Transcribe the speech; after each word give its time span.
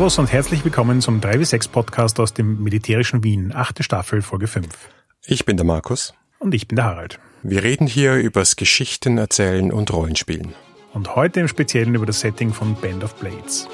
Servus 0.00 0.18
und 0.18 0.32
herzlich 0.32 0.64
willkommen 0.64 1.02
zum 1.02 1.20
3W6 1.20 1.68
Podcast 1.68 2.20
aus 2.20 2.32
dem 2.32 2.62
militärischen 2.62 3.22
Wien, 3.22 3.52
achte 3.54 3.82
Staffel, 3.82 4.22
Folge 4.22 4.46
5. 4.46 4.66
Ich 5.26 5.44
bin 5.44 5.58
der 5.58 5.66
Markus. 5.66 6.14
Und 6.38 6.54
ich 6.54 6.66
bin 6.66 6.76
der 6.76 6.86
Harald. 6.86 7.20
Wir 7.42 7.62
reden 7.62 7.86
hier 7.86 8.14
übers 8.14 8.56
Geschichten 8.56 9.18
erzählen 9.18 9.70
und 9.70 9.92
Rollenspielen. 9.92 10.54
Und 10.94 11.16
heute 11.16 11.40
im 11.40 11.48
Speziellen 11.48 11.94
über 11.94 12.06
das 12.06 12.20
Setting 12.20 12.54
von 12.54 12.76
Band 12.76 13.04
of 13.04 13.14
Blades. 13.16 13.68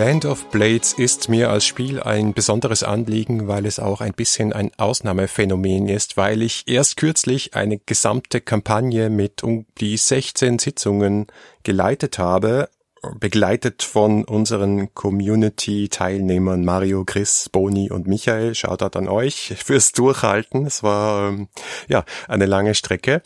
Band 0.00 0.24
of 0.24 0.46
Blades 0.46 0.94
ist 0.94 1.28
mir 1.28 1.50
als 1.50 1.66
Spiel 1.66 2.00
ein 2.00 2.32
besonderes 2.32 2.82
Anliegen, 2.82 3.48
weil 3.48 3.66
es 3.66 3.78
auch 3.78 4.00
ein 4.00 4.14
bisschen 4.14 4.54
ein 4.54 4.70
Ausnahmephänomen 4.78 5.90
ist, 5.90 6.16
weil 6.16 6.40
ich 6.40 6.64
erst 6.66 6.96
kürzlich 6.96 7.52
eine 7.52 7.76
gesamte 7.76 8.40
Kampagne 8.40 9.10
mit 9.10 9.44
um 9.44 9.66
die 9.78 9.98
16 9.98 10.58
Sitzungen 10.58 11.26
geleitet 11.64 12.18
habe, 12.18 12.70
begleitet 13.18 13.82
von 13.82 14.24
unseren 14.24 14.94
Community-Teilnehmern 14.94 16.64
Mario, 16.64 17.04
Chris, 17.04 17.50
Boni 17.52 17.90
und 17.90 18.06
Michael. 18.06 18.54
Shoutout 18.54 18.98
an 18.98 19.06
euch 19.06 19.54
fürs 19.62 19.92
Durchhalten. 19.92 20.64
Es 20.64 20.82
war 20.82 21.28
ähm, 21.28 21.48
ja 21.88 22.06
eine 22.26 22.46
lange 22.46 22.74
Strecke. 22.74 23.20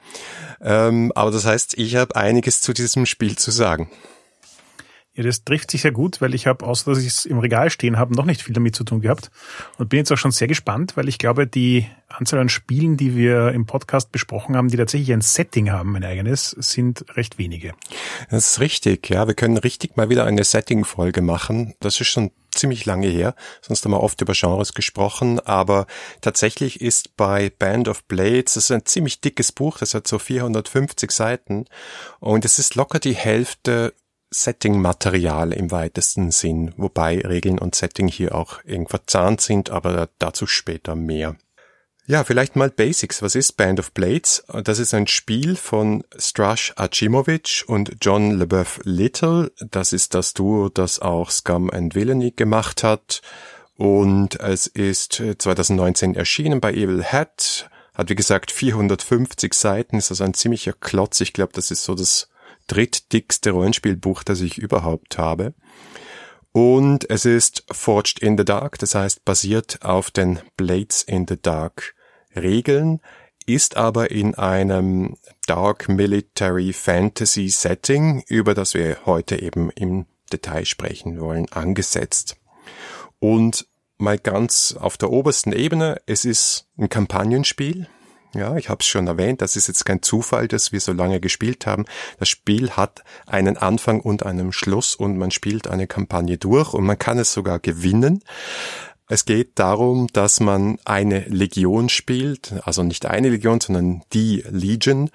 Ähm, 0.61 1.13
aber 1.15 1.31
das 1.31 1.47
heißt, 1.47 1.79
ich 1.79 1.95
habe 1.95 2.17
einiges 2.17 2.63
zu 2.63 2.73
diesem 2.73 3.07
Spiel 3.07 3.39
zu 3.39 3.53
sagen. 3.53 3.93
Ja, 5.17 5.23
das 5.23 5.45
trifft 5.45 5.71
sich 5.71 5.83
sehr 5.83 5.93
gut, 5.93 6.21
weil 6.21 6.35
ich 6.35 6.49
habe, 6.49 6.67
außer 6.67 6.91
dass 6.91 7.01
ich 7.01 7.07
es 7.07 7.25
im 7.25 7.39
Regal 7.39 7.71
stehen 7.71 7.99
habe, 7.99 8.15
noch 8.15 8.25
nicht 8.25 8.43
viel 8.43 8.53
damit 8.53 8.75
zu 8.75 8.83
tun 8.83 9.01
gehabt 9.01 9.31
und 9.79 9.89
bin 9.89 9.99
jetzt 9.99 10.11
auch 10.11 10.19
schon 10.19 10.33
sehr 10.33 10.49
gespannt, 10.49 10.97
weil 10.97 11.09
ich 11.09 11.19
glaube, 11.19 11.47
die 11.47 11.87
Anzahl 12.09 12.41
an 12.41 12.49
Spielen, 12.49 12.97
die 12.97 13.15
wir 13.15 13.53
im 13.53 13.65
Podcast 13.65 14.11
besprochen 14.11 14.57
haben, 14.57 14.69
die 14.69 14.77
tatsächlich 14.77 15.13
ein 15.13 15.21
Setting 15.21 15.71
haben, 15.71 15.95
ein 15.95 16.05
eigenes, 16.05 16.51
sind 16.51 17.05
recht 17.17 17.39
wenige. 17.39 17.75
Das 18.29 18.51
ist 18.51 18.61
richtig, 18.61 19.09
ja. 19.09 19.29
Wir 19.29 19.35
können 19.35 19.57
richtig 19.57 19.97
mal 19.97 20.09
wieder 20.09 20.25
eine 20.25 20.43
Setting-Folge 20.43 21.23
machen. 21.23 21.75
Das 21.79 22.01
ist 22.01 22.09
schon 22.09 22.33
ziemlich 22.51 22.85
lange 22.85 23.07
her. 23.07 23.35
Sonst 23.63 23.85
haben 23.85 23.93
wir 23.93 24.03
oft 24.03 24.21
über 24.21 24.33
Genres 24.33 24.75
gesprochen, 24.75 25.39
aber 25.41 25.87
tatsächlich 26.23 26.81
ist 26.81 27.17
bei 27.17 27.51
Band 27.51 27.89
of 27.89 28.05
Blades, 28.05 28.55
das 28.55 28.65
ist 28.65 28.71
ein 28.71 28.87
ziemlich 28.87 29.21
dickes 29.21 29.53
Buch, 29.53 29.79
das 29.79 29.95
hat 29.95 30.07
so 30.07 30.19
450 30.19 31.11
Seiten 31.11 31.67
und 32.21 32.45
es 32.45 32.59
ist 32.59 32.75
locker 32.75 32.99
die 32.99 33.15
Hälfte 33.15 33.95
Setting-Material 34.35 35.53
im 35.53 35.71
weitesten 35.71 36.31
Sinn, 36.31 36.75
wobei 36.77 37.21
Regeln 37.21 37.59
und 37.59 37.75
Setting 37.75 38.09
hier 38.09 38.35
auch 38.35 38.65
eng 38.65 38.89
verzahnt 38.89 39.41
sind, 39.41 39.71
aber 39.71 40.09
dazu 40.19 40.47
später 40.47 40.95
mehr. 40.95 41.37
Ja, 42.07 42.23
vielleicht 42.23 42.55
mal 42.55 42.69
Basics. 42.69 43.23
Was 43.23 43.35
ist 43.35 43.57
Band 43.57 43.81
of 43.81 43.93
Blades? 43.93 44.45
Das 44.63 44.79
ist 44.79 44.93
ein 44.93 45.07
Spiel 45.07 45.57
von 45.57 46.05
Strash 46.19 46.75
Achimovic 46.77 47.65
und 47.67 47.97
John 48.03 48.33
LeBeouf 48.33 48.81
Little. 48.85 49.51
Das 49.71 49.95
ist 49.95 50.13
das 50.13 50.35
Duo, 50.35 50.69
das 50.69 50.99
auch 50.99 51.31
Scum 51.31 51.71
and 51.71 51.95
Villainy 51.95 52.33
gemacht 52.33 52.83
hat. 52.83 53.23
Und 53.77 54.39
es 54.39 54.67
ist 54.67 55.23
2019 55.39 56.15
erschienen 56.15 56.61
bei 56.61 56.75
Evil 56.75 57.05
Hat. 57.05 57.71
Hat 57.95 58.11
wie 58.11 58.15
gesagt 58.15 58.51
450 58.51 59.55
Seiten, 59.55 59.97
ist 59.97 60.11
also 60.11 60.25
ein 60.25 60.35
ziemlicher 60.35 60.75
Klotz. 60.75 61.23
Ich 61.23 61.33
glaube, 61.33 61.53
das 61.55 61.71
ist 61.71 61.85
so 61.85 61.95
das 61.95 62.29
drittdickste 62.67 63.51
Rollenspielbuch, 63.51 64.23
das 64.23 64.41
ich 64.41 64.59
überhaupt 64.59 65.19
habe. 65.19 65.55
Und 66.53 67.11
es 67.11 67.25
ist 67.25 67.65
Forged 67.73 68.21
in 68.21 68.39
the 68.39 68.45
Dark, 68.45 68.79
das 68.79 68.95
heißt 68.95 69.25
basiert 69.25 69.81
auf 69.83 70.11
den 70.11 70.39
Blades 70.57 71.03
in 71.03 71.27
the 71.29 71.41
Dark 71.41 71.95
Regeln, 72.37 73.01
ist 73.47 73.77
aber 73.77 74.11
in 74.11 74.35
einem 74.35 75.17
Dark 75.47 75.89
Military 75.89 76.73
Fantasy 76.73 77.49
Setting, 77.49 78.23
über 78.29 78.55
das 78.55 78.75
wir 78.75 78.99
heute 79.05 79.41
eben 79.43 79.71
im 79.71 80.07
Detail 80.33 80.65
sprechen 80.65 81.21
wollen, 81.21 81.51
angesetzt. 81.51 82.37
Und 83.19 83.67
mal 83.99 84.19
ganz 84.19 84.77
auf 84.79 84.97
der 84.97 85.11
obersten 85.11 85.53
Ebene, 85.53 86.01
es 86.07 86.25
ist 86.25 86.69
ein 86.79 86.89
Kampagnenspiel, 86.89 87.89
ja, 88.35 88.57
ich 88.57 88.69
habe 88.69 88.81
es 88.81 88.87
schon 88.87 89.07
erwähnt, 89.07 89.43
das 89.43 89.57
ist 89.57 89.69
jetzt 89.69 89.85
kein 89.85 90.03
Zufall, 90.03 90.49
dass 90.49 90.73
wir 90.73 90.81
so 90.81 90.93
lange 90.93 91.21
gespielt 91.21 91.67
haben. 91.67 91.85
Das 92.19 92.29
Spiel 92.29 92.71
hat 92.71 93.03
einen 93.27 93.57
Anfang 93.57 94.01
und 94.01 94.25
einen 94.25 94.53
Schluss 94.53 94.95
und 94.95 95.17
man 95.17 95.31
spielt 95.31 95.69
eine 95.69 95.87
Kampagne 95.87 96.39
durch 96.39 96.75
und 96.75 96.85
man 96.85 96.99
kann 96.99 97.19
es 97.19 97.33
sogar 97.33 97.59
gewinnen. 97.59 98.23
Es 99.09 99.25
geht 99.25 99.59
darum, 99.59 100.09
dass 100.13 100.41
man 100.41 100.79
eine 100.85 101.21
Legion 101.21 101.89
spielt, 101.89 102.55
also 102.65 102.83
nicht 102.83 103.07
eine 103.07 103.29
Legion, 103.29 103.61
sondern 103.61 104.03
die 104.13 104.45
Legion, 104.49 105.11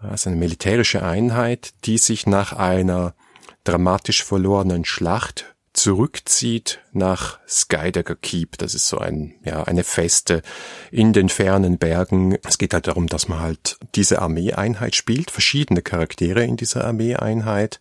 also 0.00 0.30
eine 0.30 0.38
militärische 0.38 1.02
Einheit, 1.02 1.72
die 1.84 1.98
sich 1.98 2.26
nach 2.26 2.52
einer 2.52 3.14
dramatisch 3.64 4.24
verlorenen 4.24 4.84
Schlacht 4.84 5.49
zurückzieht 5.72 6.80
nach 6.92 7.38
Skydagger 7.46 8.16
Keep. 8.16 8.58
Das 8.58 8.74
ist 8.74 8.88
so 8.88 8.98
ein, 8.98 9.34
ja, 9.44 9.64
eine 9.64 9.84
Feste 9.84 10.42
in 10.90 11.12
den 11.12 11.28
fernen 11.28 11.78
Bergen. 11.78 12.36
Es 12.46 12.58
geht 12.58 12.74
halt 12.74 12.86
darum, 12.86 13.06
dass 13.06 13.28
man 13.28 13.40
halt 13.40 13.78
diese 13.94 14.20
Armeeeinheit 14.20 14.94
spielt, 14.94 15.30
verschiedene 15.30 15.82
Charaktere 15.82 16.44
in 16.44 16.56
dieser 16.56 16.84
Armeeeinheit 16.84 17.80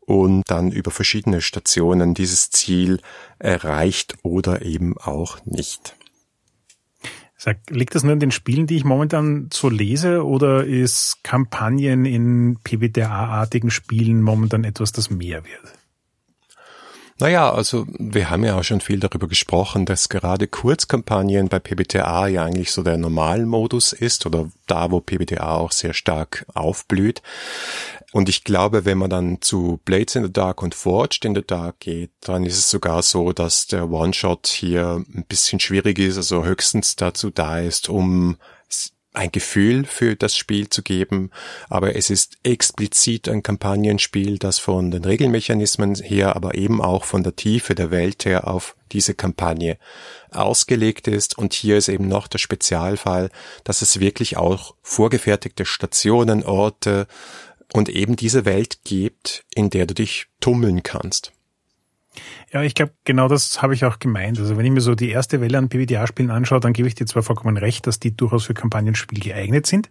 und 0.00 0.50
dann 0.50 0.72
über 0.72 0.90
verschiedene 0.90 1.40
Stationen 1.40 2.14
dieses 2.14 2.50
Ziel 2.50 3.00
erreicht 3.38 4.16
oder 4.22 4.62
eben 4.62 4.98
auch 4.98 5.38
nicht. 5.44 5.94
Sag, 7.36 7.58
liegt 7.70 7.94
das 7.94 8.02
nur 8.02 8.12
in 8.12 8.20
den 8.20 8.32
Spielen, 8.32 8.66
die 8.66 8.76
ich 8.76 8.84
momentan 8.84 9.48
so 9.50 9.70
lese, 9.70 10.26
oder 10.26 10.66
ist 10.66 11.20
Kampagnen 11.22 12.04
in 12.04 12.58
PBTA-artigen 12.62 13.70
Spielen 13.70 14.20
momentan 14.20 14.64
etwas, 14.64 14.92
das 14.92 15.08
mehr 15.08 15.42
wird? 15.44 15.79
Naja, 17.20 17.52
also 17.52 17.86
wir 17.98 18.30
haben 18.30 18.44
ja 18.44 18.58
auch 18.58 18.64
schon 18.64 18.80
viel 18.80 18.98
darüber 18.98 19.28
gesprochen, 19.28 19.84
dass 19.84 20.08
gerade 20.08 20.48
Kurzkampagnen 20.48 21.48
bei 21.48 21.58
PBTA 21.58 22.28
ja 22.28 22.44
eigentlich 22.44 22.72
so 22.72 22.82
der 22.82 22.96
Normalmodus 22.96 23.92
ist 23.92 24.24
oder 24.24 24.50
da, 24.66 24.90
wo 24.90 25.00
PBTA 25.00 25.56
auch 25.56 25.70
sehr 25.70 25.92
stark 25.92 26.46
aufblüht. 26.54 27.20
Und 28.12 28.30
ich 28.30 28.42
glaube, 28.42 28.86
wenn 28.86 28.96
man 28.96 29.10
dann 29.10 29.42
zu 29.42 29.80
Blades 29.84 30.16
in 30.16 30.24
the 30.24 30.32
Dark 30.32 30.62
und 30.62 30.74
Forged 30.74 31.26
in 31.26 31.34
the 31.34 31.44
Dark 31.46 31.80
geht, 31.80 32.10
dann 32.22 32.44
ist 32.44 32.56
es 32.56 32.70
sogar 32.70 33.02
so, 33.02 33.32
dass 33.32 33.66
der 33.66 33.90
One-Shot 33.90 34.46
hier 34.46 35.04
ein 35.14 35.26
bisschen 35.28 35.60
schwierig 35.60 35.98
ist, 35.98 36.16
also 36.16 36.44
höchstens 36.44 36.96
dazu 36.96 37.28
da 37.28 37.60
ist, 37.60 37.90
um 37.90 38.38
ein 39.12 39.32
Gefühl 39.32 39.84
für 39.84 40.14
das 40.14 40.36
Spiel 40.36 40.68
zu 40.68 40.82
geben, 40.82 41.30
aber 41.68 41.96
es 41.96 42.10
ist 42.10 42.36
explizit 42.44 43.28
ein 43.28 43.42
Kampagnenspiel, 43.42 44.38
das 44.38 44.58
von 44.58 44.90
den 44.90 45.04
Regelmechanismen 45.04 45.96
her, 45.96 46.36
aber 46.36 46.54
eben 46.54 46.80
auch 46.80 47.04
von 47.04 47.24
der 47.24 47.34
Tiefe 47.34 47.74
der 47.74 47.90
Welt 47.90 48.24
her 48.24 48.46
auf 48.46 48.76
diese 48.92 49.14
Kampagne 49.14 49.78
ausgelegt 50.30 51.08
ist. 51.08 51.36
Und 51.36 51.54
hier 51.54 51.76
ist 51.76 51.88
eben 51.88 52.06
noch 52.06 52.28
der 52.28 52.38
Spezialfall, 52.38 53.30
dass 53.64 53.82
es 53.82 53.98
wirklich 53.98 54.36
auch 54.36 54.74
vorgefertigte 54.82 55.64
Stationen, 55.64 56.44
Orte 56.44 57.08
und 57.72 57.88
eben 57.88 58.14
diese 58.16 58.44
Welt 58.44 58.80
gibt, 58.84 59.44
in 59.54 59.70
der 59.70 59.86
du 59.86 59.94
dich 59.94 60.26
tummeln 60.40 60.82
kannst. 60.82 61.32
Ja, 62.52 62.62
ich 62.62 62.74
glaube, 62.74 62.92
genau 63.04 63.28
das 63.28 63.62
habe 63.62 63.74
ich 63.74 63.84
auch 63.84 63.98
gemeint. 63.98 64.38
Also 64.38 64.56
wenn 64.56 64.66
ich 64.66 64.72
mir 64.72 64.80
so 64.80 64.94
die 64.94 65.10
erste 65.10 65.40
Welle 65.40 65.58
an 65.58 65.68
PBTA-Spielen 65.68 66.30
anschaue, 66.30 66.60
dann 66.60 66.72
gebe 66.72 66.88
ich 66.88 66.94
dir 66.94 67.06
zwar 67.06 67.22
vollkommen 67.22 67.56
recht, 67.56 67.86
dass 67.86 68.00
die 68.00 68.16
durchaus 68.16 68.44
für 68.44 68.54
Kampagnenspiel 68.54 69.20
geeignet 69.20 69.66
sind, 69.66 69.90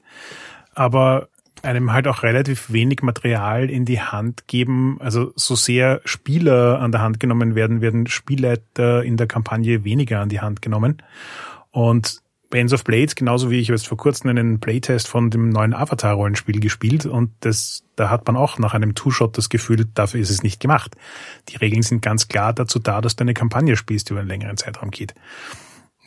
aber 0.75 1.29
einem 1.63 1.91
halt 1.91 2.07
auch 2.07 2.23
relativ 2.23 2.71
wenig 2.71 3.01
Material 3.01 3.69
in 3.69 3.85
die 3.85 4.01
Hand 4.01 4.47
geben. 4.47 4.97
Also 4.99 5.33
so 5.35 5.55
sehr 5.55 6.01
Spieler 6.05 6.79
an 6.79 6.91
der 6.91 7.01
Hand 7.01 7.19
genommen 7.19 7.55
werden, 7.55 7.81
werden 7.81 8.07
Spielleiter 8.07 9.03
in 9.03 9.17
der 9.17 9.27
Kampagne 9.27 9.83
weniger 9.83 10.21
an 10.21 10.29
die 10.29 10.41
Hand 10.41 10.61
genommen. 10.61 11.01
Und 11.71 12.21
Bands 12.49 12.73
of 12.73 12.83
Blades, 12.83 13.15
genauso 13.15 13.51
wie 13.51 13.59
ich 13.59 13.67
jetzt 13.67 13.87
vor 13.87 13.97
kurzem 13.97 14.29
einen 14.29 14.59
Playtest 14.59 15.07
von 15.07 15.29
dem 15.29 15.49
neuen 15.49 15.73
Avatar-Rollenspiel 15.73 16.59
gespielt 16.59 17.05
und 17.05 17.31
das, 17.41 17.83
da 17.95 18.09
hat 18.09 18.25
man 18.25 18.35
auch 18.35 18.57
nach 18.57 18.73
einem 18.73 18.95
Two-Shot 18.95 19.37
das 19.37 19.49
Gefühl, 19.49 19.85
dafür 19.93 20.19
ist 20.19 20.31
es 20.31 20.41
nicht 20.41 20.59
gemacht. 20.59 20.95
Die 21.49 21.57
Regeln 21.57 21.83
sind 21.83 22.01
ganz 22.01 22.27
klar 22.27 22.53
dazu 22.53 22.79
da, 22.79 23.01
dass 23.01 23.15
du 23.15 23.23
eine 23.23 23.35
Kampagne 23.35 23.75
spielst, 23.75 24.09
die 24.09 24.13
über 24.13 24.21
einen 24.21 24.29
längeren 24.29 24.57
Zeitraum 24.57 24.89
geht. 24.89 25.13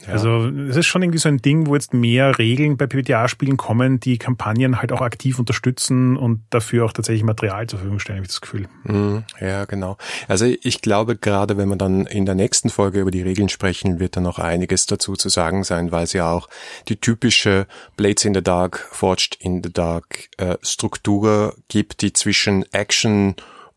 Ja. 0.07 0.15
Also 0.15 0.47
es 0.47 0.77
ist 0.77 0.87
schon 0.87 1.03
irgendwie 1.03 1.19
so 1.19 1.29
ein 1.29 1.39
Ding, 1.39 1.67
wo 1.67 1.75
jetzt 1.75 1.95
mehr 1.95 2.39
Regeln 2.39 2.77
bei 2.77 2.87
PBTA-Spielen 2.87 3.57
kommen, 3.57 4.01
die 4.01 4.19
Kampagnen 4.19 4.81
halt 4.81 4.93
auch 4.93 5.01
aktiv 5.01 5.39
unterstützen 5.39 6.17
und 6.17 6.43
dafür 6.51 6.85
auch 6.85 6.93
tatsächlich 6.93 7.23
Material 7.23 7.67
zur 7.69 7.79
Verfügung 7.79 8.01
stellen, 8.01 8.19
habe 8.19 8.25
ich 8.25 8.33
das 8.33 8.41
Gefühl. 8.41 8.69
Mhm, 8.85 9.25
ja, 9.41 9.65
genau. 9.65 9.97
Also 10.29 10.47
ich 10.47 10.83
glaube, 10.83 11.17
gerade 11.17 11.57
wenn 11.57 11.69
wir 11.69 11.77
dann 11.77 12.07
in 12.07 12.27
der 12.27 12.35
nächsten 12.35 12.71
Folge 12.71 13.01
über 13.01 13.11
die 13.11 13.23
Regeln 13.23 13.49
sprechen, 13.49 14.01
wird 14.01 14.17
da 14.17 14.21
noch 14.21 14.39
einiges 14.39 14.87
dazu 14.87 15.15
zu 15.15 15.29
sagen 15.29 15.65
sein, 15.65 15.93
weil 15.93 16.05
es 16.05 16.13
ja 16.13 16.31
auch 16.31 16.49
die 16.89 16.97
typische 16.97 17.67
Blades 17.97 18.25
in 18.25 18.35
the 18.35 18.43
Dark, 18.43 18.89
Forged 18.91 19.37
in 19.41 19.63
the 19.63 19.73
Dark 19.73 20.29
äh, 20.39 20.57
Struktur 20.63 21.55
gibt, 21.69 22.03
die 22.03 22.13
zwischen 22.13 22.65
Action 22.73 23.37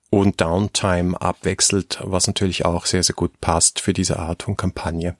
und 0.10 0.40
Downtime 0.40 1.20
abwechselt, 1.20 2.00
was 2.04 2.28
natürlich 2.28 2.66
auch 2.66 2.86
sehr, 2.86 3.04
sehr 3.04 3.16
gut 3.16 3.42
passt 3.42 3.82
für 3.82 3.94
diese 3.94 4.18
Art 4.18 4.44
von 4.44 4.56
Kampagne. 4.56 5.16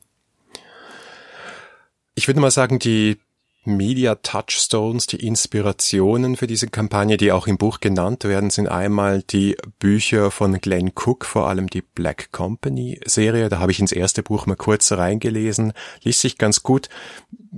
Ich 2.16 2.28
würde 2.28 2.40
mal 2.40 2.52
sagen, 2.52 2.80
die 2.80 3.18
Media 3.66 4.16
Touchstones, 4.16 5.08
die 5.08 5.26
Inspirationen 5.26 6.36
für 6.36 6.48
diese 6.48 6.68
Kampagne, 6.68 7.18
die 7.18 7.32
auch 7.32 7.48
im 7.48 7.58
Buch 7.58 7.80
genannt 7.80 8.24
werden, 8.24 8.50
sind 8.50 8.68
einmal 8.68 9.24
die 9.24 9.58
Bücher 9.80 10.32
von 10.32 10.60
Glenn 10.62 10.92
Cook, 10.96 11.26
vor 11.26 11.48
allem 11.50 11.70
die 11.70 11.82
Black 11.82 12.32
Company 12.32 13.00
Serie. 13.06 13.50
Da 13.50 13.60
habe 13.60 13.72
ich 13.72 13.80
ins 13.80 13.92
erste 13.92 14.24
Buch 14.24 14.46
mal 14.46 14.56
kurz 14.56 14.92
reingelesen. 14.92 15.74
Liest 16.04 16.22
sich 16.22 16.38
ganz 16.38 16.64
gut. 16.64 16.90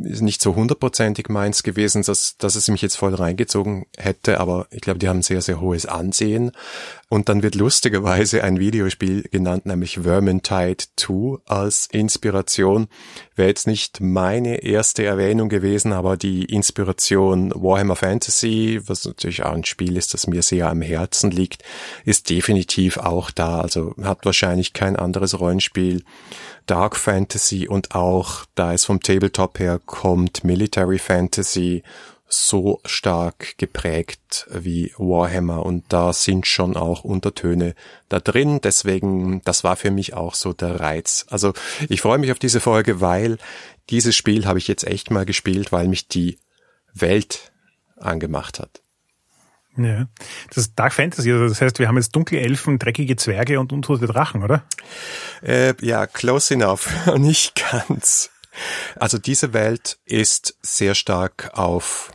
Ist 0.04 0.22
nicht 0.22 0.42
so 0.42 0.56
hundertprozentig 0.56 1.28
meins 1.30 1.64
gewesen, 1.64 2.04
dass, 2.04 2.38
dass 2.38 2.56
es 2.56 2.68
mich 2.68 2.84
jetzt 2.84 2.98
voll 2.98 3.16
reingezogen 3.16 3.88
hätte, 3.98 4.40
aber 4.40 4.68
ich 4.70 4.82
glaube, 4.82 5.00
die 5.00 5.10
haben 5.10 5.24
sehr, 5.24 5.42
sehr 5.42 5.60
hohes 5.60 5.88
Ansehen. 5.88 6.52
Und 7.10 7.30
dann 7.30 7.42
wird 7.42 7.56
lustigerweise 7.56 8.44
ein 8.44 8.60
Videospiel 8.60 9.24
genannt, 9.24 9.66
nämlich 9.66 10.00
Vermintide 10.00 10.86
2 10.98 11.40
als 11.46 11.88
Inspiration. 11.92 12.88
Wäre 13.36 13.48
jetzt 13.48 13.66
nicht 13.66 14.02
meine 14.02 14.64
erste 14.64 15.06
Erwähnung 15.06 15.48
gewesen, 15.48 15.94
aber 15.98 16.16
die 16.16 16.46
Inspiration 16.46 17.52
Warhammer 17.56 17.96
Fantasy, 17.96 18.80
was 18.86 19.06
natürlich 19.06 19.44
auch 19.44 19.54
ein 19.54 19.66
Spiel 19.66 19.98
ist, 19.98 20.14
das 20.14 20.28
mir 20.28 20.44
sehr 20.44 20.70
am 20.70 20.82
Herzen 20.82 21.32
liegt, 21.32 21.64
ist 22.06 22.30
definitiv 22.30 22.98
auch 22.98 23.32
da. 23.32 23.62
Also 23.62 23.96
hat 24.04 24.24
wahrscheinlich 24.26 24.74
kein 24.74 24.96
anderes 24.96 25.40
Rollenspiel 25.40 26.04
Dark 26.68 26.96
Fantasy 26.96 27.68
und 27.68 27.96
auch, 27.96 28.46
da 28.54 28.74
es 28.74 28.86
vom 28.86 29.02
Tabletop 29.02 29.58
her 29.58 29.80
kommt, 29.84 30.44
Military 30.44 31.00
Fantasy 31.00 31.82
so 32.30 32.82
stark 32.86 33.58
geprägt 33.58 34.48
wie 34.52 34.92
Warhammer 34.98 35.66
und 35.66 35.86
da 35.90 36.12
sind 36.12 36.46
schon 36.46 36.76
auch 36.76 37.04
Untertöne 37.06 37.74
da 38.10 38.20
drin. 38.20 38.60
Deswegen, 38.62 39.42
das 39.46 39.64
war 39.64 39.78
für 39.78 39.92
mich 39.92 40.14
auch 40.14 40.36
so 40.36 40.52
der 40.52 40.80
Reiz. 40.80 41.26
Also 41.30 41.54
ich 41.88 42.02
freue 42.02 42.18
mich 42.18 42.32
auf 42.32 42.40
diese 42.40 42.60
Folge, 42.60 43.00
weil 43.00 43.38
dieses 43.90 44.16
Spiel 44.16 44.46
habe 44.46 44.60
ich 44.60 44.68
jetzt 44.68 44.86
echt 44.86 45.12
mal 45.12 45.26
gespielt, 45.26 45.72
weil 45.72 45.88
mich 45.88 46.08
die 46.08 46.40
Welt 46.94 47.52
angemacht 47.98 48.60
hat. 48.60 48.82
Ja, 49.78 50.08
das 50.50 50.58
ist 50.58 50.74
Dark 50.76 50.94
Fantasy, 50.94 51.32
also 51.32 51.48
das 51.48 51.62
heißt, 51.62 51.78
wir 51.78 51.88
haben 51.88 51.98
jetzt 51.98 52.16
dunkle 52.16 52.40
Elfen, 52.40 52.80
dreckige 52.80 53.16
Zwerge 53.16 53.60
und 53.60 53.72
untote 53.72 54.08
Drachen, 54.08 54.44
oder? 54.44 54.64
Äh, 55.44 55.76
ja, 55.86 56.08
close 56.08 56.54
enough. 56.54 56.90
Nicht 57.18 57.64
ganz. 57.72 58.32
Also 58.96 59.20
diese 59.20 59.54
Welt 59.54 60.00
ist 60.06 60.58
sehr 60.64 60.96
stark 60.96 61.52
auf 61.54 62.12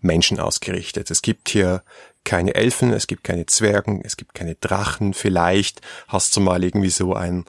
Menschen 0.00 0.40
ausgerichtet. 0.40 1.10
Es 1.10 1.20
gibt 1.20 1.50
hier 1.50 1.82
keine 2.24 2.54
Elfen, 2.54 2.92
es 2.92 3.06
gibt 3.06 3.24
keine 3.24 3.46
Zwergen, 3.46 4.00
es 4.04 4.16
gibt 4.16 4.34
keine 4.34 4.54
Drachen. 4.54 5.14
Vielleicht 5.14 5.80
hast 6.08 6.36
du 6.36 6.40
mal 6.40 6.62
irgendwie 6.62 6.90
so 6.90 7.14
ein 7.14 7.44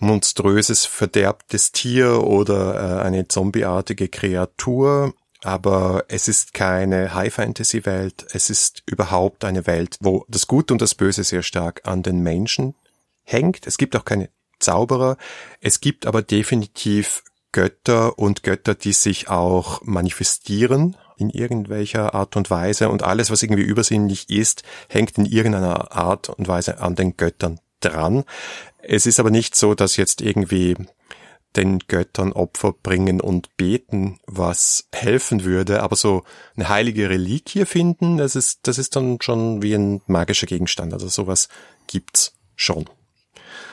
monströses, 0.00 0.86
verderbtes 0.86 1.72
Tier 1.72 2.24
oder 2.24 3.00
äh, 3.00 3.02
eine 3.02 3.28
zombieartige 3.28 4.08
Kreatur. 4.08 5.14
Aber 5.42 6.04
es 6.08 6.26
ist 6.26 6.52
keine 6.52 7.14
High-Fantasy-Welt. 7.14 8.26
Es 8.32 8.50
ist 8.50 8.82
überhaupt 8.86 9.44
eine 9.44 9.66
Welt, 9.66 9.96
wo 10.00 10.24
das 10.28 10.48
Gute 10.48 10.74
und 10.74 10.82
das 10.82 10.96
Böse 10.96 11.22
sehr 11.22 11.42
stark 11.42 11.82
an 11.84 12.02
den 12.02 12.22
Menschen 12.22 12.74
hängt. 13.22 13.66
Es 13.66 13.78
gibt 13.78 13.94
auch 13.94 14.04
keine 14.04 14.30
Zauberer. 14.58 15.16
Es 15.60 15.80
gibt 15.80 16.06
aber 16.06 16.22
definitiv 16.22 17.22
Götter 17.52 18.18
und 18.18 18.42
Götter, 18.42 18.74
die 18.74 18.92
sich 18.92 19.28
auch 19.28 19.80
manifestieren 19.82 20.96
in 21.18 21.30
irgendwelcher 21.30 22.14
Art 22.14 22.36
und 22.36 22.50
Weise 22.50 22.88
und 22.88 23.02
alles, 23.02 23.30
was 23.30 23.42
irgendwie 23.42 23.62
übersinnlich 23.62 24.30
ist, 24.30 24.62
hängt 24.88 25.18
in 25.18 25.26
irgendeiner 25.26 25.92
Art 25.92 26.28
und 26.28 26.48
Weise 26.48 26.80
an 26.80 26.94
den 26.94 27.16
Göttern 27.16 27.60
dran. 27.80 28.24
Es 28.82 29.06
ist 29.06 29.20
aber 29.20 29.30
nicht 29.30 29.56
so, 29.56 29.74
dass 29.74 29.96
jetzt 29.96 30.20
irgendwie 30.20 30.76
den 31.56 31.80
Göttern 31.80 32.32
Opfer 32.32 32.72
bringen 32.72 33.20
und 33.20 33.56
beten, 33.56 34.20
was 34.26 34.88
helfen 34.92 35.44
würde, 35.44 35.82
aber 35.82 35.96
so 35.96 36.24
eine 36.56 36.68
heilige 36.68 37.08
Reliquie 37.10 37.64
finden, 37.64 38.18
das 38.18 38.36
ist, 38.36 38.60
das 38.66 38.78
ist 38.78 38.96
dann 38.96 39.18
schon 39.20 39.62
wie 39.62 39.74
ein 39.74 40.02
magischer 40.06 40.46
Gegenstand. 40.46 40.92
Also 40.92 41.08
sowas 41.08 41.48
gibt's 41.86 42.34
schon. 42.54 42.84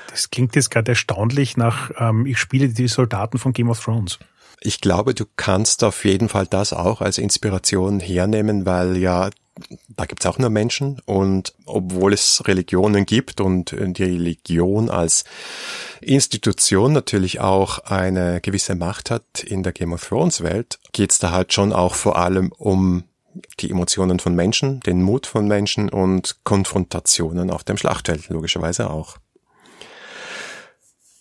Das 0.10 0.30
klingt 0.30 0.56
jetzt 0.56 0.72
gerade 0.72 0.94
erstaunlich 0.94 1.58
nach, 1.58 1.92
ähm, 2.00 2.26
ich 2.26 2.40
spiele 2.40 2.70
die 2.70 2.88
Soldaten 2.88 3.38
von 3.38 3.52
Game 3.52 3.70
of 3.70 3.84
Thrones. 3.84 4.18
Ich 4.62 4.82
glaube, 4.82 5.14
du 5.14 5.26
kannst 5.36 5.84
auf 5.84 6.06
jeden 6.06 6.30
Fall 6.30 6.48
das 6.48 6.74
auch 6.74 7.02
als 7.02 7.18
Inspiration 7.18 8.00
hernehmen, 8.00 8.66
weil 8.66 8.98
ja 8.98 9.30
da 9.88 10.06
gibt's 10.06 10.26
auch 10.26 10.38
nur 10.38 10.50
Menschen 10.50 11.00
und 11.06 11.54
obwohl 11.66 12.14
es 12.14 12.44
Religionen 12.46 13.06
gibt 13.06 13.40
und 13.40 13.72
die 13.72 14.04
Religion 14.04 14.90
als 14.90 15.24
Institution 16.02 16.92
natürlich 16.92 17.40
auch 17.40 17.80
eine 17.80 18.42
gewisse 18.42 18.76
Macht 18.76 19.12
hat 19.12 19.44
in 19.44 19.64
der 19.64 19.72
Game 19.72 19.94
of 19.94 20.06
Thrones 20.06 20.44
Welt, 20.44 20.80
geht's 20.92 21.20
da 21.20 21.32
halt 21.32 21.54
schon 21.54 21.72
auch 21.72 21.96
vor 21.96 22.18
allem 22.18 22.52
um 22.52 23.06
die 23.60 23.70
Emotionen 23.70 24.20
von 24.20 24.36
Menschen, 24.36 24.82
den 24.82 25.02
Mut 25.02 25.26
von 25.26 25.48
Menschen 25.48 25.90
und 25.90 26.38
Konfrontationen 26.44 27.50
auf 27.50 27.64
dem 27.64 27.78
Schlachtfeld 27.78 28.30
logischerweise 28.30 28.90
auch. 28.90 29.18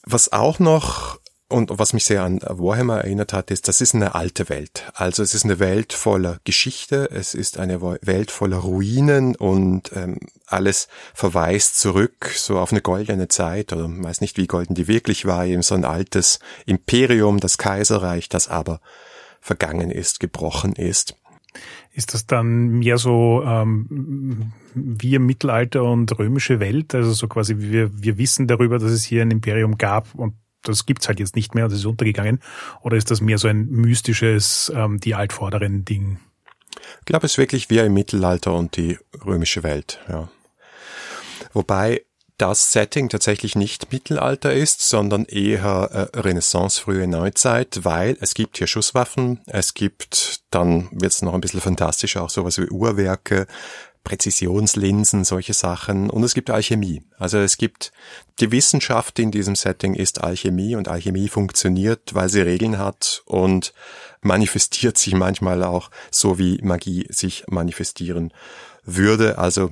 Was 0.05 0.33
auch 0.33 0.59
noch 0.59 1.19
und 1.55 1.71
was 1.79 1.93
mich 1.93 2.05
sehr 2.05 2.25
an 2.25 2.41
Warhammer 2.43 2.99
erinnert 2.99 3.33
hat, 3.33 3.53
ist, 3.53 3.69
das 3.69 3.81
ist 3.81 3.95
eine 3.95 4.17
alte 4.17 4.49
Welt. 4.49 4.91
Also 4.93 5.23
es 5.23 5.35
ist 5.35 5.45
eine 5.45 5.61
Welt 5.61 5.93
voller 5.93 6.41
Geschichte, 6.43 7.09
es 7.13 7.33
ist 7.33 7.61
eine 7.61 7.81
Welt 7.81 8.33
voller 8.33 8.57
Ruinen 8.57 9.37
und 9.37 9.93
ähm, 9.95 10.19
alles 10.47 10.89
verweist 11.15 11.79
zurück 11.79 12.33
so 12.35 12.59
auf 12.59 12.73
eine 12.73 12.81
goldene 12.81 13.29
Zeit 13.29 13.73
oder 13.73 13.89
weiß 13.89 14.21
nicht, 14.21 14.37
wie 14.37 14.49
golden 14.49 14.75
die 14.75 14.89
wirklich 14.89 15.27
war, 15.27 15.47
eben 15.47 15.63
so 15.63 15.77
ein 15.77 15.85
altes 15.85 16.41
Imperium, 16.67 17.39
das 17.39 17.57
Kaiserreich, 17.57 18.29
das 18.29 18.49
aber 18.49 18.81
vergangen 19.41 19.93
ist, 19.93 20.19
gebrochen 20.19 20.73
ist. 20.73 21.17
Ist 21.93 22.15
das 22.15 22.27
dann 22.27 22.81
mehr 22.81 22.99
so 22.99 23.45
ähm, 23.47 24.53
im 24.75 25.27
Mittelalter 25.27 25.85
und 25.85 26.19
römische 26.19 26.59
Welt? 26.59 26.97
Also 26.97 27.13
so 27.13 27.29
quasi, 27.29 27.59
wir, 27.59 28.03
wir 28.03 28.19
wissen 28.19 28.49
darüber, 28.49 28.81
dass 28.81 28.91
es 28.91 29.05
hier 29.05 29.23
ein 29.23 29.31
Imperium 29.31 29.79
gab 29.79 30.13
und 30.17 30.35
das 30.65 30.87
gibt's 30.87 31.09
halt 31.09 31.21
jetzt 31.21 31.37
nicht 31.37 31.55
mehr, 31.55 31.69
das 31.69 31.79
ist 31.79 31.87
untergegangen? 31.87 32.41
Oder 32.83 32.97
ist 32.97 33.11
das 33.11 33.21
mehr 33.21 33.39
so 33.39 33.49
ein 33.49 33.67
mystisches, 33.67 34.73
ähm, 34.75 34.99
die 35.01 35.15
altvorderen 35.15 35.85
Ding? 35.85 36.19
Ich 37.01 37.07
glaube, 37.07 37.27
es 37.27 37.33
ist 37.33 37.39
wirklich 37.39 37.71
wie 37.71 37.79
im 37.79 37.95
Mittelalter 37.95 38.53
und 38.53 38.77
die 38.77 38.99
römische 39.25 39.63
Welt, 39.63 40.01
ja. 40.09 40.29
Wobei 41.53 42.03
das 42.37 42.73
Setting 42.73 43.09
tatsächlich 43.09 43.55
nicht 43.55 43.93
Mittelalter 43.93 44.53
ist, 44.53 44.89
sondern 44.89 45.25
eher 45.25 46.11
äh, 46.15 46.19
Renaissance, 46.19 46.81
frühe 46.81 47.07
Neuzeit, 47.07 47.81
weil 47.85 48.17
es 48.21 48.35
gibt 48.35 48.59
hier 48.59 48.67
Schusswaffen, 48.67 49.41
es 49.47 49.75
gibt, 49.75 50.43
dann 50.51 50.89
wird's 50.91 51.23
noch 51.23 51.35
ein 51.35 51.41
bisschen 51.41 51.61
fantastischer, 51.61 52.23
auch 52.23 52.31
sowas 52.31 52.59
wie 52.59 52.69
Uhrwerke, 52.69 53.47
Präzisionslinsen, 54.05 55.25
solche 55.25 55.55
Sachen. 55.55 56.11
Und 56.11 56.23
es 56.23 56.35
gibt 56.35 56.51
Alchemie. 56.51 57.03
Also 57.19 57.39
es 57.39 57.57
gibt 57.57 57.93
die 58.39 58.53
Wissenschaft 58.53 59.19
in 59.19 59.31
diesem 59.31 59.57
Setting 59.57 59.95
ist 59.95 60.23
Alchemie 60.23 60.77
und 60.77 60.89
Alchemie 60.89 61.29
funktioniert, 61.29 62.15
weil 62.15 62.29
sie 62.29 62.43
Regeln 62.43 62.79
hat 62.79 63.23
und 63.27 63.73
manifestiert 64.21 64.99
sich 64.99 65.15
manchmal 65.15 65.65
auch 65.65 65.91
so, 66.11 66.39
wie 66.39 66.61
Magie 66.63 67.07
sich 67.11 67.45
manifestieren 67.49 68.33
würde. 68.85 69.39
Also 69.39 69.71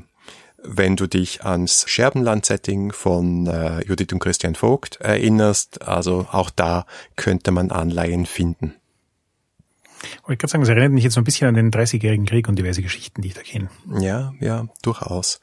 wenn 0.65 0.97
du 0.97 1.07
dich 1.07 1.45
ans 1.45 1.85
Scherbenland-Setting 1.89 2.93
von 2.93 3.47
äh, 3.47 3.85
Judith 3.85 4.13
und 4.13 4.21
Christian 4.21 4.55
Vogt 4.55 4.97
erinnerst, 5.01 5.83
also 5.83 6.27
auch 6.31 6.51
da 6.51 6.87
könnte 7.17 7.51
man 7.51 7.71
Anleihen 7.71 8.27
finden. 8.27 8.75
Und 10.23 10.33
ich 10.33 10.39
kann 10.39 10.49
sagen, 10.49 10.63
es 10.63 10.69
erinnert 10.69 10.93
mich 10.93 11.05
jetzt 11.05 11.15
so 11.15 11.21
ein 11.21 11.25
bisschen 11.25 11.49
an 11.49 11.55
den 11.55 11.71
30-jährigen 11.71 12.27
Krieg 12.27 12.49
und 12.49 12.59
diverse 12.59 12.83
Geschichten, 12.83 13.23
die 13.23 13.29
ich 13.29 13.35
da 13.35 13.43
kenne. 13.43 13.71
Ja, 14.01 14.33
ja, 14.41 14.67
durchaus. 14.83 15.41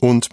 Und 0.00 0.28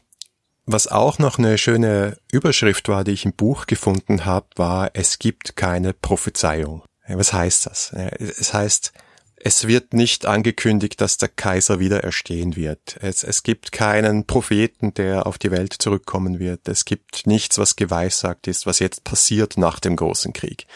was 0.65 0.87
auch 0.87 1.17
noch 1.17 1.39
eine 1.39 1.57
schöne 1.57 2.17
Überschrift 2.31 2.89
war, 2.89 3.03
die 3.03 3.11
ich 3.11 3.25
im 3.25 3.33
Buch 3.33 3.65
gefunden 3.65 4.25
habe, 4.25 4.47
war, 4.55 4.91
es 4.93 5.17
gibt 5.17 5.55
keine 5.55 5.93
Prophezeiung. 5.93 6.83
Was 7.07 7.33
heißt 7.33 7.65
das? 7.65 7.91
Es 7.91 8.53
heißt, 8.53 8.93
es 9.41 9.67
wird 9.67 9.93
nicht 9.93 10.25
angekündigt, 10.25 11.01
dass 11.01 11.17
der 11.17 11.29
Kaiser 11.29 11.79
wieder 11.79 12.03
erstehen 12.03 12.55
wird. 12.55 12.97
Es, 13.01 13.23
es 13.23 13.41
gibt 13.43 13.71
keinen 13.71 14.25
Propheten, 14.27 14.93
der 14.93 15.25
auf 15.25 15.37
die 15.37 15.49
Welt 15.49 15.73
zurückkommen 15.73 16.39
wird. 16.39 16.67
Es 16.67 16.85
gibt 16.85 17.25
nichts, 17.25 17.57
was 17.57 17.75
geweissagt 17.75 18.47
ist, 18.47 18.65
was 18.65 18.79
jetzt 18.79 19.03
passiert 19.03 19.57
nach 19.57 19.79
dem 19.79 19.95
großen 19.95 20.33
Krieg 20.33 20.67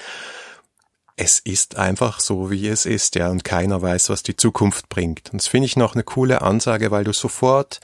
es 1.15 1.39
ist 1.39 1.77
einfach 1.77 2.19
so, 2.19 2.49
wie 2.49 2.67
es 2.67 2.85
ist, 2.85 3.15
ja, 3.15 3.29
und 3.29 3.43
keiner 3.43 3.81
weiß, 3.81 4.09
was 4.09 4.23
die 4.23 4.35
Zukunft 4.35 4.89
bringt. 4.89 5.31
Und 5.31 5.41
das 5.41 5.47
finde 5.47 5.67
ich 5.67 5.75
noch 5.75 5.93
eine 5.93 6.03
coole 6.03 6.41
Ansage, 6.41 6.91
weil 6.91 7.03
du 7.03 7.13
sofort 7.13 7.79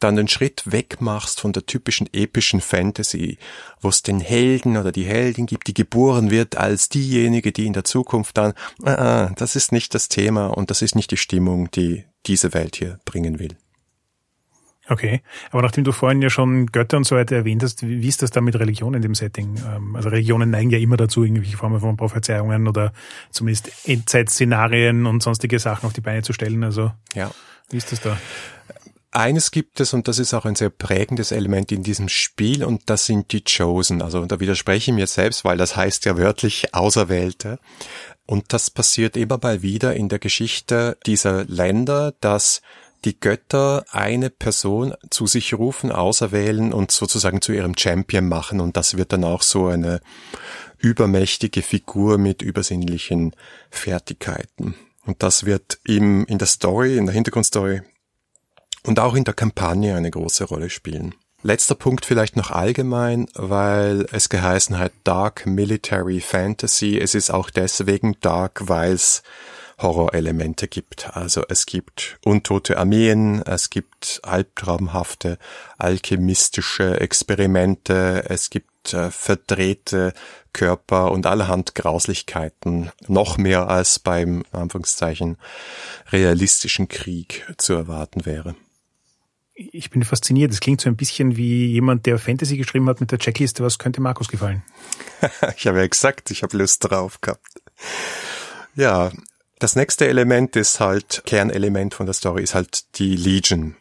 dann 0.00 0.16
den 0.16 0.26
Schritt 0.26 0.64
weg 0.70 1.00
machst 1.00 1.40
von 1.40 1.52
der 1.52 1.64
typischen 1.64 2.08
epischen 2.12 2.60
Fantasy, 2.60 3.38
wo 3.80 3.88
es 3.88 4.02
den 4.02 4.20
Helden 4.20 4.76
oder 4.76 4.90
die 4.90 5.04
Heldin 5.04 5.46
gibt, 5.46 5.68
die 5.68 5.74
geboren 5.74 6.30
wird 6.30 6.56
als 6.56 6.88
diejenige, 6.88 7.52
die 7.52 7.66
in 7.66 7.72
der 7.72 7.84
Zukunft 7.84 8.36
dann, 8.36 8.52
ah, 8.82 8.94
ah, 8.94 9.32
das 9.36 9.54
ist 9.54 9.70
nicht 9.70 9.94
das 9.94 10.08
Thema 10.08 10.48
und 10.48 10.70
das 10.70 10.82
ist 10.82 10.96
nicht 10.96 11.12
die 11.12 11.16
Stimmung, 11.16 11.70
die 11.70 12.04
diese 12.26 12.52
Welt 12.52 12.76
hier 12.76 12.98
bringen 13.04 13.38
will. 13.38 13.56
Okay, 14.88 15.22
aber 15.52 15.62
nachdem 15.62 15.84
du 15.84 15.92
vorhin 15.92 16.20
ja 16.22 16.30
schon 16.30 16.66
Götter 16.66 16.96
und 16.96 17.04
so 17.04 17.14
weiter 17.14 17.36
erwähnt 17.36 17.62
hast, 17.62 17.86
wie 17.86 18.08
ist 18.08 18.20
das 18.22 18.32
da 18.32 18.40
mit 18.40 18.58
Religion 18.58 18.94
in 18.94 19.02
dem 19.02 19.14
Setting? 19.14 19.56
Ähm, 19.64 19.94
also 19.94 20.08
Religionen 20.08 20.50
neigen 20.50 20.70
ja 20.70 20.78
immer 20.78 20.96
dazu, 20.96 21.22
irgendwelche 21.22 21.56
Formen 21.56 21.80
von 21.80 21.96
Prophezeiungen 21.96 22.66
oder 22.66 22.92
zumindest 23.30 23.70
Endzeitszenarien 23.88 25.06
und 25.06 25.22
sonstige 25.22 25.58
Sachen 25.60 25.86
auf 25.86 25.92
die 25.92 26.00
Beine 26.00 26.22
zu 26.22 26.32
stellen. 26.32 26.64
Also 26.64 26.90
ja. 27.14 27.30
wie 27.70 27.76
ist 27.76 27.92
das 27.92 28.00
da? 28.00 28.18
Eines 29.14 29.50
gibt 29.50 29.78
es, 29.78 29.92
und 29.92 30.08
das 30.08 30.18
ist 30.18 30.32
auch 30.32 30.46
ein 30.46 30.54
sehr 30.54 30.70
prägendes 30.70 31.32
Element 31.32 31.70
in 31.70 31.82
diesem 31.82 32.08
Spiel, 32.08 32.64
und 32.64 32.88
das 32.88 33.04
sind 33.04 33.32
die 33.32 33.44
Chosen. 33.44 34.00
Also 34.00 34.24
da 34.24 34.40
widerspreche 34.40 34.90
ich 34.90 34.94
mir 34.94 35.06
selbst, 35.06 35.44
weil 35.44 35.58
das 35.58 35.76
heißt 35.76 36.06
ja 36.06 36.16
wörtlich 36.16 36.74
Auserwählte. 36.74 37.58
Und 38.24 38.54
das 38.54 38.70
passiert 38.70 39.18
immer 39.18 39.38
mal 39.40 39.60
wieder 39.60 39.94
in 39.94 40.08
der 40.08 40.18
Geschichte 40.18 40.96
dieser 41.04 41.44
Länder, 41.44 42.14
dass 42.20 42.62
die 43.04 43.18
Götter 43.18 43.84
eine 43.90 44.30
Person 44.30 44.94
zu 45.10 45.26
sich 45.26 45.54
rufen, 45.54 45.90
auserwählen 45.90 46.72
und 46.72 46.90
sozusagen 46.90 47.42
zu 47.42 47.52
ihrem 47.52 47.76
Champion 47.76 48.28
machen. 48.28 48.60
Und 48.60 48.76
das 48.76 48.96
wird 48.96 49.12
dann 49.12 49.24
auch 49.24 49.42
so 49.42 49.66
eine 49.66 50.00
übermächtige 50.78 51.62
Figur 51.62 52.18
mit 52.18 52.42
übersinnlichen 52.42 53.34
Fertigkeiten. 53.70 54.74
Und 55.04 55.22
das 55.22 55.44
wird 55.44 55.78
im, 55.84 56.24
in 56.26 56.38
der 56.38 56.46
Story, 56.46 56.96
in 56.96 57.06
der 57.06 57.14
Hintergrundstory 57.14 57.82
und 58.84 58.98
auch 59.00 59.14
in 59.14 59.24
der 59.24 59.34
Kampagne 59.34 59.96
eine 59.96 60.10
große 60.10 60.44
Rolle 60.44 60.70
spielen. 60.70 61.14
Letzter 61.44 61.74
Punkt 61.74 62.06
vielleicht 62.06 62.36
noch 62.36 62.52
allgemein, 62.52 63.26
weil 63.34 64.06
es 64.12 64.28
geheißen 64.28 64.78
hat 64.78 64.92
Dark 65.02 65.44
Military 65.44 66.20
Fantasy. 66.20 66.98
Es 66.98 67.16
ist 67.16 67.30
auch 67.30 67.50
deswegen 67.50 68.16
dark, 68.20 68.68
weil 68.68 68.92
es 68.92 69.24
Horrorelemente 69.82 70.68
gibt. 70.68 71.16
Also 71.16 71.42
es 71.48 71.66
gibt 71.66 72.18
untote 72.24 72.78
Armeen, 72.78 73.42
es 73.42 73.70
gibt 73.70 74.20
albtraumhafte 74.22 75.38
alchemistische 75.78 77.00
Experimente, 77.00 78.24
es 78.28 78.50
gibt 78.50 78.94
äh, 78.94 79.10
verdrehte 79.10 80.12
Körper 80.52 81.12
und 81.12 81.26
allerhand 81.26 81.74
Grauslichkeiten. 81.74 82.90
Noch 83.08 83.38
mehr 83.38 83.68
als 83.68 83.98
beim 83.98 84.44
Anführungszeichen 84.52 85.36
realistischen 86.10 86.88
Krieg 86.88 87.46
zu 87.58 87.74
erwarten 87.74 88.26
wäre 88.26 88.54
ich 89.54 89.90
bin 89.90 90.02
fasziniert. 90.02 90.52
Es 90.52 90.60
klingt 90.60 90.80
so 90.80 90.88
ein 90.88 90.96
bisschen 90.96 91.36
wie 91.36 91.66
jemand, 91.66 92.06
der 92.06 92.18
Fantasy 92.18 92.56
geschrieben 92.56 92.88
hat 92.88 93.00
mit 93.00 93.10
der 93.10 93.18
Checkliste. 93.18 93.62
Was 93.62 93.78
könnte 93.78 94.00
Markus 94.00 94.28
gefallen? 94.28 94.62
ich 95.56 95.66
habe 95.66 95.80
ja 95.80 95.86
gesagt, 95.86 96.30
ich 96.30 96.42
habe 96.42 96.56
Lust 96.56 96.88
drauf 96.88 97.20
gehabt. 97.20 97.62
Ja, 98.74 99.10
das 99.62 99.76
nächste 99.76 100.08
Element 100.08 100.56
ist 100.56 100.80
halt, 100.80 101.22
Kernelement 101.24 101.94
von 101.94 102.06
der 102.06 102.14
Story 102.14 102.42
ist 102.42 102.56
halt 102.56 102.98
die 102.98 103.14
Legion. 103.14 103.76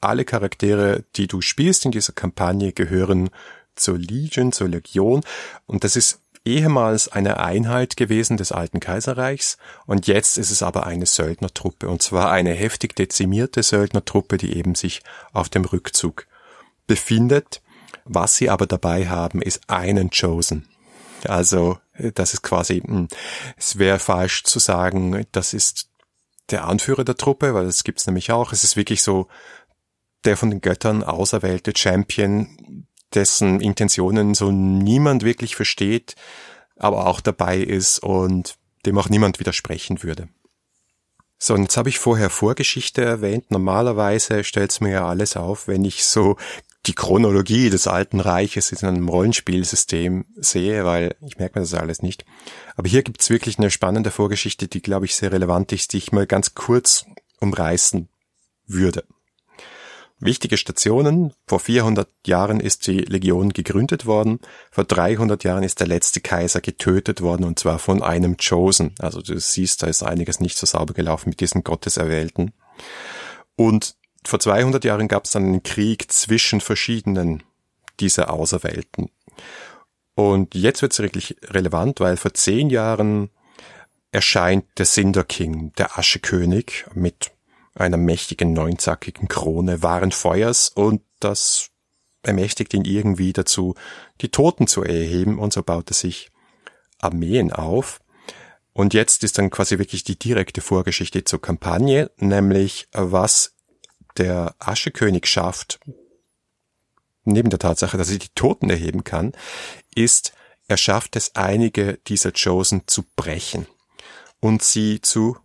Alle 0.00 0.24
Charaktere, 0.24 1.04
die 1.16 1.26
du 1.26 1.42
spielst 1.42 1.84
in 1.84 1.90
dieser 1.90 2.14
Kampagne, 2.14 2.72
gehören 2.72 3.28
zur 3.76 3.98
Legion, 3.98 4.50
zur 4.50 4.68
Legion. 4.68 5.20
Und 5.66 5.84
das 5.84 5.96
ist 5.96 6.22
ehemals 6.46 7.08
eine 7.08 7.38
Einheit 7.38 7.98
gewesen 7.98 8.38
des 8.38 8.50
alten 8.50 8.80
Kaiserreichs 8.80 9.58
und 9.86 10.06
jetzt 10.06 10.38
ist 10.38 10.50
es 10.50 10.62
aber 10.62 10.86
eine 10.86 11.04
Söldnertruppe 11.04 11.86
und 11.86 12.00
zwar 12.00 12.30
eine 12.30 12.54
heftig 12.54 12.96
dezimierte 12.96 13.62
Söldnertruppe, 13.62 14.38
die 14.38 14.56
eben 14.56 14.74
sich 14.74 15.02
auf 15.34 15.50
dem 15.50 15.66
Rückzug 15.66 16.26
befindet. 16.86 17.60
Was 18.06 18.36
sie 18.36 18.48
aber 18.48 18.66
dabei 18.66 19.08
haben, 19.08 19.42
ist 19.42 19.68
einen 19.68 20.08
Chosen. 20.08 20.66
Also 21.26 21.78
das 22.14 22.34
ist 22.34 22.42
quasi, 22.42 22.80
hm, 22.80 23.08
es 23.56 23.78
wäre 23.78 23.98
falsch 23.98 24.44
zu 24.44 24.58
sagen, 24.58 25.26
das 25.32 25.54
ist 25.54 25.88
der 26.50 26.64
Anführer 26.64 27.04
der 27.04 27.16
Truppe, 27.16 27.54
weil 27.54 27.66
das 27.66 27.84
gibt's 27.84 28.06
nämlich 28.06 28.32
auch. 28.32 28.52
Es 28.52 28.64
ist 28.64 28.76
wirklich 28.76 29.02
so 29.02 29.28
der 30.24 30.36
von 30.36 30.50
den 30.50 30.60
Göttern 30.60 31.02
auserwählte 31.02 31.72
Champion, 31.76 32.86
dessen 33.14 33.60
Intentionen 33.60 34.34
so 34.34 34.50
niemand 34.50 35.24
wirklich 35.24 35.56
versteht, 35.56 36.14
aber 36.76 37.06
auch 37.06 37.20
dabei 37.20 37.58
ist 37.58 37.98
und 38.00 38.56
dem 38.86 38.98
auch 38.98 39.08
niemand 39.08 39.40
widersprechen 39.40 40.02
würde. 40.02 40.28
So, 41.38 41.54
und 41.54 41.62
jetzt 41.62 41.76
habe 41.76 41.88
ich 41.88 41.98
vorher 41.98 42.28
Vorgeschichte 42.28 43.02
erwähnt. 43.02 43.50
Normalerweise 43.50 44.44
stellt 44.44 44.72
es 44.72 44.80
mir 44.80 44.90
ja 44.90 45.08
alles 45.08 45.36
auf, 45.36 45.68
wenn 45.68 45.84
ich 45.84 46.04
so 46.04 46.36
die 46.86 46.94
Chronologie 46.94 47.68
des 47.68 47.86
Alten 47.86 48.20
Reiches 48.20 48.72
in 48.72 48.88
einem 48.88 49.08
Rollenspielsystem 49.08 50.24
sehe, 50.36 50.84
weil 50.84 51.14
ich 51.26 51.36
merke 51.36 51.58
mir 51.58 51.64
das 51.64 51.74
alles 51.74 52.02
nicht. 52.02 52.24
Aber 52.74 52.88
hier 52.88 53.02
gibt 53.02 53.20
es 53.20 53.30
wirklich 53.30 53.58
eine 53.58 53.70
spannende 53.70 54.10
Vorgeschichte, 54.10 54.66
die, 54.66 54.80
glaube 54.80 55.04
ich, 55.04 55.14
sehr 55.14 55.32
relevant 55.32 55.72
ist, 55.72 55.92
die 55.92 55.98
ich 55.98 56.12
mal 56.12 56.26
ganz 56.26 56.54
kurz 56.54 57.04
umreißen 57.40 58.08
würde. 58.66 59.04
Wichtige 60.22 60.58
Stationen. 60.58 61.32
Vor 61.46 61.60
400 61.60 62.08
Jahren 62.26 62.60
ist 62.60 62.86
die 62.86 62.98
Legion 62.98 63.54
gegründet 63.54 64.04
worden. 64.04 64.40
Vor 64.70 64.84
300 64.84 65.44
Jahren 65.44 65.62
ist 65.62 65.80
der 65.80 65.86
letzte 65.86 66.20
Kaiser 66.20 66.60
getötet 66.60 67.22
worden 67.22 67.44
und 67.44 67.58
zwar 67.58 67.78
von 67.78 68.02
einem 68.02 68.36
Chosen. 68.36 68.94
Also 68.98 69.22
du 69.22 69.38
siehst, 69.40 69.82
da 69.82 69.86
ist 69.86 70.02
einiges 70.02 70.38
nicht 70.38 70.58
so 70.58 70.66
sauber 70.66 70.92
gelaufen 70.92 71.30
mit 71.30 71.40
diesen 71.40 71.64
Gotteserwählten. 71.64 72.52
Und 73.56 73.96
vor 74.24 74.40
200 74.40 74.84
Jahren 74.84 75.08
gab 75.08 75.24
es 75.24 75.32
dann 75.32 75.44
einen 75.44 75.62
Krieg 75.62 76.10
zwischen 76.12 76.60
verschiedenen 76.60 77.42
dieser 78.00 78.32
Auserwählten. 78.32 79.10
Und 80.14 80.54
jetzt 80.54 80.82
wird 80.82 80.92
es 80.92 80.98
wirklich 80.98 81.36
relevant, 81.44 82.00
weil 82.00 82.16
vor 82.16 82.34
zehn 82.34 82.70
Jahren 82.70 83.30
erscheint 84.12 84.66
der 84.78 84.86
Cinder 84.86 85.24
King, 85.24 85.72
der 85.78 85.98
Aschekönig, 85.98 86.86
mit 86.94 87.30
einer 87.74 87.96
mächtigen 87.96 88.52
neunzackigen 88.52 89.28
Krone 89.28 89.82
wahren 89.82 90.12
Feuers 90.12 90.68
und 90.68 91.02
das 91.20 91.70
ermächtigt 92.22 92.74
ihn 92.74 92.84
irgendwie 92.84 93.32
dazu, 93.32 93.74
die 94.20 94.30
Toten 94.30 94.66
zu 94.66 94.82
erheben 94.82 95.38
und 95.38 95.52
so 95.52 95.62
baut 95.62 95.90
er 95.90 95.94
sich 95.94 96.30
Armeen 96.98 97.52
auf. 97.52 98.00
Und 98.72 98.94
jetzt 98.94 99.24
ist 99.24 99.38
dann 99.38 99.50
quasi 99.50 99.78
wirklich 99.78 100.04
die 100.04 100.18
direkte 100.18 100.60
Vorgeschichte 100.60 101.24
zur 101.24 101.40
Kampagne, 101.40 102.10
nämlich 102.18 102.88
was 102.92 103.54
der 104.20 104.54
Aschekönig 104.58 105.26
schafft, 105.26 105.80
neben 107.24 107.50
der 107.50 107.58
Tatsache, 107.58 107.96
dass 107.96 108.10
er 108.10 108.18
die 108.18 108.28
Toten 108.34 108.70
erheben 108.70 109.02
kann, 109.02 109.32
ist, 109.94 110.32
er 110.68 110.76
schafft 110.76 111.16
es, 111.16 111.34
einige 111.34 111.98
dieser 112.06 112.30
Chosen 112.32 112.82
zu 112.86 113.02
brechen 113.16 113.66
und 114.38 114.62
sie 114.62 115.00
zu 115.00 115.36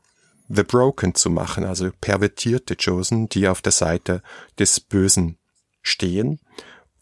The 0.47 0.63
Broken 0.63 1.15
zu 1.15 1.31
machen, 1.31 1.63
also 1.63 1.89
pervertierte 1.99 2.75
Chosen, 2.75 3.29
die 3.29 3.47
auf 3.47 3.63
der 3.63 3.71
Seite 3.71 4.21
des 4.59 4.79
Bösen 4.79 5.39
stehen. 5.81 6.39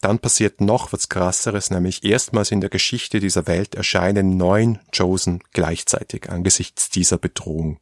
Dann 0.00 0.18
passiert 0.18 0.60
noch 0.62 0.92
was 0.92 1.10
krasseres, 1.10 1.70
nämlich 1.70 2.04
erstmals 2.04 2.50
in 2.50 2.62
der 2.62 2.70
Geschichte 2.70 3.20
dieser 3.20 3.46
Welt 3.46 3.74
erscheinen 3.74 4.36
neun 4.38 4.78
Chosen 4.96 5.42
gleichzeitig 5.52 6.30
angesichts 6.30 6.88
dieser 6.88 7.18
Bedrohung. 7.18 7.78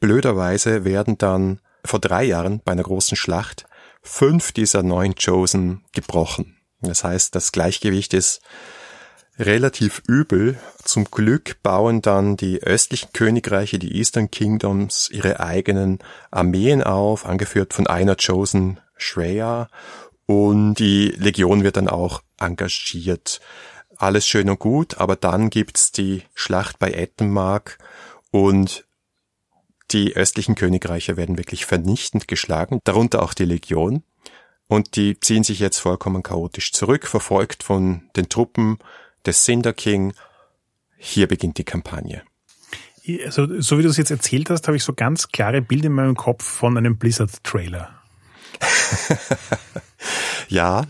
Blöderweise 0.00 0.84
werden 0.84 1.16
dann 1.16 1.60
vor 1.84 2.00
drei 2.00 2.24
Jahren 2.24 2.60
bei 2.64 2.72
einer 2.72 2.82
großen 2.82 3.16
Schlacht 3.16 3.66
fünf 4.02 4.52
dieser 4.52 4.82
neun 4.82 5.14
Chosen 5.14 5.84
gebrochen. 5.92 6.56
Das 6.80 7.04
heißt, 7.04 7.34
das 7.34 7.52
Gleichgewicht 7.52 8.14
ist 8.14 8.40
relativ 9.38 10.02
übel. 10.06 10.58
Zum 10.84 11.04
Glück 11.04 11.62
bauen 11.62 12.02
dann 12.02 12.36
die 12.36 12.62
östlichen 12.62 13.12
Königreiche, 13.12 13.78
die 13.78 13.96
Eastern 13.96 14.30
Kingdoms, 14.30 15.08
ihre 15.10 15.40
eigenen 15.40 15.98
Armeen 16.30 16.82
auf, 16.82 17.26
angeführt 17.26 17.74
von 17.74 17.86
einer 17.86 18.16
Chosen 18.16 18.80
Shreya. 18.96 19.68
Und 20.26 20.74
die 20.74 21.08
Legion 21.08 21.64
wird 21.64 21.76
dann 21.76 21.88
auch 21.88 22.22
engagiert. 22.38 23.40
Alles 23.96 24.26
schön 24.26 24.48
und 24.48 24.58
gut, 24.58 24.98
aber 24.98 25.16
dann 25.16 25.50
gibt's 25.50 25.92
die 25.92 26.22
Schlacht 26.34 26.78
bei 26.78 26.92
Ettenmark 26.92 27.78
und 28.30 28.86
die 29.92 30.14
östlichen 30.16 30.54
Königreiche 30.54 31.16
werden 31.16 31.38
wirklich 31.38 31.66
vernichtend 31.66 32.28
geschlagen, 32.28 32.80
darunter 32.84 33.22
auch 33.22 33.34
die 33.34 33.44
Legion. 33.44 34.02
Und 34.68 34.94
die 34.94 35.18
ziehen 35.18 35.42
sich 35.42 35.58
jetzt 35.58 35.78
vollkommen 35.78 36.22
chaotisch 36.22 36.72
zurück, 36.72 37.06
verfolgt 37.06 37.64
von 37.64 38.08
den 38.14 38.28
Truppen 38.28 38.78
des 39.26 39.44
Cinder 39.44 39.72
King. 39.72 40.12
Hier 40.96 41.26
beginnt 41.26 41.58
die 41.58 41.64
Kampagne. 41.64 42.22
Also, 43.24 43.60
so 43.60 43.78
wie 43.78 43.82
du 43.82 43.88
es 43.88 43.96
jetzt 43.96 44.12
erzählt 44.12 44.50
hast, 44.50 44.68
habe 44.68 44.76
ich 44.76 44.84
so 44.84 44.92
ganz 44.92 45.28
klare 45.28 45.60
Bilder 45.62 45.86
in 45.86 45.94
meinem 45.94 46.14
Kopf 46.14 46.44
von 46.44 46.76
einem 46.76 46.98
Blizzard-Trailer. 46.98 48.00
ja, 50.48 50.86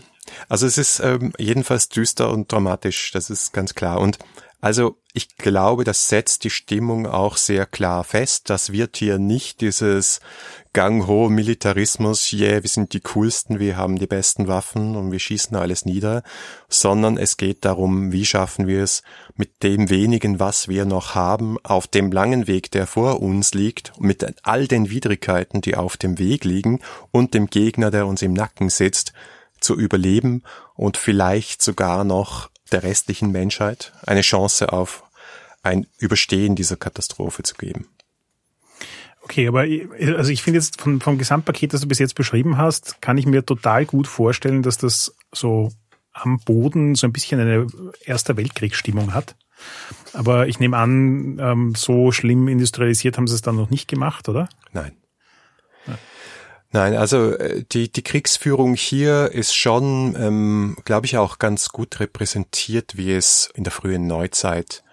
also 0.49 0.67
es 0.67 0.77
ist 0.77 0.99
ähm, 0.99 1.33
jedenfalls 1.39 1.89
düster 1.89 2.29
und 2.29 2.51
dramatisch, 2.51 3.11
das 3.11 3.29
ist 3.29 3.53
ganz 3.53 3.73
klar. 3.73 3.99
Und 3.99 4.19
Also 4.61 4.97
ich 5.13 5.37
glaube, 5.37 5.83
das 5.83 6.07
setzt 6.07 6.43
die 6.43 6.51
Stimmung 6.51 7.07
auch 7.07 7.35
sehr 7.35 7.65
klar 7.65 8.03
fest. 8.03 8.49
Das 8.51 8.71
wird 8.71 8.95
hier 8.95 9.17
nicht 9.17 9.59
dieses 9.59 10.21
Gang-Ho 10.71 11.29
Militarismus, 11.29 12.31
yeah, 12.31 12.61
wir 12.61 12.69
sind 12.69 12.93
die 12.93 13.01
coolsten, 13.01 13.59
wir 13.59 13.75
haben 13.75 13.97
die 13.97 14.05
besten 14.05 14.47
Waffen 14.47 14.95
und 14.95 15.11
wir 15.11 15.19
schießen 15.19 15.57
alles 15.57 15.83
nieder, 15.83 16.21
sondern 16.69 17.17
es 17.17 17.35
geht 17.35 17.65
darum, 17.65 18.11
wie 18.13 18.25
schaffen 18.25 18.67
wir 18.67 18.83
es 18.83 19.01
mit 19.35 19.63
dem 19.63 19.89
wenigen, 19.89 20.39
was 20.39 20.69
wir 20.69 20.85
noch 20.85 21.15
haben, 21.15 21.57
auf 21.63 21.87
dem 21.87 22.11
langen 22.11 22.47
Weg, 22.47 22.71
der 22.71 22.85
vor 22.85 23.19
uns 23.19 23.53
liegt, 23.55 23.99
mit 23.99 24.23
all 24.43 24.67
den 24.67 24.91
Widrigkeiten, 24.91 25.59
die 25.59 25.75
auf 25.75 25.97
dem 25.97 26.19
Weg 26.19 26.45
liegen 26.45 26.79
und 27.09 27.33
dem 27.33 27.47
Gegner, 27.47 27.89
der 27.89 28.05
uns 28.05 28.21
im 28.21 28.33
Nacken 28.33 28.69
sitzt, 28.69 29.11
zu 29.59 29.75
überleben 29.75 30.43
und 30.75 30.97
vielleicht 30.97 31.61
sogar 31.61 32.03
noch 32.03 32.50
der 32.71 32.83
restlichen 32.83 33.31
Menschheit 33.31 33.93
eine 34.05 34.21
Chance 34.21 34.71
auf 34.71 35.03
ein 35.63 35.87
Überstehen 35.97 36.55
dieser 36.55 36.77
Katastrophe 36.77 37.43
zu 37.43 37.55
geben. 37.55 37.87
Okay, 39.23 39.47
aber 39.47 39.65
also 40.17 40.31
ich 40.31 40.41
finde 40.41 40.59
jetzt 40.59 40.81
vom, 40.81 40.99
vom 40.99 41.17
Gesamtpaket, 41.17 41.73
das 41.73 41.81
du 41.81 41.87
bis 41.87 41.99
jetzt 41.99 42.15
beschrieben 42.15 42.57
hast, 42.57 43.01
kann 43.01 43.17
ich 43.17 43.25
mir 43.25 43.45
total 43.45 43.85
gut 43.85 44.07
vorstellen, 44.07 44.63
dass 44.63 44.77
das 44.77 45.15
so 45.31 45.71
am 46.11 46.39
Boden 46.39 46.95
so 46.95 47.07
ein 47.07 47.13
bisschen 47.13 47.39
eine 47.39 47.67
Erster 48.03 48.35
Weltkriegsstimmung 48.35 49.13
hat. 49.13 49.35
Aber 50.13 50.47
ich 50.47 50.59
nehme 50.59 50.77
an, 50.77 51.39
ähm, 51.39 51.73
so 51.75 52.11
schlimm 52.11 52.47
industrialisiert 52.47 53.17
haben 53.17 53.27
sie 53.27 53.35
es 53.35 53.41
dann 53.41 53.55
noch 53.55 53.69
nicht 53.69 53.87
gemacht, 53.87 54.27
oder? 54.27 54.49
Nein. 54.73 54.93
Nein, 56.71 56.95
also 56.95 57.33
äh, 57.33 57.63
die, 57.71 57.91
die 57.91 58.03
Kriegsführung 58.03 58.75
hier 58.75 59.31
ist 59.31 59.53
schon, 59.53 60.15
ähm, 60.17 60.77
glaube 60.85 61.05
ich, 61.05 61.17
auch 61.17 61.37
ganz 61.37 61.69
gut 61.69 61.99
repräsentiert, 61.99 62.95
wie 62.95 63.13
es 63.13 63.49
in 63.55 63.63
der 63.65 63.73
frühen 63.73 64.07
Neuzeit 64.07 64.83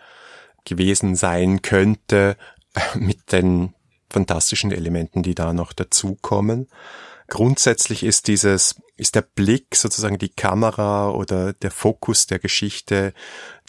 gewesen 0.65 1.15
sein 1.15 1.63
könnte, 1.63 2.37
mit 2.95 3.33
den 3.33 3.75
fantastischen 4.11 4.73
Elementen, 4.73 5.23
die 5.23 5.35
da 5.35 5.53
noch 5.53 5.73
dazukommen. 5.73 6.69
Grundsätzlich 7.29 8.03
ist 8.03 8.27
dieses, 8.27 8.77
ist 8.97 9.15
der 9.15 9.23
Blick 9.23 9.77
sozusagen 9.77 10.19
die 10.19 10.31
Kamera 10.31 11.11
oder 11.11 11.53
der 11.53 11.71
Fokus 11.71 12.27
der 12.27 12.39
Geschichte, 12.39 13.13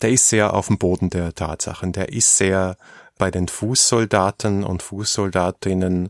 der 0.01 0.11
ist 0.11 0.29
sehr 0.29 0.53
auf 0.53 0.67
dem 0.67 0.77
Boden 0.77 1.09
der 1.09 1.35
Tatsachen, 1.35 1.91
der 1.91 2.09
ist 2.09 2.37
sehr 2.37 2.77
bei 3.17 3.29
den 3.29 3.49
Fußsoldaten 3.49 4.63
und 4.63 4.81
Fußsoldatinnen 4.81 6.09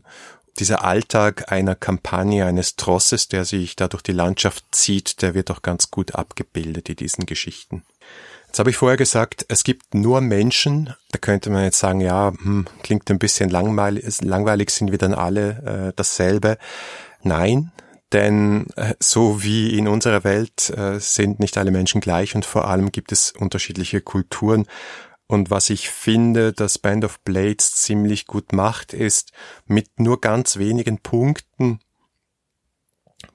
dieser 0.60 0.84
Alltag 0.84 1.50
einer 1.50 1.74
Kampagne, 1.74 2.46
eines 2.46 2.76
Trosses, 2.76 3.28
der 3.28 3.44
sich 3.44 3.76
da 3.76 3.88
durch 3.88 4.02
die 4.02 4.12
Landschaft 4.12 4.64
zieht, 4.70 5.22
der 5.22 5.34
wird 5.34 5.50
auch 5.50 5.62
ganz 5.62 5.90
gut 5.90 6.14
abgebildet 6.14 6.88
in 6.88 6.96
diesen 6.96 7.26
Geschichten. 7.26 7.82
Jetzt 8.46 8.58
habe 8.58 8.70
ich 8.70 8.76
vorher 8.76 8.96
gesagt, 8.96 9.46
es 9.48 9.62
gibt 9.62 9.94
nur 9.94 10.20
Menschen. 10.20 10.92
Da 11.12 11.18
könnte 11.18 11.50
man 11.50 11.62
jetzt 11.62 11.78
sagen, 11.78 12.00
ja, 12.00 12.32
hm, 12.32 12.66
klingt 12.82 13.08
ein 13.10 13.18
bisschen 13.18 13.48
langweilig, 13.48 14.22
langweilig 14.22 14.70
sind 14.70 14.90
wir 14.90 14.98
dann 14.98 15.14
alle 15.14 15.90
äh, 15.90 15.92
dasselbe. 15.94 16.58
Nein, 17.22 17.70
denn 18.12 18.66
äh, 18.74 18.94
so 18.98 19.42
wie 19.44 19.78
in 19.78 19.86
unserer 19.86 20.24
Welt 20.24 20.70
äh, 20.70 20.98
sind 20.98 21.38
nicht 21.38 21.56
alle 21.58 21.70
Menschen 21.70 22.00
gleich 22.00 22.34
und 22.34 22.44
vor 22.44 22.66
allem 22.66 22.90
gibt 22.90 23.12
es 23.12 23.32
unterschiedliche 23.32 24.00
Kulturen. 24.00 24.66
Und 25.30 25.48
was 25.48 25.70
ich 25.70 25.90
finde, 25.90 26.52
dass 26.52 26.76
Band 26.76 27.04
of 27.04 27.20
Blades 27.20 27.76
ziemlich 27.76 28.26
gut 28.26 28.52
macht, 28.52 28.92
ist 28.92 29.30
mit 29.64 30.00
nur 30.00 30.20
ganz 30.20 30.56
wenigen 30.56 30.98
Punkten 30.98 31.78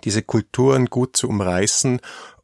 diese 0.04 0.22
Kulturen 0.22 0.88
gut 0.88 1.16
zu 1.16 1.30
umreißen 1.30 2.02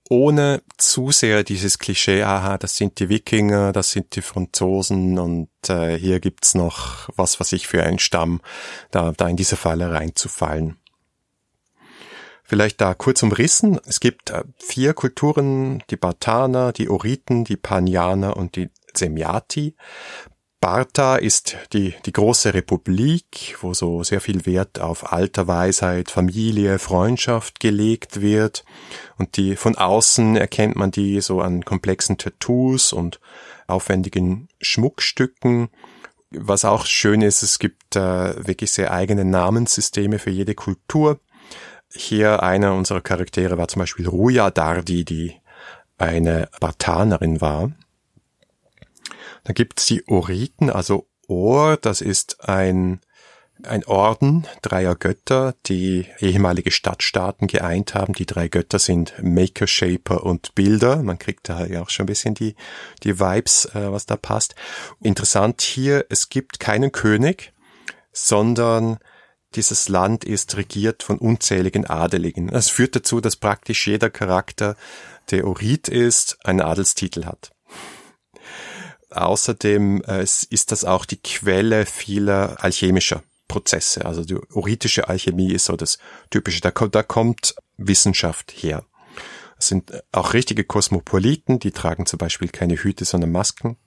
ohne 0.10 0.62
zu 0.78 1.12
sehr 1.12 1.44
dieses 1.44 1.80
Klischee, 1.80 2.24
aha, 2.24 2.58
das 2.58 2.78
sind 2.78 3.00
die 3.00 3.10
Wikinger, 3.10 3.74
das 3.74 3.92
sind 3.92 4.16
die 4.16 4.22
Franzosen 4.22 5.20
und 5.20 5.50
äh, 5.68 5.98
hier 5.98 6.22
gibt's 6.22 6.56
noch 6.56 7.10
was, 7.18 7.42
was 7.42 7.52
ich 7.52 7.68
für 7.68 7.84
einen 7.84 8.00
Stamm, 8.00 8.40
da, 8.90 9.12
da 9.12 9.28
in 9.28 9.36
diese 9.36 9.58
Falle 9.58 9.92
reinzufallen. 9.92 10.78
Vielleicht 12.44 12.82
da 12.82 12.94
kurz 12.94 13.24
umrissen. 13.24 13.80
Es 13.86 14.02
gibt 14.02 14.32
äh, 14.32 14.44
vier 14.58 14.94
Kulturen, 14.94 15.82
die 15.90 15.96
Bartaner, 15.96 16.74
die 16.74 16.90
Oriten, 16.90 17.46
die 17.46 17.56
Panianer 17.56 18.36
und 18.36 18.58
die 18.58 18.70
Semyati. 18.98 19.76
Sparta 20.64 21.16
ist 21.16 21.58
die, 21.74 21.96
die 22.06 22.14
große 22.14 22.54
Republik, 22.54 23.58
wo 23.62 23.74
so 23.74 24.04
sehr 24.04 24.22
viel 24.22 24.46
Wert 24.46 24.80
auf 24.80 25.12
Alter, 25.12 25.48
Weisheit, 25.48 26.12
Familie, 26.12 26.78
Freundschaft 26.78 27.60
gelegt 27.60 28.22
wird. 28.22 28.64
Und 29.18 29.38
die, 29.38 29.56
von 29.56 29.76
außen 29.76 30.38
erkennt 30.38 30.76
man 30.76 30.92
die 30.92 31.20
so 31.20 31.42
an 31.42 31.66
komplexen 31.66 32.20
Tattoos 32.20 32.94
und 32.94 33.20
aufwendigen 33.66 34.50
Schmuckstücken. 34.62 35.70
Was 36.30 36.64
auch 36.64 36.86
schön 36.86 37.24
ist, 37.24 37.42
es 37.42 37.58
gibt 37.58 37.96
äh, 37.96 38.46
wirklich 38.46 38.72
sehr 38.72 38.94
eigene 38.94 39.26
Namenssysteme 39.26 40.20
für 40.20 40.30
jede 40.30 40.54
Kultur. 40.54 41.20
Hier 41.92 42.44
einer 42.44 42.76
unserer 42.76 43.02
Charaktere 43.02 43.58
war 43.58 43.68
zum 43.68 43.80
Beispiel 43.80 44.08
Ruya 44.08 44.52
Dardi, 44.52 45.06
die 45.06 45.34
eine 45.98 46.50
Bartanerin 46.60 47.42
war. 47.42 47.72
Dann 49.52 49.56
gibt's 49.56 49.86
die 49.86 50.08
Oriten, 50.08 50.70
also 50.70 51.10
Or, 51.28 51.76
das 51.76 52.00
ist 52.00 52.48
ein, 52.48 53.02
ein 53.64 53.84
Orden 53.84 54.48
dreier 54.62 54.96
Götter, 54.96 55.56
die 55.66 56.08
ehemalige 56.20 56.72
Stadtstaaten 56.72 57.48
geeint 57.48 57.94
haben. 57.94 58.14
Die 58.14 58.26
drei 58.26 58.48
Götter 58.48 58.80
sind 58.80 59.14
Maker, 59.22 59.68
Shaper 59.68 60.24
und 60.24 60.56
Bilder. 60.56 61.04
Man 61.04 61.20
kriegt 61.20 61.50
da 61.50 61.66
ja 61.66 61.82
auch 61.82 61.90
schon 61.90 62.06
ein 62.06 62.08
bisschen 62.08 62.34
die, 62.34 62.56
die 63.04 63.20
Vibes, 63.20 63.66
äh, 63.76 63.92
was 63.92 64.06
da 64.06 64.16
passt. 64.16 64.56
Interessant 65.02 65.60
hier, 65.60 66.06
es 66.08 66.30
gibt 66.30 66.62
keinen 66.62 66.94
König, 66.94 67.52
sondern 68.14 69.00
dieses 69.56 69.90
Land 69.90 70.24
ist 70.24 70.56
regiert 70.56 71.04
von 71.04 71.18
unzähligen 71.18 71.86
Adeligen. 71.86 72.48
Das 72.48 72.70
führt 72.70 72.96
dazu, 72.96 73.20
dass 73.20 73.36
praktisch 73.36 73.86
jeder 73.86 74.10
Charakter, 74.10 74.78
der 75.30 75.46
Orit 75.46 75.90
ist, 75.90 76.38
einen 76.46 76.62
Adelstitel 76.62 77.26
hat. 77.26 77.52
Außerdem 79.12 80.02
äh, 80.04 80.24
ist 80.24 80.72
das 80.72 80.86
auch 80.86 81.06
die 81.06 81.22
Quelle 81.22 81.86
vieler 81.86 82.64
alchemischer 82.64 83.24
Prozesse. 83.48 84.06
Also 84.06 84.24
die 84.24 84.38
oritische 84.54 85.10
Alchemie 85.10 85.52
ist 85.52 85.66
so 85.66 85.76
das 85.76 85.98
Typische. 86.30 86.62
Da 86.62 86.72
kommt, 86.72 86.96
da 86.96 87.04
kommt 87.04 87.56
Wissenschaft 87.78 88.52
her. 88.52 88.86
Es 89.58 89.68
sind 89.68 89.92
auch 90.12 90.34
richtige 90.34 90.64
Kosmopoliten, 90.64 91.60
die 91.60 91.72
tragen 91.72 92.06
zum 92.06 92.18
Beispiel 92.18 92.48
keine 92.48 92.76
Hüte, 92.76 93.06
sondern 93.06 93.32
Masken. 93.32 93.78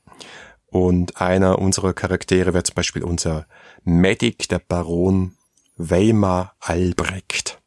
Und 0.67 1.21
einer 1.21 1.59
unserer 1.59 1.95
Charaktere 1.95 2.53
wäre 2.53 2.65
zum 2.65 2.75
Beispiel 2.75 3.03
unser 3.03 3.47
Medic, 3.83 4.49
der 4.49 4.59
Baron 4.59 5.37
Weimar 5.77 6.55
Albrecht. 6.61 7.61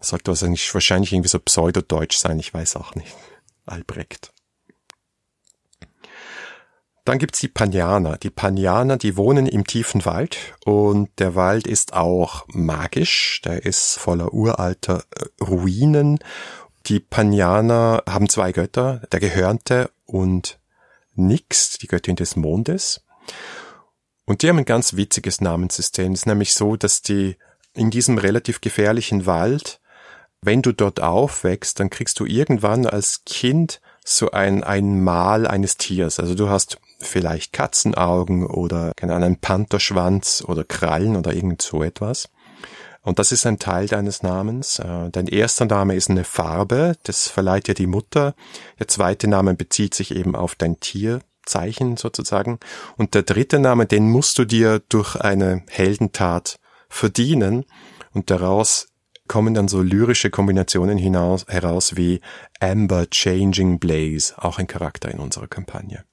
Sollte 0.00 0.32
also 0.32 0.46
nicht 0.46 0.74
wahrscheinlich 0.74 1.12
irgendwie 1.12 1.28
so 1.28 1.38
pseudodeutsch 1.38 2.16
sein, 2.16 2.38
ich 2.38 2.52
weiß 2.52 2.76
auch 2.76 2.94
nicht. 2.96 3.14
Albrecht. 3.64 4.32
Dann 7.04 7.18
gibt's 7.18 7.40
die 7.40 7.48
Panianer. 7.48 8.16
Die 8.16 8.30
Panianer, 8.30 8.96
die 8.96 9.16
wohnen 9.16 9.46
im 9.46 9.66
tiefen 9.66 10.04
Wald 10.04 10.38
und 10.64 11.10
der 11.18 11.34
Wald 11.34 11.66
ist 11.66 11.94
auch 11.94 12.44
magisch. 12.48 13.40
Der 13.44 13.64
ist 13.64 13.98
voller 13.98 14.32
uralter 14.32 15.02
äh, 15.10 15.44
Ruinen. 15.44 16.20
Die 16.86 17.00
Panianer 17.00 18.02
haben 18.08 18.28
zwei 18.28 18.52
Götter, 18.52 19.02
der 19.10 19.20
Gehörnte 19.20 19.90
und 20.04 20.58
Nix, 21.14 21.78
die 21.78 21.88
Göttin 21.88 22.16
des 22.16 22.36
Mondes. 22.36 23.02
Und 24.24 24.42
die 24.42 24.48
haben 24.48 24.58
ein 24.58 24.64
ganz 24.64 24.94
witziges 24.94 25.40
Namenssystem. 25.40 26.12
Es 26.12 26.20
ist 26.20 26.26
nämlich 26.26 26.54
so, 26.54 26.76
dass 26.76 27.02
die 27.02 27.36
in 27.74 27.90
diesem 27.90 28.18
relativ 28.18 28.60
gefährlichen 28.60 29.26
Wald, 29.26 29.80
wenn 30.40 30.62
du 30.62 30.72
dort 30.72 31.00
aufwächst, 31.00 31.80
dann 31.80 31.90
kriegst 31.90 32.18
du 32.20 32.26
irgendwann 32.26 32.86
als 32.86 33.24
Kind 33.24 33.80
so 34.04 34.30
ein, 34.30 34.64
ein 34.64 35.02
Mal 35.02 35.46
eines 35.46 35.76
Tiers. 35.76 36.18
Also 36.18 36.34
du 36.34 36.48
hast 36.48 36.78
vielleicht 37.02 37.52
Katzenaugen 37.52 38.46
oder 38.46 38.92
keine 38.96 39.14
Ahnung, 39.14 39.38
Pantherschwanz 39.40 40.44
oder 40.46 40.64
Krallen 40.64 41.16
oder 41.16 41.34
irgend 41.34 41.62
so 41.62 41.82
etwas. 41.82 42.28
Und 43.02 43.18
das 43.18 43.32
ist 43.32 43.46
ein 43.46 43.58
Teil 43.58 43.88
deines 43.88 44.22
Namens. 44.22 44.78
Äh, 44.78 45.10
dein 45.10 45.26
erster 45.26 45.66
Name 45.66 45.96
ist 45.96 46.08
eine 46.08 46.24
Farbe, 46.24 46.96
das 47.02 47.28
verleiht 47.28 47.66
dir 47.66 47.74
die 47.74 47.88
Mutter. 47.88 48.34
Der 48.78 48.88
zweite 48.88 49.28
Name 49.28 49.54
bezieht 49.54 49.94
sich 49.94 50.14
eben 50.14 50.36
auf 50.36 50.54
dein 50.54 50.78
Tierzeichen 50.78 51.96
sozusagen. 51.96 52.60
Und 52.96 53.14
der 53.14 53.22
dritte 53.22 53.58
Name, 53.58 53.86
den 53.86 54.08
musst 54.08 54.38
du 54.38 54.44
dir 54.44 54.80
durch 54.88 55.16
eine 55.16 55.64
Heldentat 55.68 56.60
verdienen. 56.88 57.64
Und 58.12 58.30
daraus 58.30 58.86
kommen 59.26 59.54
dann 59.54 59.66
so 59.66 59.82
lyrische 59.82 60.30
Kombinationen 60.30 60.98
hinaus, 60.98 61.44
heraus 61.48 61.96
wie 61.96 62.20
Amber 62.60 63.08
Changing 63.10 63.80
Blaze, 63.80 64.34
auch 64.36 64.58
ein 64.58 64.66
Charakter 64.68 65.10
in 65.10 65.18
unserer 65.18 65.48
Kampagne. 65.48 66.04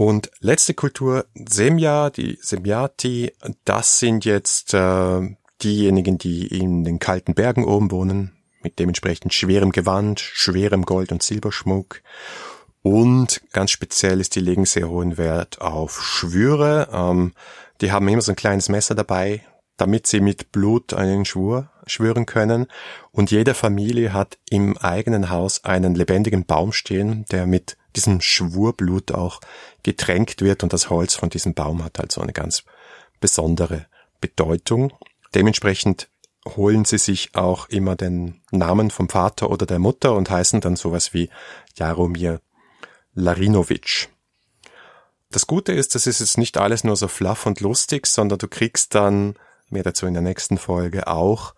Und 0.00 0.30
letzte 0.40 0.72
Kultur, 0.72 1.26
Semja, 1.34 2.08
die 2.08 2.38
Semyati, 2.40 3.34
das 3.66 3.98
sind 3.98 4.24
jetzt 4.24 4.72
äh, 4.72 5.36
diejenigen, 5.62 6.16
die 6.16 6.46
in 6.46 6.84
den 6.84 6.98
kalten 6.98 7.34
Bergen 7.34 7.66
oben 7.66 7.90
wohnen, 7.90 8.32
mit 8.62 8.78
dementsprechend 8.78 9.34
schwerem 9.34 9.72
Gewand, 9.72 10.18
schwerem 10.18 10.86
Gold- 10.86 11.12
und 11.12 11.22
Silberschmuck. 11.22 12.00
Und 12.80 13.42
ganz 13.52 13.72
speziell 13.72 14.22
ist, 14.22 14.34
die 14.36 14.40
legen 14.40 14.64
sehr 14.64 14.88
hohen 14.88 15.18
Wert 15.18 15.60
auf 15.60 16.02
Schwüre. 16.02 16.88
Ähm, 16.90 17.34
die 17.82 17.92
haben 17.92 18.08
immer 18.08 18.22
so 18.22 18.32
ein 18.32 18.36
kleines 18.36 18.70
Messer 18.70 18.94
dabei, 18.94 19.42
damit 19.76 20.06
sie 20.06 20.22
mit 20.22 20.50
Blut 20.50 20.94
einen 20.94 21.26
Schwur 21.26 21.68
schwören 21.84 22.24
können. 22.24 22.68
Und 23.10 23.30
jede 23.30 23.52
Familie 23.52 24.14
hat 24.14 24.38
im 24.48 24.78
eigenen 24.78 25.28
Haus 25.28 25.62
einen 25.64 25.94
lebendigen 25.94 26.46
Baum 26.46 26.72
stehen, 26.72 27.26
der 27.30 27.46
mit 27.46 27.76
diesem 27.96 28.20
Schwurblut 28.20 29.12
auch 29.12 29.40
getränkt 29.82 30.42
wird. 30.42 30.62
Und 30.62 30.72
das 30.72 30.90
Holz 30.90 31.14
von 31.14 31.30
diesem 31.30 31.54
Baum 31.54 31.84
hat 31.84 31.98
halt 31.98 32.12
so 32.12 32.20
eine 32.20 32.32
ganz 32.32 32.64
besondere 33.20 33.86
Bedeutung. 34.20 34.92
Dementsprechend 35.34 36.08
holen 36.46 36.84
sie 36.84 36.98
sich 36.98 37.34
auch 37.34 37.68
immer 37.68 37.96
den 37.96 38.40
Namen 38.50 38.90
vom 38.90 39.08
Vater 39.08 39.50
oder 39.50 39.66
der 39.66 39.78
Mutter 39.78 40.14
und 40.14 40.30
heißen 40.30 40.60
dann 40.60 40.76
sowas 40.76 41.12
wie 41.12 41.28
Jaromir 41.76 42.40
Larinovic. 43.14 44.08
Das 45.30 45.46
Gute 45.46 45.72
ist, 45.72 45.94
das 45.94 46.06
ist 46.06 46.20
jetzt 46.20 46.38
nicht 46.38 46.56
alles 46.56 46.82
nur 46.82 46.96
so 46.96 47.08
fluff 47.08 47.46
und 47.46 47.60
lustig, 47.60 48.06
sondern 48.06 48.38
du 48.38 48.48
kriegst 48.48 48.94
dann, 48.94 49.34
mehr 49.68 49.82
dazu 49.82 50.06
in 50.06 50.14
der 50.14 50.22
nächsten 50.22 50.58
Folge 50.58 51.06
auch, 51.06 51.54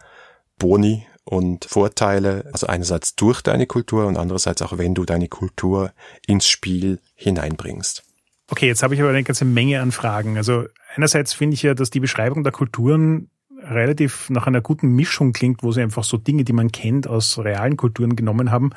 Boni 0.58 1.06
und 1.24 1.64
Vorteile, 1.64 2.48
also 2.52 2.66
einerseits 2.66 3.14
durch 3.14 3.42
deine 3.42 3.66
Kultur 3.66 4.06
und 4.06 4.16
andererseits 4.16 4.62
auch, 4.62 4.78
wenn 4.78 4.94
du 4.94 5.04
deine 5.04 5.28
Kultur 5.28 5.92
ins 6.26 6.46
Spiel 6.46 7.00
hineinbringst. 7.14 8.02
Okay, 8.48 8.66
jetzt 8.66 8.82
habe 8.82 8.94
ich 8.94 9.00
aber 9.00 9.10
eine 9.10 9.22
ganze 9.22 9.44
Menge 9.44 9.80
an 9.80 9.92
Fragen. 9.92 10.36
Also 10.36 10.66
einerseits 10.94 11.32
finde 11.32 11.54
ich 11.54 11.62
ja, 11.62 11.74
dass 11.74 11.90
die 11.90 12.00
Beschreibung 12.00 12.42
der 12.42 12.52
Kulturen 12.52 13.30
relativ 13.62 14.28
nach 14.30 14.46
einer 14.46 14.60
guten 14.60 14.88
Mischung 14.88 15.32
klingt, 15.32 15.62
wo 15.62 15.72
sie 15.72 15.82
einfach 15.82 16.04
so 16.04 16.16
Dinge, 16.16 16.44
die 16.44 16.52
man 16.52 16.72
kennt, 16.72 17.06
aus 17.06 17.38
realen 17.38 17.76
Kulturen 17.76 18.16
genommen 18.16 18.50
haben 18.50 18.70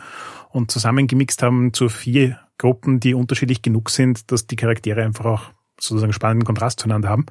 und 0.49 0.71
zusammengemixt 0.71 1.41
haben 1.41 1.73
zu 1.73 1.89
vier 1.89 2.39
Gruppen, 2.57 2.99
die 2.99 3.13
unterschiedlich 3.13 3.61
genug 3.61 3.89
sind, 3.89 4.31
dass 4.31 4.47
die 4.47 4.55
Charaktere 4.55 5.03
einfach 5.03 5.25
auch 5.25 5.41
sozusagen 5.79 6.13
spannenden 6.13 6.45
Kontrast 6.45 6.79
zueinander 6.79 7.09
haben. 7.09 7.25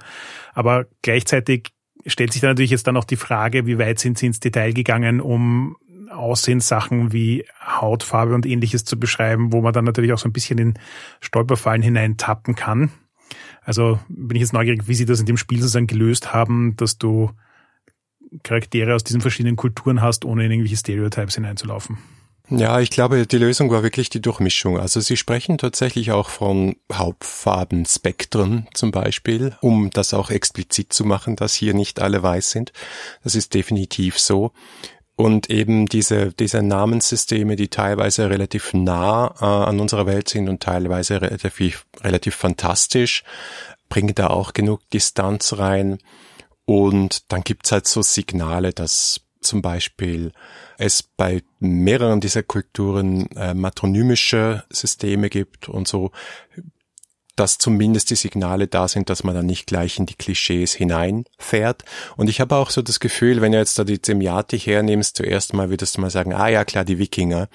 Aber 0.53 0.87
gleichzeitig 1.03 1.74
stellt 2.07 2.33
sich 2.33 2.41
da 2.41 2.49
natürlich 2.49 2.71
jetzt 2.71 2.87
dann 2.87 2.97
auch 2.97 3.05
die 3.05 3.17
Frage, 3.17 3.67
wie 3.67 3.79
weit 3.79 3.99
sind 3.99 4.19
sie 4.19 4.27
ins 4.27 4.41
Detail 4.41 4.73
gegangen, 4.73 5.21
um 5.21 5.77
Aussehenssachen 6.11 7.13
wie 7.13 7.45
Hautfarbe 7.61 8.35
und 8.35 8.47
ähnliches 8.47 8.85
zu 8.85 8.99
beschreiben, 8.99 9.53
wo 9.53 9.61
man 9.63 9.73
dann 9.73 9.85
natürlich 9.85 10.13
auch 10.13 10.19
so 10.19 10.29
ein 10.29 10.33
bisschen 10.33 10.59
in 10.59 10.75
Stolperfallen 11.21 11.83
hineintappen 11.83 12.55
kann. 12.55 12.91
Also 13.63 13.99
bin 14.09 14.37
ich 14.37 14.43
jetzt 14.43 14.53
neugierig, 14.53 14.87
wie 14.87 14.95
sie 14.95 15.07
das 15.07 15.21
in 15.21 15.27
dem 15.27 15.37
Spiel 15.37 15.59
sozusagen 15.59 15.87
gelöst 15.87 16.33
haben, 16.35 16.77
dass 16.77 16.99
du 16.99 17.31
Charaktere 18.43 18.95
aus 18.95 19.05
diesen 19.05 19.21
verschiedenen 19.21 19.57
Kulturen 19.57 20.03
hast, 20.03 20.25
ohne 20.25 20.45
in 20.45 20.51
irgendwelche 20.51 20.77
Stereotypes 20.77 21.37
hineinzulaufen. 21.37 21.99
Ja, 22.51 22.79
ich 22.81 22.91
glaube, 22.91 23.27
die 23.27 23.39
Lösung 23.39 23.71
war 23.71 23.83
wirklich 23.83 24.11
die 24.11 24.21
Durchmischung. 24.21 24.79
Also 24.79 25.01
Sie 25.01 25.17
sprechen 25.17 25.57
tatsächlich 25.57 26.13
auch 26.13 26.29
von 26.29 26.77
Hauptfarbenspektren 26.93 28.69
zum 28.75 28.91
Beispiel, 28.91 29.57
um 29.63 29.89
das 29.89 30.13
auch 30.13 30.31
explizit 30.31 30.93
zu 30.93 31.07
machen, 31.07 31.37
dass 31.37 31.55
hier 31.55 31.73
nicht 31.73 32.03
alle 32.03 32.23
weiß 32.23 32.51
sind. 32.51 32.73
Das 33.23 33.35
ist 33.35 33.55
definitiv 33.55 34.19
so. 34.19 34.53
Und 35.17 35.49
eben 35.49 35.87
diese, 35.87 36.33
diese 36.33 36.63
Namenssysteme, 36.63 37.57
die 37.57 37.69
teilweise 37.69 38.29
relativ 38.29 38.75
nah 38.75 39.35
äh, 39.41 39.45
an 39.45 39.81
unserer 39.81 40.07
Welt 40.07 40.29
sind 40.29 40.49
und 40.51 40.63
teilweise 40.63 41.23
relativ, 41.23 41.87
relativ 42.03 42.35
fantastisch, 42.35 43.25
bringen 43.89 44.15
da 44.15 44.27
auch 44.27 44.53
genug 44.53 44.81
Distanz 44.91 45.55
rein. 45.57 45.99
Und 46.67 47.33
dann 47.33 47.43
gibt's 47.43 47.73
halt 47.73 47.87
so 47.87 48.03
Signale, 48.03 48.73
dass 48.73 49.24
zum 49.45 49.63
Beispiel 49.63 50.33
es 50.79 51.03
bei 51.03 51.43
mehreren 51.61 52.21
dieser 52.21 52.43
Kulturen 52.43 53.31
äh, 53.37 53.55
matronymische 53.55 54.65
Systeme 54.71 55.31
gibt 55.31 55.69
und 55.69 55.87
so, 55.87 56.11
dass 57.37 57.59
zumindest 57.59 58.11
die 58.11 58.17
Signale 58.17 58.69
da 58.69 58.87
sind, 58.87 59.11
dass 59.11 59.25
man 59.25 59.35
dann 59.35 59.47
nicht 59.47 59.67
gleich 59.67 59.99
in 59.99 60.07
die 60.07 60.15
Klischees 60.15 60.73
hineinfährt. 60.73 61.85
Und 62.17 62.29
ich 62.31 62.41
habe 62.41 62.55
auch 62.57 62.71
so 62.71 62.81
das 62.81 63.01
Gefühl, 63.01 63.41
wenn 63.41 63.53
du 63.53 63.59
jetzt 63.59 63.79
da 63.79 63.85
die 63.85 64.01
Zemiatik 64.01 64.67
hernimmst, 64.67 65.17
zuerst 65.17 65.53
mal 65.53 65.71
würdest 65.71 65.97
du 65.97 66.01
mal 66.01 66.11
sagen, 66.11 66.33
ah 66.33 66.49
ja, 66.49 66.65
klar, 66.65 66.85
die 66.85 66.99
Wikinger. 66.99 67.49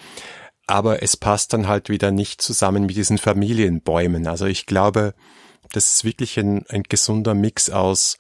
Aber 0.67 1.02
es 1.02 1.17
passt 1.17 1.54
dann 1.54 1.67
halt 1.67 1.89
wieder 1.89 2.12
nicht 2.12 2.41
zusammen 2.41 2.86
mit 2.86 2.95
diesen 2.95 3.17
Familienbäumen. 3.17 4.28
Also 4.28 4.45
ich 4.45 4.65
glaube, 4.65 5.13
das 5.71 5.91
ist 5.91 6.04
wirklich 6.04 6.38
ein, 6.38 6.65
ein 6.67 6.84
gesunder 6.84 7.34
Mix 7.34 7.69
aus 7.69 8.17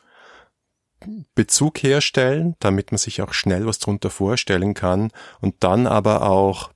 Bezug 1.35 1.81
herstellen, 1.83 2.55
damit 2.59 2.91
man 2.91 2.97
sich 2.97 3.21
auch 3.21 3.33
schnell 3.33 3.65
was 3.65 3.79
drunter 3.79 4.09
vorstellen 4.09 4.73
kann 4.73 5.11
und 5.41 5.55
dann 5.59 5.87
aber 5.87 6.23
auch 6.23 6.71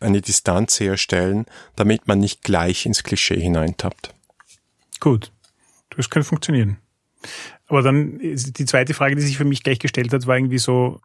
eine 0.00 0.20
Distanz 0.20 0.78
herstellen, 0.80 1.46
damit 1.74 2.06
man 2.06 2.18
nicht 2.18 2.42
gleich 2.42 2.86
ins 2.86 3.02
Klischee 3.02 3.40
hineintappt. 3.40 4.14
Gut, 5.00 5.32
das 5.96 6.10
kann 6.10 6.22
funktionieren. 6.22 6.78
Aber 7.66 7.82
dann 7.82 8.18
die 8.18 8.64
zweite 8.66 8.94
Frage, 8.94 9.16
die 9.16 9.22
sich 9.22 9.36
für 9.36 9.44
mich 9.44 9.62
gleich 9.62 9.78
gestellt 9.78 10.12
hat, 10.12 10.26
war 10.26 10.36
irgendwie 10.36 10.58
so, 10.58 11.00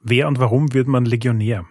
wer 0.00 0.28
und 0.28 0.38
warum 0.38 0.74
wird 0.74 0.88
man 0.88 1.04
Legionär? 1.04 1.64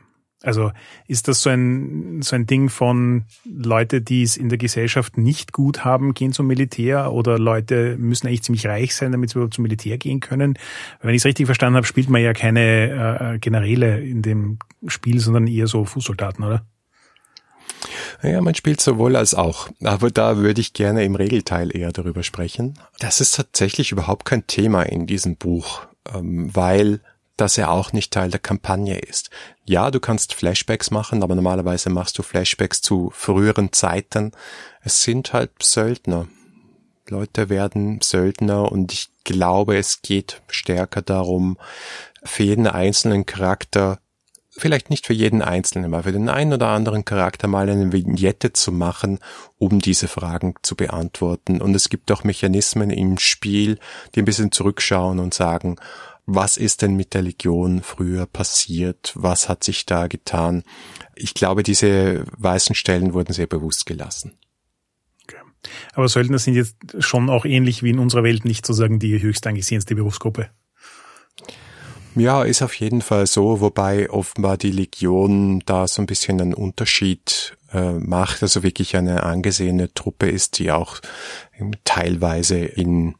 Also 0.43 0.71
ist 1.07 1.27
das 1.27 1.43
so 1.43 1.51
ein, 1.51 2.21
so 2.23 2.35
ein 2.35 2.47
Ding 2.47 2.69
von 2.69 3.25
Leute, 3.45 4.01
die 4.01 4.23
es 4.23 4.37
in 4.37 4.49
der 4.49 4.57
Gesellschaft 4.57 5.17
nicht 5.17 5.53
gut 5.53 5.85
haben, 5.85 6.15
gehen 6.15 6.33
zum 6.33 6.47
Militär 6.47 7.11
oder 7.13 7.37
Leute 7.37 7.95
müssen 7.97 8.27
eigentlich 8.27 8.43
ziemlich 8.43 8.65
reich 8.65 8.95
sein, 8.95 9.11
damit 9.11 9.29
sie 9.29 9.35
überhaupt 9.35 9.53
zum 9.53 9.63
Militär 9.63 9.99
gehen 9.99 10.19
können? 10.19 10.57
Wenn 11.01 11.13
ich 11.13 11.21
es 11.21 11.25
richtig 11.25 11.45
verstanden 11.45 11.77
habe, 11.77 11.85
spielt 11.85 12.09
man 12.09 12.21
ja 12.21 12.33
keine 12.33 13.33
äh, 13.33 13.39
Generäle 13.39 14.01
in 14.01 14.23
dem 14.23 14.57
Spiel, 14.87 15.19
sondern 15.19 15.45
eher 15.45 15.67
so 15.67 15.85
Fußsoldaten, 15.85 16.43
oder? 16.43 16.65
Ja, 18.23 18.41
man 18.41 18.55
spielt 18.55 18.81
sowohl 18.81 19.15
als 19.15 19.33
auch. 19.33 19.69
Aber 19.83 20.11
da 20.11 20.37
würde 20.37 20.61
ich 20.61 20.73
gerne 20.73 21.03
im 21.03 21.15
Regelteil 21.15 21.75
eher 21.75 21.91
darüber 21.91 22.23
sprechen. 22.23 22.75
Das 22.99 23.21
ist 23.21 23.35
tatsächlich 23.35 23.91
überhaupt 23.91 24.25
kein 24.25 24.45
Thema 24.47 24.83
in 24.83 25.07
diesem 25.07 25.35
Buch, 25.35 25.81
ähm, 26.13 26.49
weil 26.53 27.01
dass 27.41 27.57
er 27.57 27.71
auch 27.71 27.91
nicht 27.91 28.13
Teil 28.13 28.29
der 28.29 28.39
Kampagne 28.39 28.99
ist. 28.99 29.31
Ja, 29.65 29.89
du 29.89 29.99
kannst 29.99 30.35
Flashbacks 30.35 30.91
machen, 30.91 31.23
aber 31.23 31.33
normalerweise 31.33 31.89
machst 31.89 32.19
du 32.19 32.21
Flashbacks 32.21 32.83
zu 32.83 33.09
früheren 33.15 33.73
Zeiten. 33.73 34.31
Es 34.83 35.01
sind 35.01 35.33
halt 35.33 35.49
Söldner. 35.59 36.27
Leute 37.09 37.49
werden 37.49 37.99
Söldner 38.03 38.71
und 38.71 38.93
ich 38.93 39.09
glaube, 39.23 39.75
es 39.75 40.03
geht 40.03 40.43
stärker 40.49 41.01
darum, 41.01 41.57
für 42.23 42.43
jeden 42.43 42.67
einzelnen 42.67 43.25
Charakter, 43.25 43.97
vielleicht 44.51 44.91
nicht 44.91 45.07
für 45.07 45.13
jeden 45.13 45.41
einzelnen, 45.41 45.91
aber 45.91 46.03
für 46.03 46.11
den 46.11 46.29
einen 46.29 46.53
oder 46.53 46.67
anderen 46.67 47.05
Charakter 47.05 47.47
mal 47.47 47.67
eine 47.67 47.91
Vignette 47.91 48.53
zu 48.53 48.71
machen, 48.71 49.17
um 49.57 49.79
diese 49.79 50.07
Fragen 50.07 50.53
zu 50.61 50.75
beantworten. 50.75 51.59
Und 51.59 51.73
es 51.73 51.89
gibt 51.89 52.11
auch 52.11 52.23
Mechanismen 52.23 52.91
im 52.91 53.17
Spiel, 53.17 53.79
die 54.13 54.21
ein 54.21 54.25
bisschen 54.25 54.51
zurückschauen 54.51 55.17
und 55.17 55.33
sagen, 55.33 55.77
was 56.35 56.57
ist 56.57 56.81
denn 56.81 56.95
mit 56.95 57.13
der 57.13 57.23
Legion 57.23 57.81
früher 57.81 58.25
passiert, 58.25 59.11
was 59.15 59.49
hat 59.49 59.63
sich 59.63 59.85
da 59.85 60.07
getan. 60.07 60.63
Ich 61.15 61.33
glaube, 61.33 61.63
diese 61.63 62.25
weißen 62.37 62.73
Stellen 62.73 63.13
wurden 63.13 63.33
sehr 63.33 63.47
bewusst 63.47 63.85
gelassen. 63.85 64.37
Okay. 65.23 65.41
Aber 65.93 66.07
Söldner 66.07 66.39
sind 66.39 66.55
jetzt 66.55 66.75
schon 66.99 67.29
auch 67.29 67.45
ähnlich 67.45 67.83
wie 67.83 67.89
in 67.89 67.99
unserer 67.99 68.23
Welt 68.23 68.45
nicht 68.45 68.65
sozusagen 68.65 68.99
die 68.99 69.21
höchst 69.21 69.45
angesehenste 69.45 69.93
Berufsgruppe. 69.95 70.49
Ja, 72.15 72.43
ist 72.43 72.61
auf 72.61 72.73
jeden 72.75 73.01
Fall 73.01 73.25
so, 73.25 73.61
wobei 73.61 74.09
offenbar 74.09 74.57
die 74.57 74.71
Legion 74.71 75.61
da 75.65 75.87
so 75.87 76.01
ein 76.01 76.07
bisschen 76.07 76.41
einen 76.41 76.53
Unterschied 76.53 77.57
äh, 77.71 77.93
macht, 77.93 78.41
also 78.41 78.63
wirklich 78.63 78.97
eine 78.97 79.23
angesehene 79.23 79.93
Truppe 79.93 80.29
ist, 80.29 80.59
die 80.59 80.71
auch 80.71 80.99
teilweise 81.85 82.57
in 82.57 83.15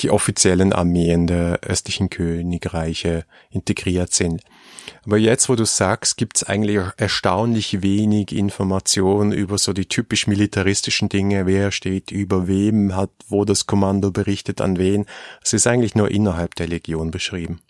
die 0.00 0.10
offiziellen 0.10 0.72
Armeen 0.72 1.26
der 1.26 1.60
östlichen 1.60 2.10
Königreiche 2.10 3.24
integriert 3.50 4.12
sind. 4.12 4.42
Aber 5.04 5.18
jetzt, 5.18 5.48
wo 5.48 5.54
du 5.54 5.64
sagst, 5.64 6.16
gibt's 6.16 6.44
eigentlich 6.44 6.78
erstaunlich 6.96 7.82
wenig 7.82 8.32
Information 8.32 9.32
über 9.32 9.58
so 9.58 9.72
die 9.72 9.86
typisch 9.86 10.26
militaristischen 10.26 11.08
Dinge, 11.08 11.46
wer 11.46 11.70
steht 11.70 12.10
über 12.10 12.48
wem, 12.48 12.96
hat 12.96 13.10
wo 13.28 13.44
das 13.44 13.66
Kommando 13.66 14.10
berichtet 14.10 14.60
an 14.60 14.78
wen. 14.78 15.06
Es 15.42 15.52
ist 15.52 15.66
eigentlich 15.66 15.94
nur 15.94 16.10
innerhalb 16.10 16.54
der 16.54 16.68
Legion 16.68 17.10
beschrieben. 17.10 17.60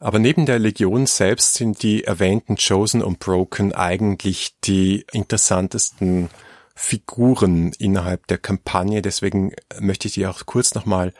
Aber 0.00 0.18
neben 0.18 0.46
der 0.46 0.58
Legion 0.58 1.06
selbst 1.06 1.54
sind 1.54 1.84
die 1.84 2.02
erwähnten 2.02 2.56
Chosen 2.56 3.02
und 3.02 3.20
Broken 3.20 3.72
eigentlich 3.72 4.56
die 4.64 5.06
interessantesten 5.12 6.28
Figuren 6.74 7.72
innerhalb 7.78 8.26
der 8.26 8.38
Kampagne. 8.38 9.02
Deswegen 9.02 9.52
möchte 9.78 10.08
ich 10.08 10.14
die 10.14 10.26
auch 10.26 10.46
kurz 10.46 10.74
nochmal 10.74 11.12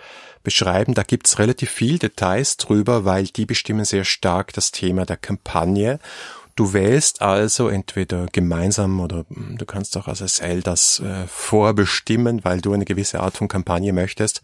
beschreiben. 0.42 0.94
Da 0.94 1.02
gibt's 1.02 1.38
relativ 1.38 1.70
viel 1.70 1.98
Details 1.98 2.56
drüber, 2.56 3.04
weil 3.04 3.24
die 3.24 3.46
bestimmen 3.46 3.84
sehr 3.84 4.04
stark 4.04 4.52
das 4.52 4.72
Thema 4.72 5.04
der 5.04 5.16
Kampagne. 5.16 5.98
Du 6.54 6.74
wählst 6.74 7.22
also 7.22 7.68
entweder 7.68 8.26
gemeinsam 8.30 9.00
oder 9.00 9.24
du 9.30 9.64
kannst 9.64 9.96
auch 9.96 10.06
als 10.06 10.18
SL 10.18 10.60
das 10.60 11.00
äh, 11.00 11.26
vorbestimmen, 11.26 12.44
weil 12.44 12.60
du 12.60 12.74
eine 12.74 12.84
gewisse 12.84 13.20
Art 13.20 13.38
von 13.38 13.48
Kampagne 13.48 13.94
möchtest, 13.94 14.42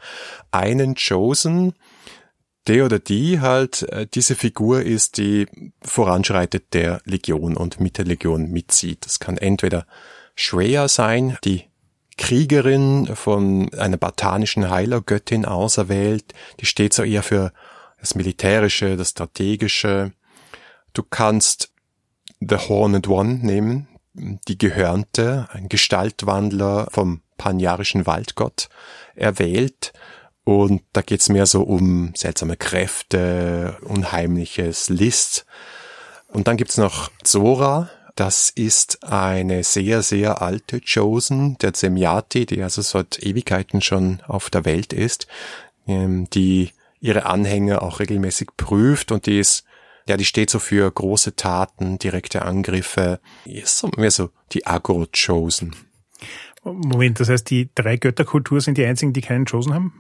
einen 0.51 0.95
Chosen, 0.95 1.75
der 2.67 2.87
oder 2.87 2.99
die 2.99 3.41
halt 3.41 3.83
äh, 3.83 4.07
diese 4.07 4.37
Figur 4.37 4.83
ist, 4.83 5.19
die 5.19 5.47
voranschreitet 5.83 6.73
der 6.73 7.03
Legion 7.05 7.57
und 7.57 7.79
mit 7.79 7.99
der 7.99 8.07
Legion 8.07 8.51
mitzieht. 8.51 9.05
Das 9.05 9.21
kann 9.21 9.37
entweder 9.37 9.87
Shreya 10.41 10.87
sein, 10.87 11.37
die 11.43 11.65
Kriegerin 12.17 13.17
von 13.17 13.75
einer 13.75 13.97
batanischen 13.97 14.71
Heilergöttin 14.71 15.45
auserwählt. 15.45 16.33
Die 16.61 16.67
steht 16.67 16.95
so 16.95 17.03
eher 17.03 17.25
für 17.25 17.53
das 17.99 18.15
Militärische, 18.15 18.97
das 18.97 19.11
Strategische. 19.11 20.13
Du 20.93 21.03
kannst 21.03 21.73
The 22.39 22.57
Horned 22.57 23.09
One 23.09 23.41
nehmen, 23.43 23.89
die 24.15 24.57
Gehörnte, 24.57 25.49
ein 25.53 25.69
Gestaltwandler 25.69 26.87
vom 26.93 27.23
panjarischen 27.37 28.07
Waldgott 28.07 28.69
erwählt. 29.17 29.93
Und 30.45 30.83
da 30.93 31.03
geht's 31.03 31.29
mehr 31.29 31.47
so 31.47 31.63
um 31.63 32.13
seltsame 32.15 32.57
Kräfte, 32.57 33.77
unheimliches 33.83 34.89
List. 34.89 35.47
Und 36.29 36.47
dann 36.47 36.57
gibt's 36.57 36.77
noch 36.77 37.11
Zora, 37.25 37.91
das 38.19 38.51
ist 38.51 39.05
eine 39.05 39.63
sehr, 39.63 40.03
sehr 40.03 40.43
alte 40.43 40.81
Chosen, 40.81 41.57
der 41.59 41.73
Zemyati, 41.73 42.47
die 42.47 42.61
also 42.61 42.83
seit 42.83 43.23
Ewigkeiten 43.23 43.81
schon 43.81 44.21
auf 44.27 44.51
der 44.51 44.65
Welt 44.65 44.93
ist, 44.93 45.29
ähm, 45.87 46.29
die 46.31 46.71
ihre 47.01 47.27
Anhänger 47.27 47.81
auch 47.81 48.01
regelmäßig 48.01 48.49
prüft 48.57 49.13
und 49.13 49.27
die 49.27 49.39
ist, 49.39 49.65
ja, 50.09 50.17
die 50.17 50.25
steht 50.25 50.51
so 50.51 50.59
für 50.59 50.91
große 50.91 51.37
Taten, 51.37 51.99
direkte 52.01 52.43
Angriffe, 52.43 53.21
ist 53.45 53.79
so 53.79 53.89
mehr 53.97 54.11
so 54.11 54.31
die 54.51 54.67
Agro-Chosen. 54.67 55.77
Moment, 56.65 57.21
das 57.21 57.29
heißt, 57.29 57.49
die 57.49 57.71
drei 57.73 57.99
Götterkultur 57.99 58.61
sind 58.61 58.79
die 58.79 58.85
einzigen, 58.85 59.13
die 59.13 59.21
keinen 59.21 59.45
Chosen 59.45 59.75
haben? 59.75 59.93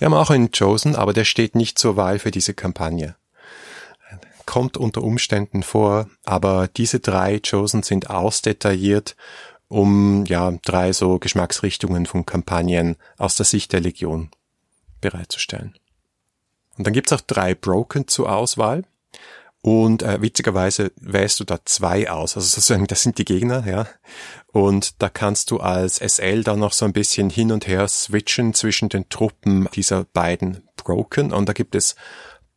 Wir 0.00 0.06
haben 0.06 0.14
auch 0.14 0.30
einen 0.30 0.50
Chosen, 0.50 0.96
aber 0.96 1.12
der 1.12 1.24
steht 1.24 1.54
nicht 1.54 1.78
zur 1.78 1.96
Wahl 1.96 2.18
für 2.18 2.32
diese 2.32 2.54
Kampagne 2.54 3.14
kommt 4.48 4.78
unter 4.78 5.02
Umständen 5.02 5.62
vor, 5.62 6.08
aber 6.24 6.68
diese 6.68 7.00
drei 7.00 7.38
Chosen 7.38 7.82
sind 7.82 8.08
ausdetailliert, 8.08 9.14
um 9.68 10.24
ja 10.24 10.50
drei 10.64 10.94
so 10.94 11.18
Geschmacksrichtungen 11.18 12.06
von 12.06 12.24
Kampagnen 12.24 12.96
aus 13.18 13.36
der 13.36 13.44
Sicht 13.44 13.74
der 13.74 13.80
Legion 13.80 14.30
bereitzustellen. 15.02 15.74
Und 16.78 16.86
dann 16.86 16.94
gibt's 16.94 17.12
auch 17.12 17.20
drei 17.20 17.54
Broken 17.54 18.08
zur 18.08 18.32
Auswahl. 18.32 18.84
Und 19.60 20.02
äh, 20.02 20.22
witzigerweise 20.22 20.92
wählst 20.96 21.40
du 21.40 21.44
da 21.44 21.58
zwei 21.66 22.10
aus. 22.10 22.34
Also 22.34 22.48
sozusagen, 22.48 22.86
das 22.86 23.02
sind 23.02 23.18
die 23.18 23.26
Gegner, 23.26 23.66
ja. 23.66 23.86
Und 24.46 25.02
da 25.02 25.10
kannst 25.10 25.50
du 25.50 25.58
als 25.58 25.96
SL 25.96 26.42
dann 26.42 26.60
noch 26.60 26.72
so 26.72 26.86
ein 26.86 26.94
bisschen 26.94 27.28
hin 27.28 27.52
und 27.52 27.66
her 27.66 27.86
switchen 27.86 28.54
zwischen 28.54 28.88
den 28.88 29.10
Truppen 29.10 29.68
dieser 29.74 30.04
beiden 30.04 30.62
Broken. 30.76 31.34
Und 31.34 31.50
da 31.50 31.52
gibt 31.52 31.74
es 31.74 31.96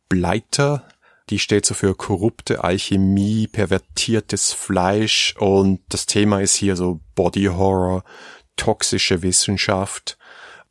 Bleiter, 0.08 0.86
die 1.32 1.38
steht 1.38 1.64
so 1.64 1.72
für 1.72 1.94
korrupte 1.94 2.62
Alchemie, 2.62 3.46
pervertiertes 3.46 4.52
Fleisch 4.52 5.34
und 5.38 5.80
das 5.88 6.04
Thema 6.04 6.42
ist 6.42 6.54
hier 6.54 6.76
so 6.76 7.00
Body 7.14 7.44
Horror, 7.44 8.04
toxische 8.56 9.22
Wissenschaft. 9.22 10.18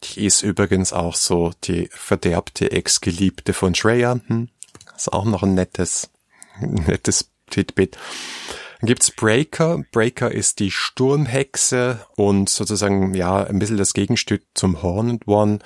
Die 0.03 0.23
ist 0.23 0.43
übrigens 0.43 0.93
auch 0.93 1.15
so 1.15 1.51
die 1.63 1.89
verderbte 1.91 2.71
Ex-Geliebte 2.71 3.53
von 3.53 3.73
Shreya. 3.73 4.19
Hm? 4.27 4.49
Ist 4.95 5.11
auch 5.11 5.25
noch 5.25 5.41
ein 5.41 5.55
nettes, 5.55 6.11
nettes 6.59 7.31
Titbit. 7.49 7.97
Dann 8.81 8.87
gibt's 8.87 9.09
Breaker. 9.09 9.83
Breaker 9.91 10.31
ist 10.31 10.59
die 10.59 10.69
Sturmhexe 10.69 12.05
und 12.15 12.49
sozusagen, 12.49 13.15
ja, 13.15 13.43
ein 13.43 13.57
bisschen 13.57 13.77
das 13.77 13.95
Gegenstück 13.95 14.43
zum 14.53 14.83
Horned 14.83 15.27
One. 15.27 15.57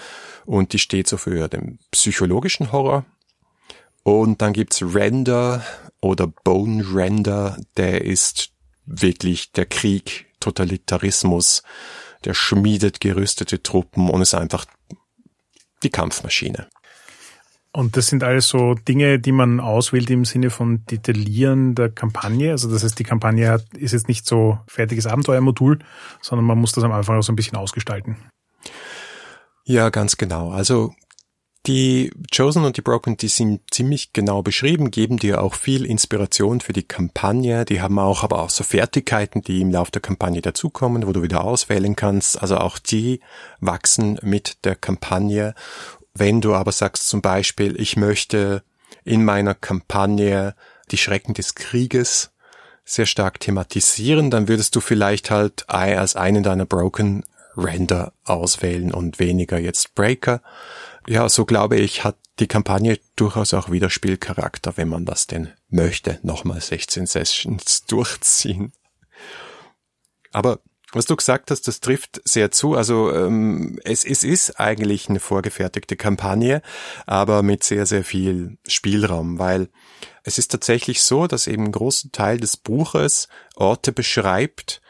Und 0.45 0.71
die 0.71 0.79
steht 0.79 1.09
so 1.09 1.17
für 1.17 1.49
den 1.49 1.79
psychologischen 1.91 2.71
Horror. 2.71 3.05
Und 4.07 4.43
dann 4.43 4.53
gibt's 4.53 4.83
Render 4.83 5.65
oder 5.99 6.27
Bone 6.27 6.85
Render, 6.93 7.57
der 7.75 8.05
ist 8.05 8.51
wirklich 8.85 9.51
der 9.51 9.65
Krieg, 9.65 10.27
Totalitarismus, 10.39 11.63
der 12.23 12.35
schmiedet 12.35 13.01
gerüstete 13.01 13.63
Truppen 13.63 14.11
und 14.11 14.21
ist 14.21 14.35
einfach 14.35 14.67
die 15.81 15.89
Kampfmaschine. 15.89 16.67
Und 17.71 17.97
das 17.97 18.05
sind 18.05 18.23
alles 18.23 18.47
so 18.47 18.75
Dinge, 18.75 19.17
die 19.17 19.31
man 19.31 19.59
auswählt 19.59 20.11
im 20.11 20.23
Sinne 20.23 20.51
von 20.51 20.85
Detaillieren 20.85 21.73
der 21.73 21.89
Kampagne. 21.89 22.51
Also 22.51 22.69
das 22.69 22.83
heißt, 22.83 22.99
die 22.99 23.03
Kampagne 23.03 23.49
hat, 23.49 23.65
ist 23.73 23.93
jetzt 23.93 24.07
nicht 24.07 24.27
so 24.27 24.59
fertiges 24.67 25.07
Abenteuermodul, 25.07 25.79
sondern 26.21 26.45
man 26.45 26.59
muss 26.59 26.73
das 26.73 26.83
am 26.83 26.91
Anfang 26.91 27.17
auch 27.17 27.23
so 27.23 27.33
ein 27.33 27.35
bisschen 27.35 27.57
ausgestalten. 27.57 28.17
Ja, 29.63 29.89
ganz 29.89 30.15
genau. 30.17 30.51
Also 30.51 30.93
die 31.67 32.11
Chosen 32.35 32.63
und 32.63 32.77
die 32.77 32.81
Broken, 32.81 33.17
die 33.17 33.27
sind 33.27 33.61
ziemlich 33.71 34.13
genau 34.13 34.41
beschrieben, 34.41 34.91
geben 34.91 35.17
dir 35.17 35.41
auch 35.41 35.55
viel 35.55 35.85
Inspiration 35.85 36.61
für 36.61 36.73
die 36.73 36.83
Kampagne. 36.83 37.65
Die 37.65 37.81
haben 37.81 37.99
auch 37.99 38.23
aber 38.23 38.39
auch 38.41 38.49
so 38.49 38.63
Fertigkeiten, 38.63 39.41
die 39.41 39.61
im 39.61 39.71
Laufe 39.71 39.91
der 39.91 40.01
Kampagne 40.01 40.41
dazukommen, 40.41 41.07
wo 41.07 41.11
du 41.11 41.23
wieder 41.23 41.43
auswählen 41.43 41.95
kannst. 41.95 42.41
Also 42.41 42.57
auch 42.57 42.79
die 42.79 43.19
wachsen 43.59 44.19
mit 44.21 44.63
der 44.65 44.75
Kampagne. 44.75 45.55
Wenn 46.13 46.41
du 46.41 46.53
aber 46.53 46.71
sagst 46.71 47.07
zum 47.07 47.21
Beispiel, 47.21 47.79
ich 47.79 47.97
möchte 47.97 48.63
in 49.03 49.25
meiner 49.25 49.53
Kampagne 49.53 50.55
die 50.91 50.97
Schrecken 50.97 51.33
des 51.33 51.55
Krieges 51.55 52.31
sehr 52.85 53.07
stark 53.07 53.39
thematisieren, 53.39 54.29
dann 54.29 54.47
würdest 54.47 54.75
du 54.75 54.79
vielleicht 54.79 55.31
halt 55.31 55.69
als 55.69 56.15
einen 56.15 56.43
deiner 56.43 56.65
Broken 56.65 57.23
Render 57.57 58.13
auswählen 58.25 58.91
und 58.93 59.19
weniger 59.19 59.57
jetzt 59.57 59.95
Breaker 59.95 60.41
ja, 61.07 61.29
so 61.29 61.45
glaube 61.45 61.77
ich, 61.77 62.03
hat 62.03 62.17
die 62.39 62.47
Kampagne 62.47 62.99
durchaus 63.15 63.53
auch 63.53 63.71
wieder 63.71 63.89
Spielcharakter, 63.89 64.77
wenn 64.77 64.89
man 64.89 65.05
das 65.05 65.27
denn 65.27 65.51
möchte, 65.69 66.19
nochmal 66.23 66.61
16 66.61 67.05
Sessions 67.05 67.85
durchziehen. 67.87 68.73
Aber 70.31 70.59
was 70.91 71.05
du 71.05 71.15
gesagt 71.15 71.51
hast, 71.51 71.67
das 71.67 71.81
trifft 71.81 72.21
sehr 72.23 72.51
zu. 72.51 72.75
Also 72.75 73.11
ähm, 73.13 73.79
es, 73.83 74.05
es 74.05 74.23
ist 74.23 74.59
eigentlich 74.59 75.09
eine 75.09 75.19
vorgefertigte 75.19 75.97
Kampagne, 75.97 76.61
aber 77.05 77.43
mit 77.43 77.63
sehr, 77.63 77.85
sehr 77.85 78.03
viel 78.03 78.57
Spielraum, 78.67 79.37
weil 79.37 79.69
es 80.23 80.37
ist 80.37 80.51
tatsächlich 80.51 81.03
so, 81.03 81.27
dass 81.27 81.47
eben 81.47 81.65
ein 81.65 81.71
großer 81.71 82.11
Teil 82.11 82.39
des 82.39 82.57
Buches 82.57 83.27
Orte 83.55 83.91
beschreibt, 83.91 84.81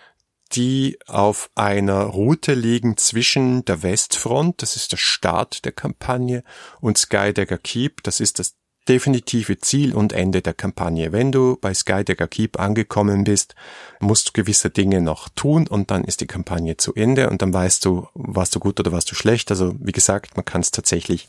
die 0.55 0.97
auf 1.07 1.49
einer 1.55 2.03
Route 2.03 2.53
liegen 2.53 2.97
zwischen 2.97 3.65
der 3.65 3.83
Westfront, 3.83 4.61
das 4.61 4.75
ist 4.75 4.91
der 4.91 4.97
Start 4.97 5.65
der 5.65 5.71
Kampagne, 5.71 6.43
und 6.81 6.97
Skydagger 6.97 7.57
Keep, 7.57 8.03
das 8.03 8.19
ist 8.19 8.39
das 8.39 8.55
definitive 8.87 9.57
Ziel 9.57 9.95
und 9.95 10.13
Ende 10.13 10.41
der 10.41 10.53
Kampagne. 10.53 11.11
Wenn 11.11 11.31
du 11.31 11.57
bei 11.59 11.73
Skydagger 11.73 12.27
Keep 12.27 12.59
angekommen 12.59 13.23
bist, 13.23 13.55
musst 13.99 14.29
du 14.29 14.31
gewisse 14.33 14.69
Dinge 14.69 15.01
noch 15.01 15.29
tun 15.29 15.67
und 15.67 15.91
dann 15.91 16.03
ist 16.03 16.21
die 16.21 16.27
Kampagne 16.27 16.77
zu 16.77 16.93
Ende 16.93 17.29
und 17.29 17.41
dann 17.41 17.53
weißt 17.53 17.83
du, 17.83 18.07
warst 18.13 18.55
du 18.55 18.59
gut 18.59 18.79
oder 18.79 18.91
warst 18.91 19.09
du 19.11 19.15
schlecht. 19.15 19.49
Also 19.49 19.75
wie 19.79 19.91
gesagt, 19.91 20.35
man 20.35 20.45
kann 20.45 20.61
es 20.61 20.71
tatsächlich 20.71 21.27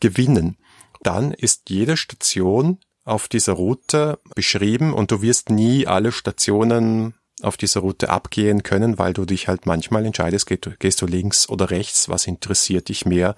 gewinnen. 0.00 0.56
Dann 1.02 1.32
ist 1.32 1.68
jede 1.68 1.96
Station 1.96 2.78
auf 3.04 3.28
dieser 3.28 3.54
Route 3.54 4.18
beschrieben 4.34 4.92
und 4.92 5.10
du 5.10 5.22
wirst 5.22 5.50
nie 5.50 5.86
alle 5.86 6.12
Stationen 6.12 7.14
auf 7.42 7.56
dieser 7.56 7.80
Route 7.80 8.10
abgehen 8.10 8.62
können, 8.62 8.98
weil 8.98 9.12
du 9.12 9.24
dich 9.24 9.48
halt 9.48 9.66
manchmal 9.66 10.04
entscheidest, 10.06 10.46
gehst 10.78 11.02
du 11.02 11.06
links 11.06 11.48
oder 11.48 11.70
rechts, 11.70 12.08
was 12.08 12.26
interessiert 12.26 12.88
dich 12.88 13.06
mehr 13.06 13.36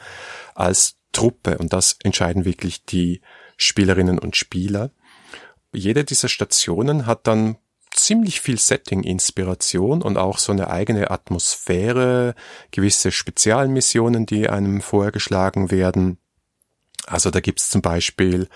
als 0.55 0.97
Truppe. 1.13 1.59
Und 1.59 1.73
das 1.73 1.97
entscheiden 2.03 2.45
wirklich 2.45 2.85
die 2.85 3.21
Spielerinnen 3.57 4.19
und 4.19 4.37
Spieler. 4.37 4.91
Jede 5.73 6.05
dieser 6.05 6.29
Stationen 6.29 7.07
hat 7.07 7.27
dann 7.27 7.57
ziemlich 7.93 8.41
viel 8.41 8.59
Setting-Inspiration 8.59 10.03
und 10.03 10.17
auch 10.17 10.39
so 10.39 10.53
eine 10.53 10.71
eigene 10.71 11.11
Atmosphäre, 11.11 12.35
gewisse 12.71 13.13
Spezialmissionen, 13.13 14.27
die 14.27 14.49
einem 14.49 14.81
vorgeschlagen 14.81 15.71
werden. 15.71 16.19
Also 17.07 17.31
da 17.31 17.41
gibt's 17.41 17.71
zum 17.71 17.83
Beispiel 17.83 18.49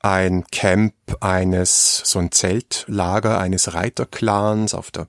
ein 0.00 0.44
Camp 0.50 0.94
eines, 1.20 2.02
so 2.04 2.18
ein 2.18 2.30
Zeltlager 2.30 3.38
eines 3.38 3.74
Reiterclans 3.74 4.74
auf 4.74 4.90
der 4.90 5.08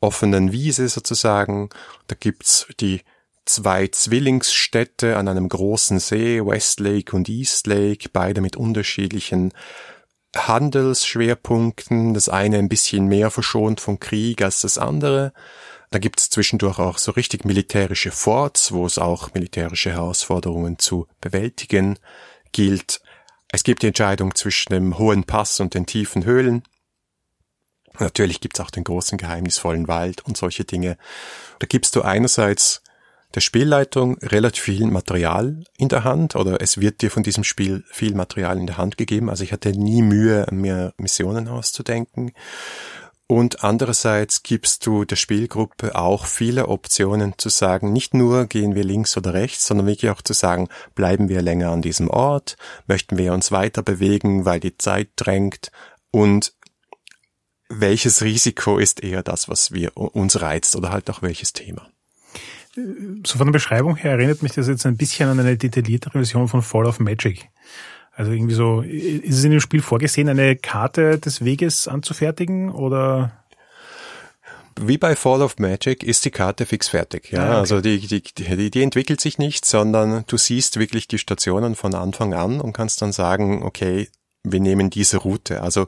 offenen 0.00 0.52
Wiese 0.52 0.88
sozusagen. 0.88 1.70
Da 2.06 2.16
gibt's 2.18 2.66
die 2.80 3.00
zwei 3.46 3.88
Zwillingsstädte 3.88 5.16
an 5.16 5.28
einem 5.28 5.48
großen 5.48 5.98
See, 5.98 6.44
Westlake 6.44 7.16
und 7.16 7.28
Eastlake, 7.28 8.10
beide 8.12 8.40
mit 8.40 8.56
unterschiedlichen 8.56 9.52
Handelsschwerpunkten, 10.36 12.12
das 12.12 12.28
eine 12.28 12.58
ein 12.58 12.68
bisschen 12.68 13.06
mehr 13.06 13.30
verschont 13.30 13.80
vom 13.80 13.98
Krieg 13.98 14.42
als 14.42 14.60
das 14.60 14.76
andere. 14.76 15.32
Da 15.90 15.98
gibt's 15.98 16.28
zwischendurch 16.28 16.78
auch 16.78 16.98
so 16.98 17.12
richtig 17.12 17.46
militärische 17.46 18.10
Forts, 18.10 18.72
wo 18.72 18.84
es 18.84 18.98
auch 18.98 19.32
militärische 19.32 19.90
Herausforderungen 19.90 20.78
zu 20.78 21.06
bewältigen 21.20 21.98
gilt. 22.52 23.00
Es 23.50 23.62
gibt 23.62 23.82
die 23.82 23.88
Entscheidung 23.88 24.34
zwischen 24.34 24.72
dem 24.72 24.98
hohen 24.98 25.24
Pass 25.24 25.60
und 25.60 25.74
den 25.74 25.86
tiefen 25.86 26.24
Höhlen. 26.24 26.62
Natürlich 27.98 28.40
gibt's 28.40 28.60
auch 28.60 28.70
den 28.70 28.84
großen 28.84 29.18
geheimnisvollen 29.18 29.88
Wald 29.88 30.24
und 30.24 30.36
solche 30.36 30.64
Dinge. 30.64 30.98
Da 31.58 31.66
gibst 31.66 31.96
du 31.96 32.02
einerseits 32.02 32.82
der 33.34 33.40
Spielleitung 33.40 34.18
relativ 34.18 34.64
viel 34.64 34.86
Material 34.86 35.64
in 35.76 35.88
der 35.88 36.04
Hand 36.04 36.34
oder 36.36 36.60
es 36.62 36.80
wird 36.80 37.02
dir 37.02 37.10
von 37.10 37.22
diesem 37.22 37.44
Spiel 37.44 37.84
viel 37.90 38.14
Material 38.14 38.58
in 38.58 38.66
der 38.66 38.78
Hand 38.78 38.96
gegeben. 38.96 39.28
Also 39.28 39.44
ich 39.44 39.52
hatte 39.52 39.70
nie 39.70 40.02
Mühe, 40.02 40.46
mir 40.50 40.94
Missionen 40.96 41.48
auszudenken. 41.48 42.32
Und 43.30 43.62
andererseits 43.62 44.42
gibst 44.42 44.86
du 44.86 45.04
der 45.04 45.16
Spielgruppe 45.16 45.94
auch 45.94 46.24
viele 46.24 46.68
Optionen 46.68 47.34
zu 47.36 47.50
sagen, 47.50 47.92
nicht 47.92 48.14
nur 48.14 48.46
gehen 48.46 48.74
wir 48.74 48.84
links 48.84 49.18
oder 49.18 49.34
rechts, 49.34 49.66
sondern 49.66 49.86
wirklich 49.86 50.10
auch 50.10 50.22
zu 50.22 50.32
sagen, 50.32 50.68
bleiben 50.94 51.28
wir 51.28 51.42
länger 51.42 51.70
an 51.70 51.82
diesem 51.82 52.08
Ort, 52.08 52.56
möchten 52.86 53.18
wir 53.18 53.34
uns 53.34 53.52
weiter 53.52 53.82
bewegen, 53.82 54.46
weil 54.46 54.60
die 54.60 54.78
Zeit 54.78 55.10
drängt 55.16 55.70
und 56.10 56.54
welches 57.68 58.22
Risiko 58.22 58.78
ist 58.78 59.02
eher 59.02 59.22
das, 59.22 59.46
was 59.50 59.72
wir 59.72 59.94
uns 59.98 60.40
reizt 60.40 60.74
oder 60.74 60.90
halt 60.90 61.10
auch 61.10 61.20
welches 61.20 61.52
Thema? 61.52 61.86
So 62.74 63.36
von 63.36 63.48
der 63.48 63.52
Beschreibung 63.52 63.96
her 63.96 64.12
erinnert 64.12 64.42
mich 64.42 64.52
das 64.52 64.68
jetzt 64.68 64.86
ein 64.86 64.96
bisschen 64.96 65.28
an 65.28 65.38
eine 65.38 65.58
detailliertere 65.58 66.12
Version 66.12 66.48
von 66.48 66.62
Fall 66.62 66.86
of 66.86 66.98
Magic. 66.98 67.50
Also 68.18 68.32
irgendwie 68.32 68.54
so, 68.54 68.80
ist 68.82 69.38
es 69.38 69.44
in 69.44 69.52
dem 69.52 69.60
Spiel 69.60 69.80
vorgesehen, 69.80 70.28
eine 70.28 70.56
Karte 70.56 71.20
des 71.20 71.44
Weges 71.44 71.86
anzufertigen 71.86 72.68
oder? 72.68 73.30
Wie 74.80 74.98
bei 74.98 75.14
Fall 75.14 75.40
of 75.40 75.60
Magic 75.60 76.02
ist 76.02 76.24
die 76.24 76.32
Karte 76.32 76.66
fix 76.66 76.88
fertig. 76.88 77.30
Ja, 77.30 77.42
ah, 77.42 77.44
okay. 77.44 77.56
also 77.58 77.80
die, 77.80 78.00
die, 78.00 78.20
die, 78.22 78.70
die 78.72 78.82
entwickelt 78.82 79.20
sich 79.20 79.38
nicht, 79.38 79.64
sondern 79.64 80.24
du 80.26 80.36
siehst 80.36 80.80
wirklich 80.80 81.06
die 81.06 81.18
Stationen 81.18 81.76
von 81.76 81.94
Anfang 81.94 82.34
an 82.34 82.60
und 82.60 82.72
kannst 82.72 83.02
dann 83.02 83.12
sagen, 83.12 83.62
okay, 83.62 84.08
wir 84.42 84.58
nehmen 84.58 84.90
diese 84.90 85.18
Route. 85.18 85.62
Also 85.62 85.86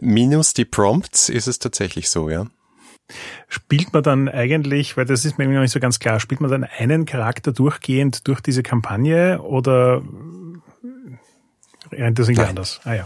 minus 0.00 0.54
die 0.54 0.64
Prompts 0.64 1.28
ist 1.28 1.46
es 1.46 1.60
tatsächlich 1.60 2.10
so, 2.10 2.28
ja. 2.28 2.46
Spielt 3.46 3.92
man 3.92 4.02
dann 4.02 4.28
eigentlich, 4.28 4.96
weil 4.96 5.04
das 5.04 5.24
ist 5.24 5.38
mir 5.38 5.46
noch 5.46 5.60
nicht 5.60 5.70
so 5.70 5.78
ganz 5.78 6.00
klar, 6.00 6.18
spielt 6.18 6.40
man 6.40 6.50
dann 6.50 6.64
einen 6.64 7.06
Charakter 7.06 7.52
durchgehend 7.52 8.26
durch 8.26 8.40
diese 8.40 8.64
Kampagne 8.64 9.40
oder 9.40 10.02
rennt 11.92 12.18
das 12.18 12.28
irgendwie 12.28 12.48
anders? 12.48 12.80
Ah 12.84 12.94
ja. 12.94 13.04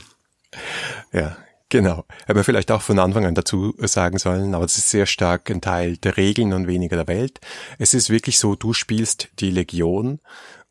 Ja, 1.12 1.36
Genau. 1.68 2.04
Hätte 2.20 2.34
man 2.34 2.44
vielleicht 2.44 2.70
auch 2.70 2.82
von 2.82 2.98
Anfang 2.98 3.24
an 3.26 3.34
dazu 3.34 3.74
sagen 3.78 4.18
sollen, 4.18 4.54
aber 4.54 4.64
es 4.64 4.78
ist 4.78 4.90
sehr 4.90 5.06
stark 5.06 5.50
ein 5.50 5.60
Teil 5.60 5.96
der 5.96 6.16
Regeln 6.16 6.52
und 6.52 6.68
weniger 6.68 6.96
der 6.96 7.08
Welt. 7.08 7.40
Es 7.78 7.92
ist 7.92 8.08
wirklich 8.08 8.38
so, 8.38 8.54
du 8.54 8.72
spielst 8.72 9.30
die 9.40 9.50
Legion 9.50 10.20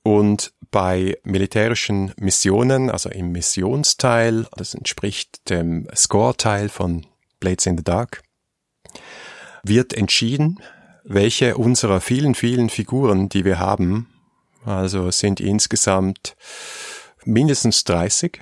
und 0.03 0.53
bei 0.71 1.17
militärischen 1.23 2.13
Missionen, 2.17 2.89
also 2.89 3.09
im 3.09 3.31
Missionsteil, 3.31 4.47
das 4.55 4.73
entspricht 4.73 5.49
dem 5.49 5.87
Score-Teil 5.93 6.69
von 6.69 7.05
Blades 7.39 7.65
in 7.65 7.77
the 7.77 7.83
Dark, 7.83 8.23
wird 9.63 9.93
entschieden, 9.93 10.59
welche 11.03 11.57
unserer 11.57 11.99
vielen, 11.99 12.35
vielen 12.35 12.69
Figuren, 12.69 13.27
die 13.29 13.43
wir 13.43 13.59
haben, 13.59 14.07
also 14.65 15.11
sind 15.11 15.39
insgesamt 15.39 16.35
mindestens 17.25 17.83
30. 17.83 18.39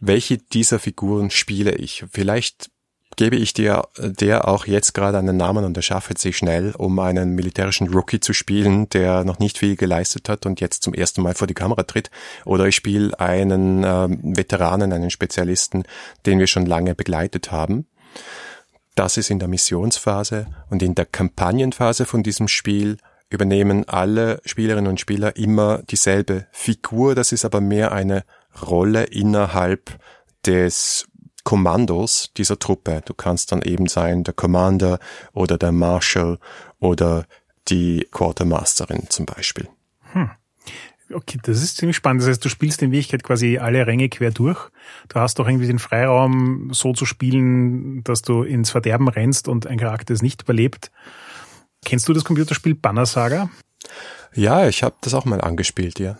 Welche 0.00 0.38
dieser 0.38 0.78
Figuren 0.78 1.30
spiele 1.30 1.72
ich? 1.72 2.04
Vielleicht 2.10 2.70
gebe 3.16 3.36
ich 3.36 3.52
dir 3.52 3.88
der 3.98 4.48
auch 4.48 4.66
jetzt 4.66 4.94
gerade 4.94 5.18
einen 5.18 5.36
Namen 5.36 5.64
und 5.64 5.76
erschaffe 5.76 6.14
sich 6.16 6.36
schnell, 6.36 6.74
um 6.76 6.98
einen 6.98 7.34
militärischen 7.34 7.92
Rookie 7.92 8.20
zu 8.20 8.32
spielen, 8.32 8.88
der 8.88 9.24
noch 9.24 9.38
nicht 9.38 9.58
viel 9.58 9.76
geleistet 9.76 10.28
hat 10.28 10.46
und 10.46 10.60
jetzt 10.60 10.82
zum 10.82 10.94
ersten 10.94 11.22
Mal 11.22 11.34
vor 11.34 11.46
die 11.46 11.54
Kamera 11.54 11.82
tritt. 11.82 12.10
Oder 12.44 12.66
ich 12.66 12.76
spiele 12.76 13.18
einen 13.20 13.84
ähm, 13.84 14.36
Veteranen, 14.36 14.92
einen 14.92 15.10
Spezialisten, 15.10 15.84
den 16.26 16.38
wir 16.38 16.46
schon 16.46 16.66
lange 16.66 16.94
begleitet 16.94 17.52
haben. 17.52 17.86
Das 18.94 19.16
ist 19.16 19.30
in 19.30 19.38
der 19.38 19.48
Missionsphase 19.48 20.46
und 20.70 20.82
in 20.82 20.94
der 20.94 21.06
Kampagnenphase 21.06 22.04
von 22.04 22.22
diesem 22.22 22.48
Spiel 22.48 22.98
übernehmen 23.32 23.88
alle 23.88 24.40
Spielerinnen 24.44 24.90
und 24.90 25.00
Spieler 25.00 25.36
immer 25.36 25.82
dieselbe 25.82 26.46
Figur. 26.52 27.14
Das 27.14 27.32
ist 27.32 27.44
aber 27.44 27.60
mehr 27.60 27.92
eine 27.92 28.24
Rolle 28.60 29.04
innerhalb 29.04 29.98
des 30.46 31.08
Kommandos 31.44 32.32
dieser 32.36 32.58
Truppe. 32.58 33.02
Du 33.04 33.14
kannst 33.14 33.52
dann 33.52 33.62
eben 33.62 33.88
sein 33.88 34.24
der 34.24 34.34
Commander 34.34 34.98
oder 35.32 35.58
der 35.58 35.72
Marshal 35.72 36.38
oder 36.78 37.26
die 37.68 38.06
Quartermasterin 38.10 39.08
zum 39.08 39.26
Beispiel. 39.26 39.68
Hm. 40.12 40.30
Okay, 41.12 41.38
das 41.42 41.62
ist 41.62 41.76
ziemlich 41.76 41.96
spannend. 41.96 42.22
Das 42.22 42.28
heißt, 42.28 42.44
du 42.44 42.48
spielst 42.48 42.82
in 42.82 42.90
Wirklichkeit 42.90 43.22
quasi 43.22 43.58
alle 43.58 43.86
Ränge 43.86 44.08
quer 44.08 44.30
durch. 44.30 44.70
Du 45.08 45.20
hast 45.20 45.38
doch 45.38 45.46
irgendwie 45.46 45.66
den 45.66 45.78
Freiraum, 45.78 46.70
so 46.72 46.92
zu 46.92 47.04
spielen, 47.04 48.02
dass 48.04 48.22
du 48.22 48.42
ins 48.42 48.70
Verderben 48.70 49.08
rennst 49.08 49.48
und 49.48 49.66
ein 49.66 49.78
Charakter 49.78 50.14
es 50.14 50.22
nicht 50.22 50.42
überlebt. 50.42 50.90
Kennst 51.84 52.08
du 52.08 52.12
das 52.12 52.24
Computerspiel 52.24 52.74
Banner 52.74 53.06
Saga? 53.06 53.50
Ja, 54.34 54.66
ich 54.66 54.82
habe 54.82 54.94
das 55.02 55.14
auch 55.14 55.24
mal 55.24 55.40
angespielt, 55.40 55.98
ja. 55.98 56.16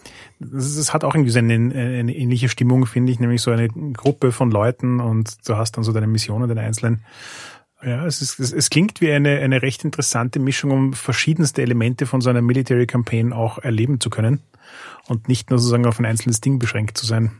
Es 0.54 0.92
hat 0.92 1.04
auch 1.04 1.14
irgendwie 1.14 1.30
so 1.30 1.38
eine, 1.38 1.54
eine 1.54 2.14
ähnliche 2.14 2.48
Stimmung, 2.48 2.84
finde 2.84 3.12
ich, 3.12 3.20
nämlich 3.20 3.40
so 3.40 3.50
eine 3.50 3.68
Gruppe 3.68 4.32
von 4.32 4.50
Leuten 4.50 5.00
und 5.00 5.48
du 5.48 5.56
hast 5.56 5.76
dann 5.76 5.84
so 5.84 5.92
deine 5.92 6.06
Missionen, 6.06 6.48
den 6.48 6.58
einzelnen. 6.58 7.04
Ja, 7.82 8.06
es, 8.06 8.22
ist, 8.22 8.38
es, 8.38 8.52
es 8.52 8.70
klingt 8.70 9.00
wie 9.00 9.10
eine, 9.10 9.38
eine 9.38 9.62
recht 9.62 9.84
interessante 9.84 10.38
Mischung, 10.38 10.70
um 10.70 10.92
verschiedenste 10.92 11.62
Elemente 11.62 12.06
von 12.06 12.20
so 12.20 12.30
einer 12.30 12.42
Military 12.42 12.86
Campaign 12.86 13.32
auch 13.32 13.58
erleben 13.58 13.98
zu 13.98 14.10
können 14.10 14.40
und 15.08 15.28
nicht 15.28 15.50
nur 15.50 15.58
sozusagen 15.58 15.86
auf 15.86 15.98
ein 15.98 16.06
einzelnes 16.06 16.40
Ding 16.40 16.58
beschränkt 16.58 16.96
zu 16.96 17.06
sein. 17.06 17.32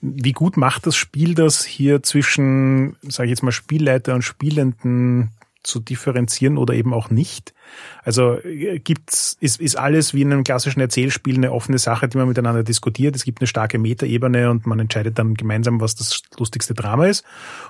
Wie 0.00 0.32
gut 0.32 0.56
macht 0.56 0.86
das 0.86 0.96
Spiel 0.96 1.34
das 1.34 1.64
hier 1.64 2.02
zwischen, 2.02 2.96
sage 3.02 3.26
ich 3.26 3.30
jetzt 3.30 3.42
mal, 3.42 3.52
Spielleiter 3.52 4.14
und 4.14 4.22
Spielenden 4.22 5.30
zu 5.64 5.80
differenzieren 5.80 6.56
oder 6.56 6.74
eben 6.74 6.94
auch 6.94 7.10
nicht? 7.10 7.54
Also 8.02 8.38
äh, 8.40 8.78
gibt's 8.78 9.36
ist, 9.40 9.60
ist 9.60 9.76
alles 9.76 10.14
wie 10.14 10.22
in 10.22 10.32
einem 10.32 10.44
klassischen 10.44 10.80
Erzählspiel 10.80 11.36
eine 11.36 11.52
offene 11.52 11.78
Sache, 11.78 12.08
die 12.08 12.16
man 12.16 12.28
miteinander 12.28 12.62
diskutiert. 12.62 13.16
Es 13.16 13.24
gibt 13.24 13.40
eine 13.40 13.46
starke 13.46 13.78
Metaebene 13.78 14.50
und 14.50 14.66
man 14.66 14.78
entscheidet 14.78 15.18
dann 15.18 15.34
gemeinsam, 15.34 15.80
was 15.80 15.94
das 15.94 16.22
lustigste 16.38 16.74
Drama 16.74 17.06
ist. 17.06 17.24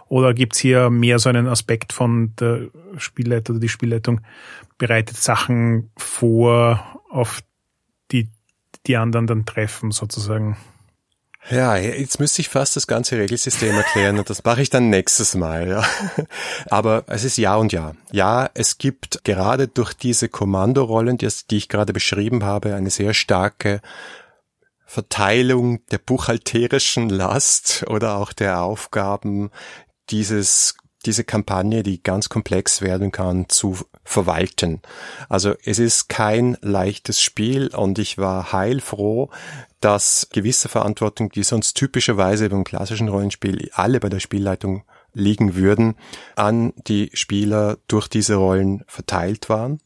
Oder 0.08 0.34
gibt's 0.34 0.58
hier 0.58 0.90
mehr 0.90 1.18
so 1.18 1.28
einen 1.28 1.46
Aspekt 1.46 1.92
von 1.92 2.34
der 2.38 2.68
Spielleiter 2.98 3.52
oder 3.52 3.60
die 3.60 3.68
Spielleitung 3.68 4.20
bereitet 4.76 5.16
Sachen 5.16 5.90
vor, 5.96 7.02
auf 7.10 7.42
die 8.10 8.28
die 8.86 8.96
anderen 8.96 9.26
dann 9.26 9.46
treffen 9.46 9.92
sozusagen? 9.92 10.56
Ja, 11.50 11.76
jetzt 11.76 12.20
müsste 12.20 12.40
ich 12.40 12.48
fast 12.48 12.74
das 12.74 12.86
ganze 12.86 13.18
Regelsystem 13.18 13.74
erklären 13.76 14.18
und 14.18 14.30
das 14.30 14.42
mache 14.44 14.62
ich 14.62 14.70
dann 14.70 14.88
nächstes 14.88 15.34
Mal. 15.34 15.68
Ja. 15.68 15.84
Aber 16.70 17.04
es 17.06 17.24
ist 17.24 17.36
ja 17.36 17.56
und 17.56 17.72
ja. 17.72 17.92
Ja, 18.12 18.48
es 18.54 18.78
gibt 18.78 19.24
gerade 19.24 19.68
durch 19.68 19.92
diese 19.92 20.28
Kommandorollen, 20.28 21.18
die, 21.18 21.28
die 21.50 21.56
ich 21.58 21.68
gerade 21.68 21.92
beschrieben 21.92 22.44
habe, 22.44 22.74
eine 22.74 22.90
sehr 22.90 23.12
starke 23.12 23.82
Verteilung 24.86 25.84
der 25.88 25.98
buchhalterischen 25.98 27.10
Last 27.10 27.84
oder 27.88 28.16
auch 28.16 28.32
der 28.32 28.62
Aufgaben 28.62 29.50
dieses 30.10 30.76
diese 31.06 31.24
Kampagne, 31.24 31.82
die 31.82 32.02
ganz 32.02 32.28
komplex 32.28 32.80
werden 32.82 33.12
kann, 33.12 33.48
zu 33.48 33.78
verwalten. 34.04 34.80
Also 35.28 35.54
es 35.64 35.78
ist 35.78 36.08
kein 36.08 36.56
leichtes 36.60 37.20
Spiel 37.20 37.68
und 37.74 37.98
ich 37.98 38.18
war 38.18 38.52
heilfroh, 38.52 39.30
dass 39.80 40.28
gewisse 40.32 40.68
Verantwortung, 40.68 41.30
die 41.30 41.42
sonst 41.42 41.74
typischerweise 41.74 42.48
beim 42.48 42.64
klassischen 42.64 43.08
Rollenspiel 43.08 43.70
alle 43.74 44.00
bei 44.00 44.08
der 44.08 44.20
Spielleitung 44.20 44.84
liegen 45.12 45.54
würden, 45.54 45.94
an 46.36 46.72
die 46.86 47.10
Spieler 47.14 47.78
durch 47.88 48.08
diese 48.08 48.36
Rollen 48.36 48.84
verteilt 48.86 49.48
waren. 49.48 49.80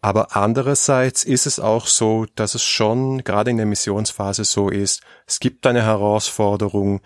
Aber 0.00 0.36
andererseits 0.36 1.22
ist 1.22 1.46
es 1.46 1.60
auch 1.60 1.86
so, 1.86 2.26
dass 2.34 2.56
es 2.56 2.64
schon 2.64 3.22
gerade 3.22 3.50
in 3.50 3.56
der 3.56 3.66
Missionsphase 3.66 4.44
so 4.44 4.68
ist, 4.68 5.02
es 5.26 5.38
gibt 5.38 5.64
eine 5.64 5.84
Herausforderung, 5.84 7.00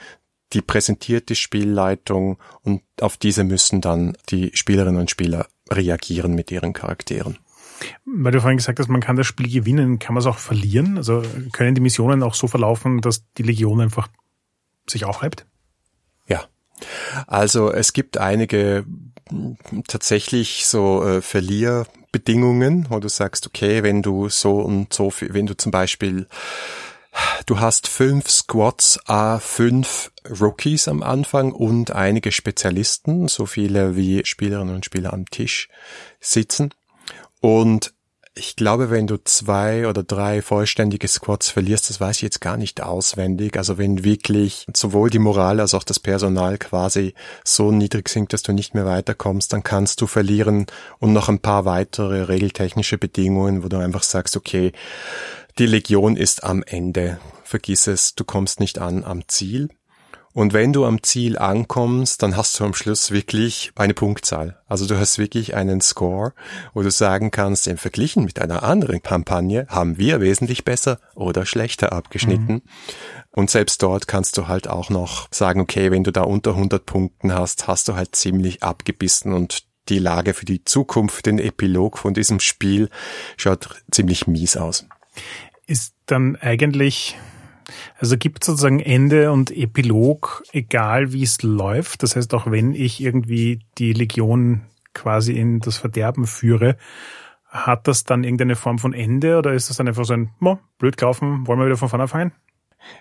die 0.53 0.63
präsentiert 0.63 1.29
die 1.29 1.37
Spielleitung 1.37 2.39
und 2.63 2.83
auf 3.01 3.17
diese 3.17 3.45
müssen 3.45 3.81
dann 3.81 4.17
die 4.29 4.51
Spielerinnen 4.55 5.01
und 5.01 5.11
Spieler 5.11 5.49
reagieren 5.71 6.35
mit 6.35 6.51
ihren 6.51 6.73
Charakteren. 6.73 7.39
Weil 8.05 8.33
du 8.33 8.41
vorhin 8.41 8.57
gesagt 8.57 8.79
hast, 8.79 8.89
man 8.89 9.01
kann 9.01 9.17
das 9.17 9.27
Spiel 9.27 9.51
gewinnen, 9.51 9.99
kann 9.99 10.15
man 10.15 10.21
es 10.21 10.27
auch 10.27 10.39
verlieren? 10.39 10.97
Also 10.97 11.23
können 11.53 11.75
die 11.75 11.81
Missionen 11.81 12.23
auch 12.23 12.35
so 12.35 12.47
verlaufen, 12.47 13.01
dass 13.01 13.25
die 13.35 13.43
Legion 13.43 13.81
einfach 13.81 14.09
sich 14.89 15.05
aufreibt? 15.05 15.47
Ja. 16.27 16.45
Also 17.27 17.73
es 17.73 17.93
gibt 17.93 18.19
einige 18.19 18.85
tatsächlich 19.89 20.67
so 20.67 21.05
äh, 21.05 21.21
Verlierbedingungen, 21.21 22.87
wo 22.89 23.01
du 23.01 23.09
sagst, 23.09 23.47
okay, 23.47 23.83
wenn 23.83 24.03
du 24.03 24.29
so 24.29 24.61
und 24.61 24.93
so, 24.93 25.13
wenn 25.21 25.47
du 25.47 25.57
zum 25.57 25.73
Beispiel 25.73 26.29
Du 27.47 27.61
hast 27.61 27.89
fünf 27.89 28.29
Squads, 28.29 28.99
a 29.07 29.39
fünf 29.39 30.13
Rookies 30.29 30.89
am 30.89 31.03
Anfang 31.03 31.53
und 31.53 31.91
einige 31.91 32.33
Spezialisten, 32.33 33.29
so 33.29 33.47
viele 33.47 33.97
wie 33.97 34.25
Spielerinnen 34.25 34.75
und 34.75 34.85
Spieler 34.85 35.13
am 35.13 35.27
Tisch 35.27 35.69
sitzen. 36.21 36.75
Und 37.41 37.95
ich 38.39 38.55
glaube, 38.55 38.91
wenn 38.91 39.07
du 39.07 39.17
zwei 39.25 39.89
oder 39.89 40.03
drei 40.03 40.43
vollständige 40.43 41.09
Squads 41.09 41.49
verlierst, 41.49 41.89
das 41.89 42.01
weiß 42.01 42.17
ich 42.17 42.23
jetzt 42.23 42.43
gar 42.43 42.59
nicht 42.59 42.83
auswendig. 42.83 43.57
Also 43.57 43.79
wenn 43.79 44.05
wirklich 44.05 44.67
sowohl 44.75 45.09
die 45.09 45.19
Moral 45.19 45.59
als 45.59 45.73
auch 45.73 45.83
das 45.83 45.99
Personal 45.99 46.59
quasi 46.59 47.15
so 47.45 47.73
niedrig 47.73 48.11
sinkt, 48.11 48.35
dass 48.35 48.43
du 48.43 48.53
nicht 48.53 48.75
mehr 48.75 48.85
weiterkommst, 48.85 49.55
dann 49.55 49.63
kannst 49.63 50.03
du 50.03 50.07
verlieren 50.07 50.67
und 50.99 51.15
noch 51.15 51.31
ein 51.31 51.39
paar 51.39 51.65
weitere 51.65 52.25
regeltechnische 52.25 52.99
Bedingungen, 52.99 53.65
wo 53.65 53.69
du 53.69 53.79
einfach 53.79 54.03
sagst, 54.03 54.37
okay, 54.37 54.73
die 55.59 55.67
Legion 55.67 56.19
ist 56.19 56.45
am 56.45 56.63
Ende. 56.63 57.19
Vergiss 57.43 57.87
es, 57.87 58.15
du 58.17 58.25
kommst 58.25 58.61
nicht 58.61 58.79
an 58.79 59.03
am 59.03 59.27
Ziel. 59.29 59.71
Und 60.37 60.53
wenn 60.53 60.75
du 60.75 60.85
am 60.85 61.03
Ziel 61.03 61.39
ankommst, 61.39 62.23
dann 62.23 62.37
hast 62.37 62.61
du 62.61 62.65
am 62.65 62.75
Schluss 62.75 63.11
wirklich 63.11 63.73
eine 63.75 63.95
Punktzahl. 63.95 64.61
Also 64.67 64.87
du 64.87 64.99
hast 64.99 65.17
wirklich 65.17 65.55
einen 65.55 65.81
Score, 65.81 66.35
wo 66.75 66.83
du 66.83 66.91
sagen 66.91 67.31
kannst, 67.31 67.67
im 67.67 67.79
Verglichen 67.79 68.27
mit 68.27 68.39
einer 68.43 68.63
anderen 68.63 69.03
Kampagne 69.03 69.67
haben 69.71 69.97
wir 69.97 70.21
wesentlich 70.21 70.63
besser 70.63 71.01
oder 71.15 71.47
schlechter 71.47 71.95
abgeschnitten. 71.95 72.53
Mhm. 72.53 72.63
Und 73.31 73.49
selbst 73.49 73.83
dort 73.83 74.09
kannst 74.09 74.37
du 74.37 74.47
halt 74.47 74.69
auch 74.69 74.91
noch 74.91 75.27
sagen, 75.31 75.59
okay, 75.59 75.91
wenn 75.91 76.05
du 76.05 76.13
da 76.13 76.21
unter 76.25 76.51
100 76.51 76.85
Punkten 76.85 77.33
hast, 77.33 77.67
hast 77.67 77.89
du 77.89 77.95
halt 77.95 78.15
ziemlich 78.15 78.63
abgebissen 78.63 79.33
und 79.33 79.63
die 79.89 79.99
Lage 79.99 80.35
für 80.35 80.45
die 80.45 80.63
Zukunft, 80.63 81.25
den 81.25 81.39
Epilog 81.39 81.97
von 81.97 82.13
diesem 82.13 82.41
Spiel 82.41 82.91
schaut 83.39 83.71
ziemlich 83.91 84.27
mies 84.27 84.59
aus. 84.59 84.85
Ist 85.67 85.95
dann 86.05 86.37
eigentlich 86.37 87.17
also 87.99 88.17
gibt 88.17 88.43
es 88.43 88.47
sozusagen 88.47 88.81
Ende 88.81 89.33
und 89.33 89.51
Epilog, 89.51 90.43
egal 90.53 91.13
wie 91.13 91.23
es 91.23 91.43
läuft. 91.43 92.03
Das 92.03 92.17
heißt, 92.17 92.33
auch 92.35 92.51
wenn 92.51 92.75
ich 92.75 93.01
irgendwie 93.01 93.61
die 93.79 93.93
Legion 93.93 94.63
quasi 94.95 95.33
in 95.33 95.61
das 95.61 95.77
Verderben 95.77 96.27
führe, 96.27 96.77
hat 97.49 97.89
das 97.89 98.05
dann 98.05 98.25
irgendeine 98.25 98.57
Form 98.57 98.79
von 98.79 98.93
Ende 98.93 99.39
oder 99.39 99.53
ist 99.53 99.71
das 99.71 99.77
dann 99.77 99.89
einfach 99.89 100.05
so 100.05 100.15
ein, 100.15 100.31
mo, 100.39 100.59
blöd 100.79 100.97
gelaufen, 100.97 101.47
wollen 101.47 101.59
wir 101.59 101.67
wieder 101.67 101.77
von 101.77 101.89
vorne 101.89 102.05
anfangen? 102.05 102.33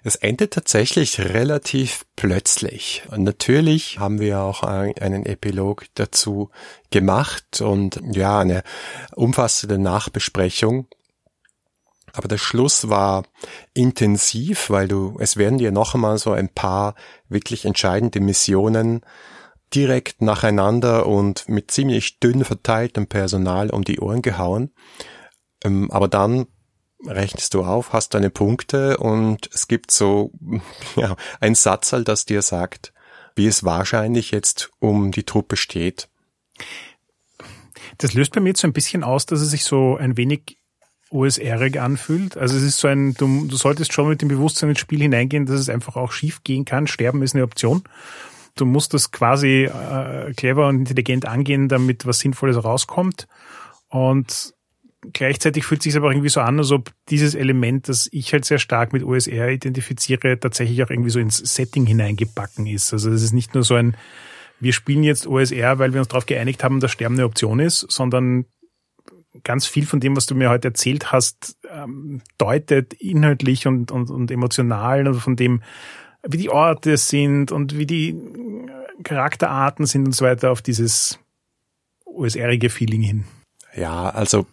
Es 0.03 0.15
endet 0.15 0.53
tatsächlich 0.53 1.19
relativ 1.19 2.05
plötzlich. 2.15 3.03
Und 3.11 3.23
natürlich 3.23 3.99
haben 3.99 4.19
wir 4.19 4.39
auch 4.39 4.63
einen 4.63 5.25
Epilog 5.25 5.85
dazu 5.93 6.49
gemacht 6.89 7.61
und 7.61 8.01
ja, 8.11 8.39
eine 8.39 8.63
umfassende 9.15 9.77
Nachbesprechung. 9.77 10.87
Aber 12.15 12.27
der 12.27 12.37
Schluss 12.37 12.89
war 12.89 13.23
intensiv, 13.73 14.69
weil 14.69 14.87
du, 14.87 15.17
es 15.19 15.37
werden 15.37 15.57
dir 15.57 15.71
noch 15.71 15.95
einmal 15.95 16.17
so 16.17 16.31
ein 16.31 16.49
paar 16.49 16.95
wirklich 17.29 17.65
entscheidende 17.65 18.19
Missionen 18.19 19.01
direkt 19.73 20.21
nacheinander 20.21 21.05
und 21.05 21.49
mit 21.49 21.71
ziemlich 21.71 22.19
dünn 22.19 22.45
verteiltem 22.45 23.07
Personal 23.07 23.69
um 23.69 23.83
die 23.83 23.99
Ohren 23.99 24.21
gehauen. 24.21 24.71
Ähm, 25.63 25.91
aber 25.91 26.07
dann 26.07 26.47
rechnest 27.05 27.53
du 27.53 27.63
auf, 27.63 27.93
hast 27.93 28.13
deine 28.13 28.29
Punkte 28.29 28.97
und 28.97 29.49
es 29.53 29.67
gibt 29.67 29.91
so 29.91 30.31
ja, 30.95 31.15
ein 31.39 31.55
Satzal, 31.55 32.03
das 32.03 32.25
dir 32.25 32.41
sagt, 32.41 32.93
wie 33.35 33.47
es 33.47 33.63
wahrscheinlich 33.63 34.31
jetzt 34.31 34.71
um 34.79 35.11
die 35.11 35.23
Truppe 35.23 35.57
steht. 35.57 36.09
Das 37.97 38.13
löst 38.13 38.33
bei 38.33 38.39
mir 38.39 38.49
jetzt 38.49 38.61
so 38.61 38.67
ein 38.67 38.73
bisschen 38.73 39.03
aus, 39.03 39.25
dass 39.25 39.41
es 39.41 39.49
sich 39.49 39.63
so 39.63 39.97
ein 39.97 40.17
wenig 40.17 40.57
OSR-ig 41.11 41.79
anfühlt. 41.79 42.37
Also 42.37 42.57
es 42.57 42.63
ist 42.63 42.77
so 42.77 42.87
ein, 42.87 43.13
du, 43.13 43.45
du 43.45 43.55
solltest 43.55 43.93
schon 43.93 44.09
mit 44.09 44.21
dem 44.21 44.29
Bewusstsein 44.29 44.69
ins 44.69 44.79
Spiel 44.79 45.01
hineingehen, 45.01 45.45
dass 45.45 45.59
es 45.59 45.69
einfach 45.69 45.95
auch 45.95 46.11
schief 46.11 46.43
gehen 46.43 46.65
kann. 46.65 46.87
Sterben 46.87 47.21
ist 47.21 47.35
eine 47.35 47.43
Option. 47.43 47.83
Du 48.55 48.65
musst 48.65 48.93
das 48.93 49.11
quasi 49.11 49.65
äh, 49.65 50.33
clever 50.33 50.67
und 50.67 50.79
intelligent 50.79 51.27
angehen, 51.27 51.67
damit 51.67 52.05
was 52.05 52.19
Sinnvolles 52.19 52.63
rauskommt. 52.63 53.27
Und 53.89 54.53
gleichzeitig 55.13 55.65
fühlt 55.65 55.81
es 55.81 55.83
sich 55.85 55.97
aber 55.97 56.09
irgendwie 56.09 56.29
so 56.29 56.41
an, 56.41 56.57
als 56.59 56.71
ob 56.71 56.91
dieses 57.09 57.35
Element, 57.35 57.89
das 57.89 58.09
ich 58.11 58.31
halt 58.33 58.45
sehr 58.45 58.59
stark 58.59 58.93
mit 58.93 59.03
OSR 59.03 59.49
identifiziere, 59.49 60.39
tatsächlich 60.39 60.81
auch 60.83 60.89
irgendwie 60.89 61.09
so 61.09 61.19
ins 61.19 61.37
Setting 61.37 61.85
hineingebacken 61.85 62.65
ist. 62.65 62.93
Also 62.93 63.11
es 63.11 63.21
ist 63.21 63.33
nicht 63.33 63.53
nur 63.53 63.63
so 63.63 63.75
ein, 63.75 63.95
wir 64.59 64.73
spielen 64.73 65.03
jetzt 65.03 65.27
OSR, 65.27 65.79
weil 65.79 65.93
wir 65.93 65.99
uns 65.99 66.07
darauf 66.07 66.25
geeinigt 66.25 66.63
haben, 66.63 66.79
dass 66.79 66.91
Sterben 66.91 67.15
eine 67.15 67.25
Option 67.25 67.59
ist, 67.59 67.85
sondern 67.89 68.45
ganz 69.43 69.65
viel 69.65 69.85
von 69.85 69.99
dem, 69.99 70.15
was 70.15 70.25
du 70.25 70.35
mir 70.35 70.49
heute 70.49 70.69
erzählt 70.69 71.11
hast, 71.11 71.57
ähm, 71.69 72.21
deutet 72.37 72.93
inhaltlich 72.93 73.67
und, 73.67 73.91
und, 73.91 74.09
und 74.09 74.31
emotional 74.31 75.07
und 75.07 75.15
von 75.15 75.35
dem, 75.35 75.61
wie 76.23 76.37
die 76.37 76.49
Orte 76.49 76.97
sind 76.97 77.51
und 77.51 77.77
wie 77.77 77.85
die 77.85 78.09
äh, 78.09 79.03
Charakterarten 79.03 79.85
sind 79.85 80.05
und 80.05 80.13
so 80.13 80.25
weiter 80.25 80.51
auf 80.51 80.61
dieses 80.61 81.19
OSR-ige 82.05 82.69
Feeling 82.69 83.01
hin. 83.01 83.25
Ja, 83.75 84.09
also 84.09 84.45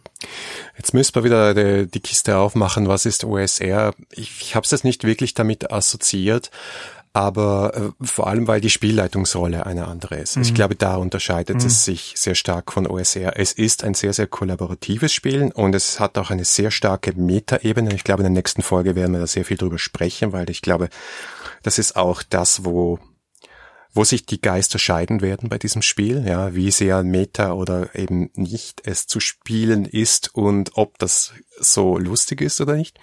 jetzt 0.76 0.94
müssen 0.94 1.14
wir 1.14 1.24
wieder 1.24 1.54
die, 1.54 1.88
die 1.88 2.00
Kiste 2.00 2.36
aufmachen, 2.36 2.88
was 2.88 3.06
ist 3.06 3.24
OSR? 3.24 3.94
Ich, 4.10 4.40
ich 4.40 4.54
habe 4.54 4.64
es 4.64 4.72
jetzt 4.72 4.84
nicht 4.84 5.04
wirklich 5.04 5.34
damit 5.34 5.72
assoziiert, 5.72 6.50
aber 7.12 7.74
äh, 8.00 8.04
vor 8.04 8.26
allem, 8.26 8.46
weil 8.46 8.60
die 8.60 8.70
Spielleitungsrolle 8.70 9.66
eine 9.66 9.86
andere 9.86 10.16
ist. 10.16 10.36
Mhm. 10.36 10.42
Ich 10.42 10.54
glaube, 10.54 10.76
da 10.76 10.96
unterscheidet 10.96 11.60
mhm. 11.60 11.66
es 11.66 11.84
sich 11.84 12.14
sehr 12.16 12.34
stark 12.34 12.72
von 12.72 12.86
OSR. 12.86 13.38
Es 13.38 13.52
ist 13.52 13.84
ein 13.84 13.94
sehr, 13.94 14.12
sehr 14.12 14.26
kollaboratives 14.26 15.12
Spiel 15.12 15.52
und 15.54 15.74
es 15.74 16.00
hat 16.00 16.16
auch 16.16 16.30
eine 16.30 16.44
sehr 16.44 16.70
starke 16.70 17.12
Metaebene. 17.14 17.94
Ich 17.94 18.04
glaube, 18.04 18.20
in 18.20 18.32
der 18.34 18.42
nächsten 18.42 18.62
Folge 18.62 18.94
werden 18.94 19.12
wir 19.12 19.20
da 19.20 19.26
sehr 19.26 19.44
viel 19.44 19.58
drüber 19.58 19.78
sprechen, 19.78 20.32
weil 20.32 20.48
ich 20.48 20.62
glaube, 20.62 20.88
das 21.62 21.78
ist 21.78 21.96
auch 21.96 22.22
das, 22.22 22.64
wo 22.64 22.98
wo 23.94 24.04
sich 24.04 24.24
die 24.24 24.40
Geister 24.40 24.78
scheiden 24.78 25.20
werden 25.20 25.50
bei 25.50 25.58
diesem 25.58 25.82
Spiel, 25.82 26.24
ja, 26.26 26.54
wie 26.54 26.70
sehr 26.70 27.02
Meta 27.02 27.52
oder 27.52 27.94
eben 27.94 28.30
nicht 28.34 28.80
es 28.86 29.06
zu 29.06 29.20
spielen 29.20 29.84
ist 29.84 30.34
und 30.34 30.70
ob 30.76 30.98
das 30.98 31.34
so 31.60 31.98
lustig 31.98 32.40
ist 32.40 32.58
oder 32.62 32.74
nicht. 32.74 32.98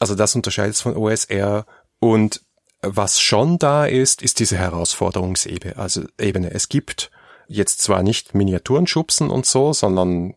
Also 0.00 0.16
das 0.16 0.34
unterscheidet 0.34 0.74
es 0.74 0.80
von 0.80 0.96
OSR 0.96 1.64
und 2.00 2.42
was 2.82 3.20
schon 3.20 3.58
da 3.58 3.86
ist, 3.86 4.22
ist 4.22 4.40
diese 4.40 4.56
Herausforderungsebene. 4.56 5.76
Also 5.76 6.02
Ebene. 6.18 6.50
Es 6.52 6.68
gibt 6.68 7.10
jetzt 7.46 7.82
zwar 7.82 8.04
nicht 8.04 8.32
Miniaturen 8.32 8.86
schubsen 8.86 9.28
und 9.28 9.44
so, 9.44 9.72
sondern 9.72 10.34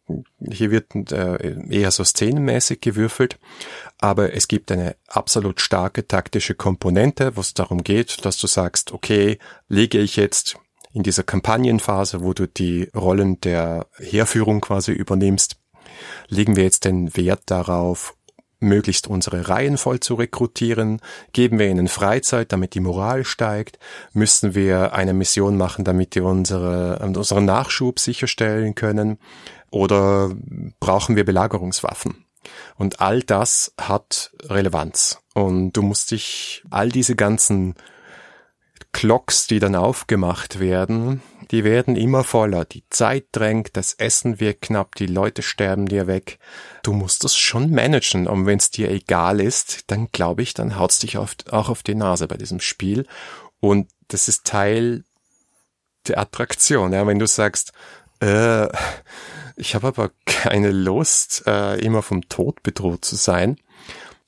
hier 0.52 0.72
wird 0.72 1.12
äh, 1.12 1.56
eher 1.70 1.92
so 1.92 2.04
szenenmäßig 2.04 2.82
gewürfelt, 2.82 3.38
aber 4.00 4.34
es 4.34 4.48
gibt 4.48 4.72
eine 4.72 4.96
absolut 5.08 5.62
starke 5.62 6.08
taktische 6.08 6.56
Komponente, 6.56 7.38
wo 7.38 7.42
es 7.42 7.54
darum 7.54 7.84
geht, 7.84 8.26
dass 8.26 8.40
du 8.40 8.48
sagst, 8.48 8.94
okay, 8.94 9.38
lege 9.68 10.00
ich 10.00 10.16
jetzt 10.16 10.58
in 10.92 11.04
dieser 11.04 11.24
Kampagnenphase, 11.24 12.22
wo 12.22 12.34
du 12.34 12.48
die 12.48 12.90
Rollen 12.96 13.40
der 13.42 13.86
Heerführung 13.98 14.62
quasi 14.62 14.92
übernimmst, 14.92 15.58
legen 16.30 16.56
wir 16.56 16.64
jetzt 16.64 16.86
den 16.86 17.16
Wert 17.16 17.44
darauf, 17.46 18.16
möglichst 18.64 19.08
unsere 19.08 19.50
Reihen 19.50 19.78
voll 19.78 20.00
zu 20.00 20.16
rekrutieren? 20.16 21.02
Geben 21.32 21.60
wir 21.60 21.68
ihnen 21.68 21.88
Freizeit, 21.88 22.52
damit 22.52 22.74
die 22.74 22.80
Moral 22.80 23.26
steigt? 23.26 23.78
Müssen 24.14 24.56
wir 24.56 24.94
eine 24.94 25.14
Mission 25.14 25.58
machen, 25.58 25.86
damit 25.86 26.16
wir 26.16 26.26
unsere, 26.26 27.00
unseren 27.00 27.46
Nachschub 27.46 28.00
sicherstellen 28.00 28.76
können? 28.76 29.20
Oder 29.72 30.32
brauchen 30.80 31.16
wir 31.16 31.26
Belagerungswaffen? 31.26 32.26
Und 32.78 33.02
all 33.02 33.22
das 33.22 33.74
hat 33.80 34.32
Relevanz. 34.44 35.20
Und 35.34 35.74
du 35.74 35.82
musst 35.82 36.12
dich 36.12 36.64
all 36.70 36.90
diese 36.90 37.16
ganzen 37.16 37.76
Clocks, 38.92 39.48
die 39.48 39.60
dann 39.60 39.76
aufgemacht 39.76 40.60
werden, 40.60 41.22
die 41.52 41.64
werden 41.64 41.96
immer 41.96 42.24
voller. 42.24 42.66
Die 42.66 42.84
Zeit 42.90 43.26
drängt, 43.32 43.76
das 43.78 43.94
Essen 43.94 44.40
wird 44.40 44.62
knapp, 44.62 44.96
die 44.96 45.06
Leute 45.06 45.42
sterben 45.42 45.88
dir 45.88 46.08
weg. 46.08 46.40
Du 46.84 46.94
musst 46.94 47.24
das 47.24 47.36
schon 47.36 47.72
managen. 47.72 48.28
Und 48.28 48.46
wenn 48.46 48.58
es 48.58 48.72
dir 48.72 48.90
egal 48.90 49.40
ist, 49.40 49.92
dann 49.92 50.12
glaube 50.12 50.42
ich, 50.42 50.54
dann 50.54 50.78
haut's 50.78 51.00
dich 51.00 51.18
auf, 51.18 51.36
auch 51.52 51.70
auf 51.70 51.84
die 51.84 51.96
Nase 51.96 52.28
bei 52.28 52.38
diesem 52.38 52.60
Spiel. 52.60 53.06
Und 53.60 53.90
das 54.08 54.28
ist 54.28 54.46
Teil 54.46 55.04
der 56.08 56.18
Attraktion. 56.18 56.94
Ja, 56.94 57.06
wenn 57.08 57.20
du 57.20 57.28
sagst, 57.28 57.74
äh, 58.20 58.68
ich 59.56 59.76
habe 59.76 59.88
aber 59.88 60.12
keine 60.26 60.72
Lust, 60.72 61.44
äh, 61.46 61.80
immer 61.80 62.02
vom 62.02 62.28
Tod 62.30 62.64
bedroht 62.64 63.06
zu 63.06 63.16
sein, 63.16 63.58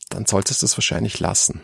dann 0.10 0.26
solltest 0.26 0.62
du 0.62 0.68
es 0.68 0.78
wahrscheinlich 0.78 1.20
lassen. 1.20 1.62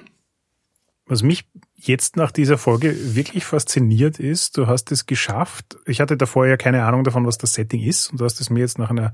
Was 1.06 1.24
mich 1.24 1.46
jetzt 1.88 2.16
nach 2.16 2.32
dieser 2.32 2.58
Folge 2.58 3.16
wirklich 3.16 3.44
fasziniert 3.46 4.20
ist, 4.20 4.58
du 4.58 4.68
hast 4.68 4.92
es 4.92 5.06
geschafft. 5.06 5.78
Ich 5.86 6.00
hatte 6.00 6.16
davor 6.16 6.48
ja 6.48 6.58
keine 6.58 6.84
Ahnung 6.84 7.04
davon, 7.04 7.26
was 7.26 7.38
das 7.38 7.54
Setting 7.54 7.82
ist. 7.82 8.12
Und 8.12 8.22
du 8.22 8.26
hast 8.26 8.40
es 8.40 8.50
mir 8.50 8.60
jetzt 8.60 8.78
nach 8.78 8.92
einer 8.92 9.14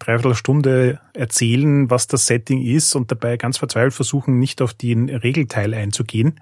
Dreiviertelstunde 0.00 1.00
erzählen, 1.14 1.90
was 1.90 2.08
das 2.08 2.26
Setting 2.26 2.60
ist 2.60 2.94
und 2.96 3.10
dabei 3.12 3.36
ganz 3.36 3.58
verzweifelt 3.58 3.94
versuchen, 3.94 4.38
nicht 4.38 4.60
auf 4.60 4.74
den 4.74 5.08
Regelteil 5.08 5.74
einzugehen. 5.74 6.40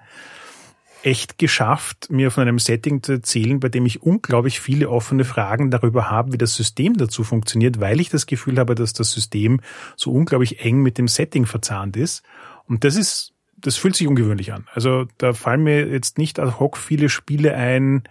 Echt 1.03 1.37
geschafft, 1.37 2.11
mir 2.11 2.31
von 2.31 2.41
einem 2.41 2.59
Setting 2.59 3.01
zu 3.01 3.13
erzählen, 3.13 3.59
bei 3.59 3.69
dem 3.69 3.85
ich 3.85 4.03
unglaublich 4.03 4.59
viele 4.59 4.89
offene 4.89 5.25
Fragen 5.25 5.71
darüber 5.71 6.09
habe, 6.09 6.33
wie 6.33 6.37
das 6.37 6.55
System 6.55 6.97
dazu 6.97 7.23
funktioniert, 7.23 7.79
weil 7.79 7.99
ich 7.99 8.09
das 8.09 8.25
Gefühl 8.25 8.57
habe, 8.57 8.75
dass 8.75 8.93
das 8.93 9.11
System 9.11 9.61
so 9.95 10.11
unglaublich 10.11 10.63
eng 10.63 10.81
mit 10.81 10.97
dem 10.97 11.07
Setting 11.07 11.45
verzahnt 11.45 11.97
ist. 11.97 12.23
Und 12.67 12.83
das 12.83 12.95
ist 12.95 13.30
das 13.61 13.77
fühlt 13.77 13.95
sich 13.95 14.07
ungewöhnlich 14.07 14.53
an. 14.53 14.67
Also 14.73 15.05
da 15.17 15.33
fallen 15.33 15.63
mir 15.63 15.87
jetzt 15.87 16.17
nicht 16.17 16.39
ad 16.39 16.59
hoc 16.59 16.77
viele 16.77 17.09
Spiele 17.09 17.55
ein, 17.55 18.03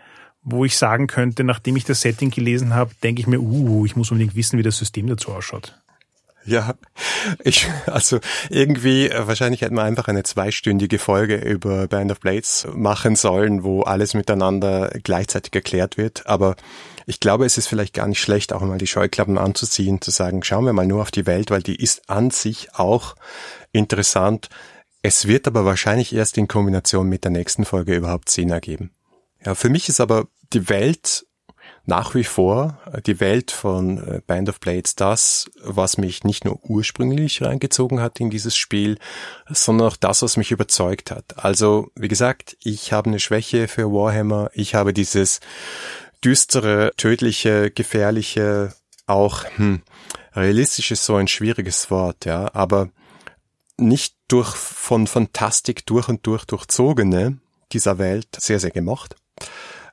wo 0.43 0.65
ich 0.65 0.79
sagen 0.79 1.07
könnte, 1.07 1.45
nachdem 1.45 1.77
ich 1.77 1.85
das 1.85 2.01
Setting 2.01 2.31
gelesen 2.31 2.75
habe, 2.75 2.93
denke 3.03 3.21
ich 3.21 3.27
mir, 3.27 3.41
uh, 3.41 3.85
ich 3.85 3.97
muss 3.97 4.11
unbedingt 4.11 4.37
wissen, 4.37 4.59
wie 4.59 4.63
das 4.63 4.79
System 4.79 5.07
dazu 5.07 5.33
ausschaut. 5.33 5.75
Ja, 6.47 6.75
ich, 7.45 7.69
also 7.87 8.19
irgendwie, 8.49 9.09
äh, 9.09 9.27
wahrscheinlich 9.27 9.61
hätten 9.61 9.75
wir 9.75 9.83
einfach 9.83 10.09
eine 10.09 10.23
zweistündige 10.23 10.99
Folge 10.99 11.37
über 11.37 11.87
Band 11.87 12.11
of 12.11 12.21
Blades 12.21 12.67
machen 12.73 13.15
sollen, 13.15 13.63
wo 13.63 13.83
alles 13.83 14.15
miteinander 14.15 14.91
gleichzeitig 15.03 15.55
erklärt 15.55 15.99
wird. 15.99 16.27
Aber 16.27 16.57
ich 17.05 17.21
glaube, 17.21 17.45
es 17.45 17.59
ist 17.59 17.67
vielleicht 17.67 17.93
gar 17.93 18.07
nicht 18.09 18.21
schlecht, 18.21 18.55
auch 18.55 18.63
mal 18.63 18.79
die 18.79 18.87
Scheuklappen 18.87 19.37
anzuziehen, 19.37 20.01
zu 20.01 20.11
sagen, 20.11 20.43
schauen 20.43 20.65
wir 20.65 20.73
mal 20.73 20.87
nur 20.87 21.03
auf 21.03 21.11
die 21.11 21.27
Welt, 21.27 21.51
weil 21.51 21.63
die 21.63 21.77
ist 21.77 22.09
an 22.09 22.31
sich 22.31 22.75
auch 22.75 23.17
interessant 23.73 24.49
Es 25.03 25.27
wird 25.27 25.47
aber 25.47 25.65
wahrscheinlich 25.65 26.15
erst 26.15 26.37
in 26.37 26.49
Kombination 26.49 27.09
mit 27.09 27.25
der 27.25 27.31
nächsten 27.31 27.65
Folge 27.65 27.97
überhaupt 27.97 28.29
Sinn 28.29 28.51
ergeben. 28.51 28.91
Ja, 29.45 29.55
für 29.55 29.71
mich 29.71 29.89
ist 29.89 30.01
aber 30.01 30.27
die 30.53 30.69
Welt 30.69 31.27
nach 31.87 32.15
wie 32.15 32.25
vor 32.25 32.79
äh, 32.93 33.01
die 33.01 33.21
Welt 33.21 33.51
von 33.51 33.99
äh, 33.99 34.21
Band 34.27 34.49
of 34.49 34.61
Blades 34.61 34.95
das, 34.95 35.51
was 35.63 35.99
mich 35.99 36.25
nicht 36.25 36.45
nur 36.45 36.61
ursprünglich 36.63 37.43
reingezogen 37.43 38.01
hat 38.01 38.21
in 38.21 38.31
dieses 38.31 38.57
Spiel, 38.57 38.99
sondern 39.49 39.89
auch 39.89 39.97
das, 39.97 40.23
was 40.23 40.37
mich 40.37 40.51
überzeugt 40.51 41.11
hat. 41.11 41.45
Also, 41.45 41.91
wie 41.95 42.09
gesagt, 42.09 42.57
ich 42.63 42.93
habe 42.93 43.09
eine 43.09 43.19
Schwäche 43.19 43.69
für 43.69 43.91
Warhammer. 43.93 44.51
Ich 44.55 44.75
habe 44.75 44.93
dieses 44.93 45.41
düstere, 46.23 46.93
tödliche, 46.97 47.71
gefährliche, 47.71 48.75
auch 49.07 49.45
hm, 49.57 49.83
realistisch 50.35 50.91
ist 50.91 51.05
so 51.05 51.17
ein 51.17 51.29
schwieriges 51.29 51.91
Wort, 51.91 52.25
ja, 52.25 52.55
aber 52.55 52.91
nicht 53.81 54.17
durch 54.29 54.55
von 54.55 55.07
Fantastik 55.07 55.87
durch 55.87 56.09
und 56.09 56.27
durch 56.27 56.45
durchzogene 56.45 57.39
dieser 57.73 57.99
Welt 57.99 58.29
sehr, 58.39 58.61
sehr 58.61 58.71
gemocht. 58.71 59.17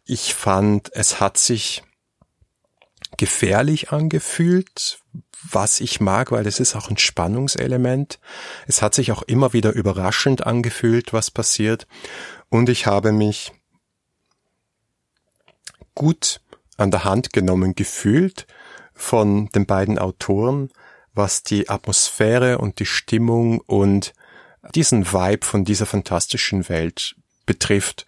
Ich 0.05 0.33
fand, 0.33 0.91
es 0.93 1.19
hat 1.19 1.37
sich 1.37 1.83
gefährlich 3.17 3.91
angefühlt, 3.91 4.99
was 5.51 5.79
ich 5.79 5.99
mag, 5.99 6.31
weil 6.31 6.47
es 6.47 6.59
ist 6.59 6.75
auch 6.75 6.89
ein 6.89 6.97
Spannungselement. 6.97 8.19
Es 8.67 8.81
hat 8.81 8.93
sich 8.93 9.11
auch 9.11 9.23
immer 9.23 9.53
wieder 9.53 9.71
überraschend 9.71 10.45
angefühlt, 10.45 11.13
was 11.13 11.31
passiert. 11.31 11.87
Und 12.49 12.69
ich 12.69 12.85
habe 12.85 13.11
mich 13.11 13.51
gut 15.95 16.41
an 16.77 16.91
der 16.91 17.03
Hand 17.03 17.33
genommen 17.33 17.75
gefühlt 17.75 18.47
von 18.93 19.47
den 19.49 19.65
beiden 19.65 19.99
Autoren, 19.99 20.71
was 21.17 21.43
die 21.43 21.69
Atmosphäre 21.69 22.59
und 22.59 22.79
die 22.79 22.85
Stimmung 22.85 23.59
und 23.61 24.13
diesen 24.75 25.11
Vibe 25.11 25.45
von 25.45 25.65
dieser 25.65 25.85
fantastischen 25.85 26.69
Welt 26.69 27.15
betrifft. 27.45 28.05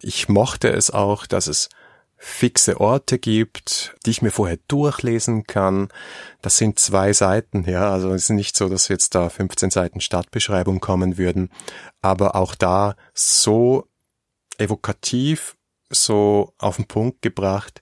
Ich 0.00 0.28
mochte 0.28 0.68
es 0.68 0.90
auch, 0.90 1.26
dass 1.26 1.46
es 1.46 1.68
fixe 2.16 2.80
Orte 2.80 3.18
gibt, 3.18 3.94
die 4.04 4.10
ich 4.10 4.22
mir 4.22 4.32
vorher 4.32 4.58
durchlesen 4.66 5.46
kann. 5.46 5.88
Das 6.42 6.56
sind 6.56 6.78
zwei 6.78 7.12
Seiten, 7.12 7.64
ja, 7.68 7.90
also 7.90 8.12
es 8.12 8.24
ist 8.24 8.30
nicht 8.30 8.56
so, 8.56 8.68
dass 8.68 8.88
jetzt 8.88 9.14
da 9.14 9.28
15 9.28 9.70
Seiten 9.70 10.00
Stadtbeschreibung 10.00 10.80
kommen 10.80 11.16
würden, 11.16 11.50
aber 12.02 12.34
auch 12.34 12.56
da 12.56 12.96
so 13.14 13.86
evokativ, 14.58 15.56
so 15.90 16.54
auf 16.58 16.76
den 16.76 16.86
Punkt 16.86 17.22
gebracht, 17.22 17.80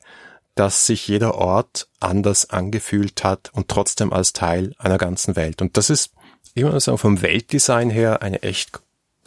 dass 0.57 0.86
sich 0.86 1.07
jeder 1.07 1.36
Ort 1.36 1.86
anders 2.00 2.50
angefühlt 2.50 3.22
hat 3.22 3.50
und 3.52 3.68
trotzdem 3.68 4.12
als 4.12 4.32
Teil 4.32 4.74
einer 4.78 4.98
ganzen 4.98 5.36
Welt. 5.36 5.62
Und 5.62 5.76
das 5.76 5.90
ist 5.90 6.12
immer 6.54 6.80
so 6.80 6.96
vom 6.96 7.22
Weltdesign 7.22 7.90
her 7.90 8.22
eine 8.22 8.42
echt 8.42 8.80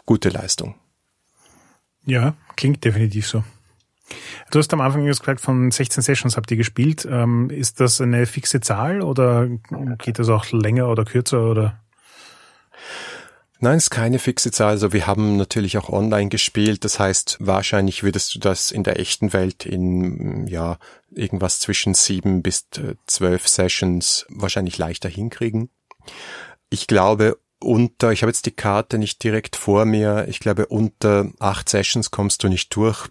gute 0.05 0.29
Leistung. 0.29 0.75
Ja, 2.05 2.33
klingt 2.55 2.83
definitiv 2.83 3.27
so. 3.27 3.43
Du 4.49 4.57
hast 4.57 4.73
am 4.73 4.81
Anfang 4.81 5.05
gesagt, 5.05 5.39
von 5.39 5.69
16 5.69 6.01
Sessions 6.01 6.35
habt 6.35 6.49
ihr 6.49 6.57
gespielt. 6.57 7.07
Ähm, 7.09 7.51
ist 7.51 7.79
das 7.79 8.01
eine 8.01 8.25
fixe 8.25 8.59
Zahl 8.59 9.01
oder 9.03 9.47
geht 9.99 10.17
das 10.17 10.29
auch 10.29 10.51
länger 10.51 10.89
oder 10.89 11.05
kürzer 11.05 11.43
oder? 11.43 11.79
Nein, 13.61 13.77
es 13.77 13.85
ist 13.85 13.89
keine 13.89 14.19
fixe 14.19 14.51
Zahl. 14.51 14.69
Also 14.69 14.93
wir 14.93 15.05
haben 15.05 15.35
natürlich 15.35 15.77
auch 15.77 15.89
online 15.89 16.29
gespielt. 16.29 16.85
Das 16.85 16.97
heißt, 16.97 17.37
wahrscheinlich 17.41 18.03
würdest 18.03 18.33
du 18.33 18.39
das 18.39 18.71
in 18.71 18.83
der 18.83 18.99
echten 18.99 19.33
Welt 19.33 19.65
in, 19.65 20.47
ja, 20.47 20.77
irgendwas 21.11 21.59
zwischen 21.59 21.93
sieben 21.93 22.41
bis 22.41 22.67
äh, 22.77 22.95
zwölf 23.05 23.47
Sessions 23.47 24.25
wahrscheinlich 24.29 24.77
leichter 24.77 25.09
hinkriegen. 25.09 25.69
Ich 26.69 26.87
glaube, 26.87 27.37
unter, 27.59 28.13
ich 28.13 28.21
habe 28.21 28.29
jetzt 28.29 28.45
die 28.45 28.51
Karte 28.51 28.97
nicht 28.97 29.21
direkt 29.23 29.57
vor 29.57 29.83
mir, 29.83 30.27
ich 30.29 30.39
glaube, 30.39 30.67
unter 30.67 31.29
acht 31.39 31.67
Sessions 31.67 32.11
kommst 32.11 32.43
du 32.43 32.47
nicht 32.47 32.73
durch, 32.75 33.09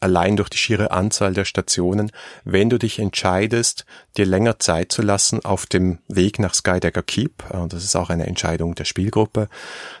allein 0.00 0.36
durch 0.36 0.48
die 0.48 0.58
schiere 0.58 0.90
Anzahl 0.90 1.34
der 1.34 1.44
Stationen, 1.44 2.10
wenn 2.44 2.70
du 2.70 2.78
dich 2.78 2.98
entscheidest, 2.98 3.84
dir 4.16 4.26
länger 4.26 4.58
Zeit 4.58 4.92
zu 4.92 5.02
lassen 5.02 5.44
auf 5.44 5.66
dem 5.66 5.98
Weg 6.08 6.38
nach 6.38 6.54
Skydagger 6.54 7.02
Keep, 7.02 7.44
äh, 7.50 7.68
das 7.68 7.84
ist 7.84 7.96
auch 7.96 8.10
eine 8.10 8.26
Entscheidung 8.26 8.74
der 8.74 8.84
Spielgruppe, 8.84 9.48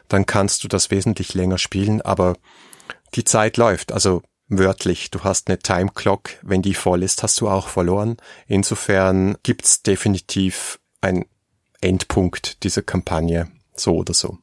dann 0.08 0.26
kannst 0.26 0.64
du 0.64 0.68
das 0.68 0.90
wesentlich 0.90 1.34
länger 1.34 1.58
spielen, 1.58 2.00
aber 2.00 2.36
die 3.14 3.24
Zeit 3.24 3.56
läuft, 3.56 3.92
also 3.92 4.22
wörtlich, 4.48 5.10
du 5.10 5.22
hast 5.22 5.48
eine 5.48 5.58
Time 5.58 5.90
Clock, 5.94 6.30
wenn 6.42 6.62
die 6.62 6.74
voll 6.74 7.02
ist, 7.02 7.22
hast 7.22 7.40
du 7.40 7.48
auch 7.48 7.68
verloren. 7.68 8.16
Insofern 8.46 9.36
gibt's 9.42 9.82
definitiv 9.82 10.80
ein 11.00 11.24
Endpunkt 11.80 12.62
dieser 12.64 12.82
Kampagne, 12.82 13.48
so 13.74 13.96
oder 13.96 14.12
so. 14.12 14.38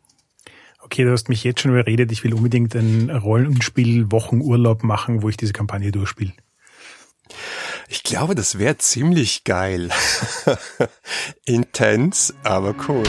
Okay, 0.87 1.03
du 1.03 1.11
hast 1.11 1.27
mich 1.27 1.43
jetzt 1.43 1.59
schon 1.59 1.71
überredet, 1.71 2.13
ich 2.13 2.23
will 2.23 2.33
unbedingt 2.33 2.73
ein 2.73 3.09
Rollenspiel 3.09 4.09
Wochenurlaub 4.09 4.83
machen, 4.83 5.21
wo 5.21 5.27
ich 5.27 5.35
diese 5.35 5.51
Kampagne 5.51 5.91
durchspiele. 5.91 6.31
Ich 7.89 8.03
glaube, 8.03 8.35
das 8.35 8.57
wäre 8.57 8.77
ziemlich 8.77 9.43
geil. 9.43 9.89
Intens, 11.45 12.33
aber 12.43 12.73
cool. 12.87 13.03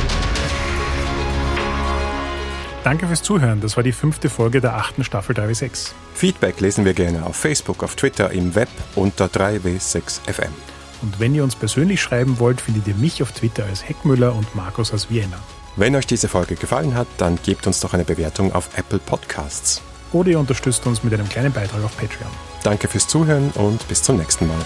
Danke 2.82 3.06
fürs 3.06 3.22
Zuhören. 3.22 3.60
Das 3.60 3.76
war 3.76 3.84
die 3.84 3.92
fünfte 3.92 4.28
Folge 4.28 4.60
der 4.60 4.74
achten 4.74 5.04
Staffel 5.04 5.36
3W6. 5.36 5.92
Feedback 6.14 6.58
lesen 6.58 6.84
wir 6.84 6.94
gerne 6.94 7.24
auf 7.24 7.36
Facebook, 7.36 7.84
auf 7.84 7.94
Twitter, 7.94 8.32
im 8.32 8.56
Web 8.56 8.70
unter 8.96 9.26
3W6FM. 9.26 10.50
Und 11.02 11.20
wenn 11.20 11.32
ihr 11.32 11.44
uns 11.44 11.54
persönlich 11.54 12.02
schreiben 12.02 12.40
wollt, 12.40 12.60
findet 12.60 12.88
ihr 12.88 12.96
mich 12.96 13.22
auf 13.22 13.30
Twitter 13.30 13.66
als 13.66 13.88
Heckmüller 13.88 14.34
und 14.34 14.52
Markus 14.56 14.92
aus 14.92 15.10
Vienna. 15.10 15.38
Wenn 15.78 15.94
euch 15.94 16.08
diese 16.08 16.26
Folge 16.26 16.56
gefallen 16.56 16.96
hat, 16.96 17.06
dann 17.18 17.38
gebt 17.40 17.68
uns 17.68 17.78
doch 17.78 17.94
eine 17.94 18.02
Bewertung 18.02 18.52
auf 18.52 18.76
Apple 18.76 18.98
Podcasts. 18.98 19.80
Oder 20.12 20.30
ihr 20.30 20.40
unterstützt 20.40 20.84
uns 20.88 21.04
mit 21.04 21.14
einem 21.14 21.28
kleinen 21.28 21.52
Beitrag 21.52 21.84
auf 21.84 21.96
Patreon. 21.96 22.32
Danke 22.64 22.88
fürs 22.88 23.06
Zuhören 23.06 23.52
und 23.52 23.86
bis 23.86 24.02
zum 24.02 24.16
nächsten 24.16 24.48
Mal. 24.48 24.58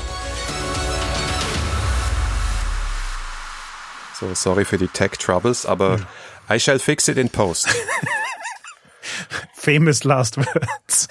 So, 4.19 4.33
sorry 4.33 4.65
für 4.65 4.79
die 4.79 4.89
Tech 4.89 5.11
Troubles, 5.19 5.67
aber 5.67 5.99
hm. 5.99 6.07
I 6.51 6.59
shall 6.59 6.79
fix 6.79 7.09
it 7.09 7.19
in 7.19 7.29
post. 7.29 7.69
Famous 9.53 10.05
last 10.05 10.39
words. 10.39 11.09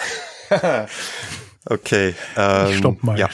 okay. 1.66 2.16
Ähm, 2.36 2.72
ich 2.72 2.78
stopp 2.78 3.04
mal. 3.04 3.20
Ja. 3.20 3.30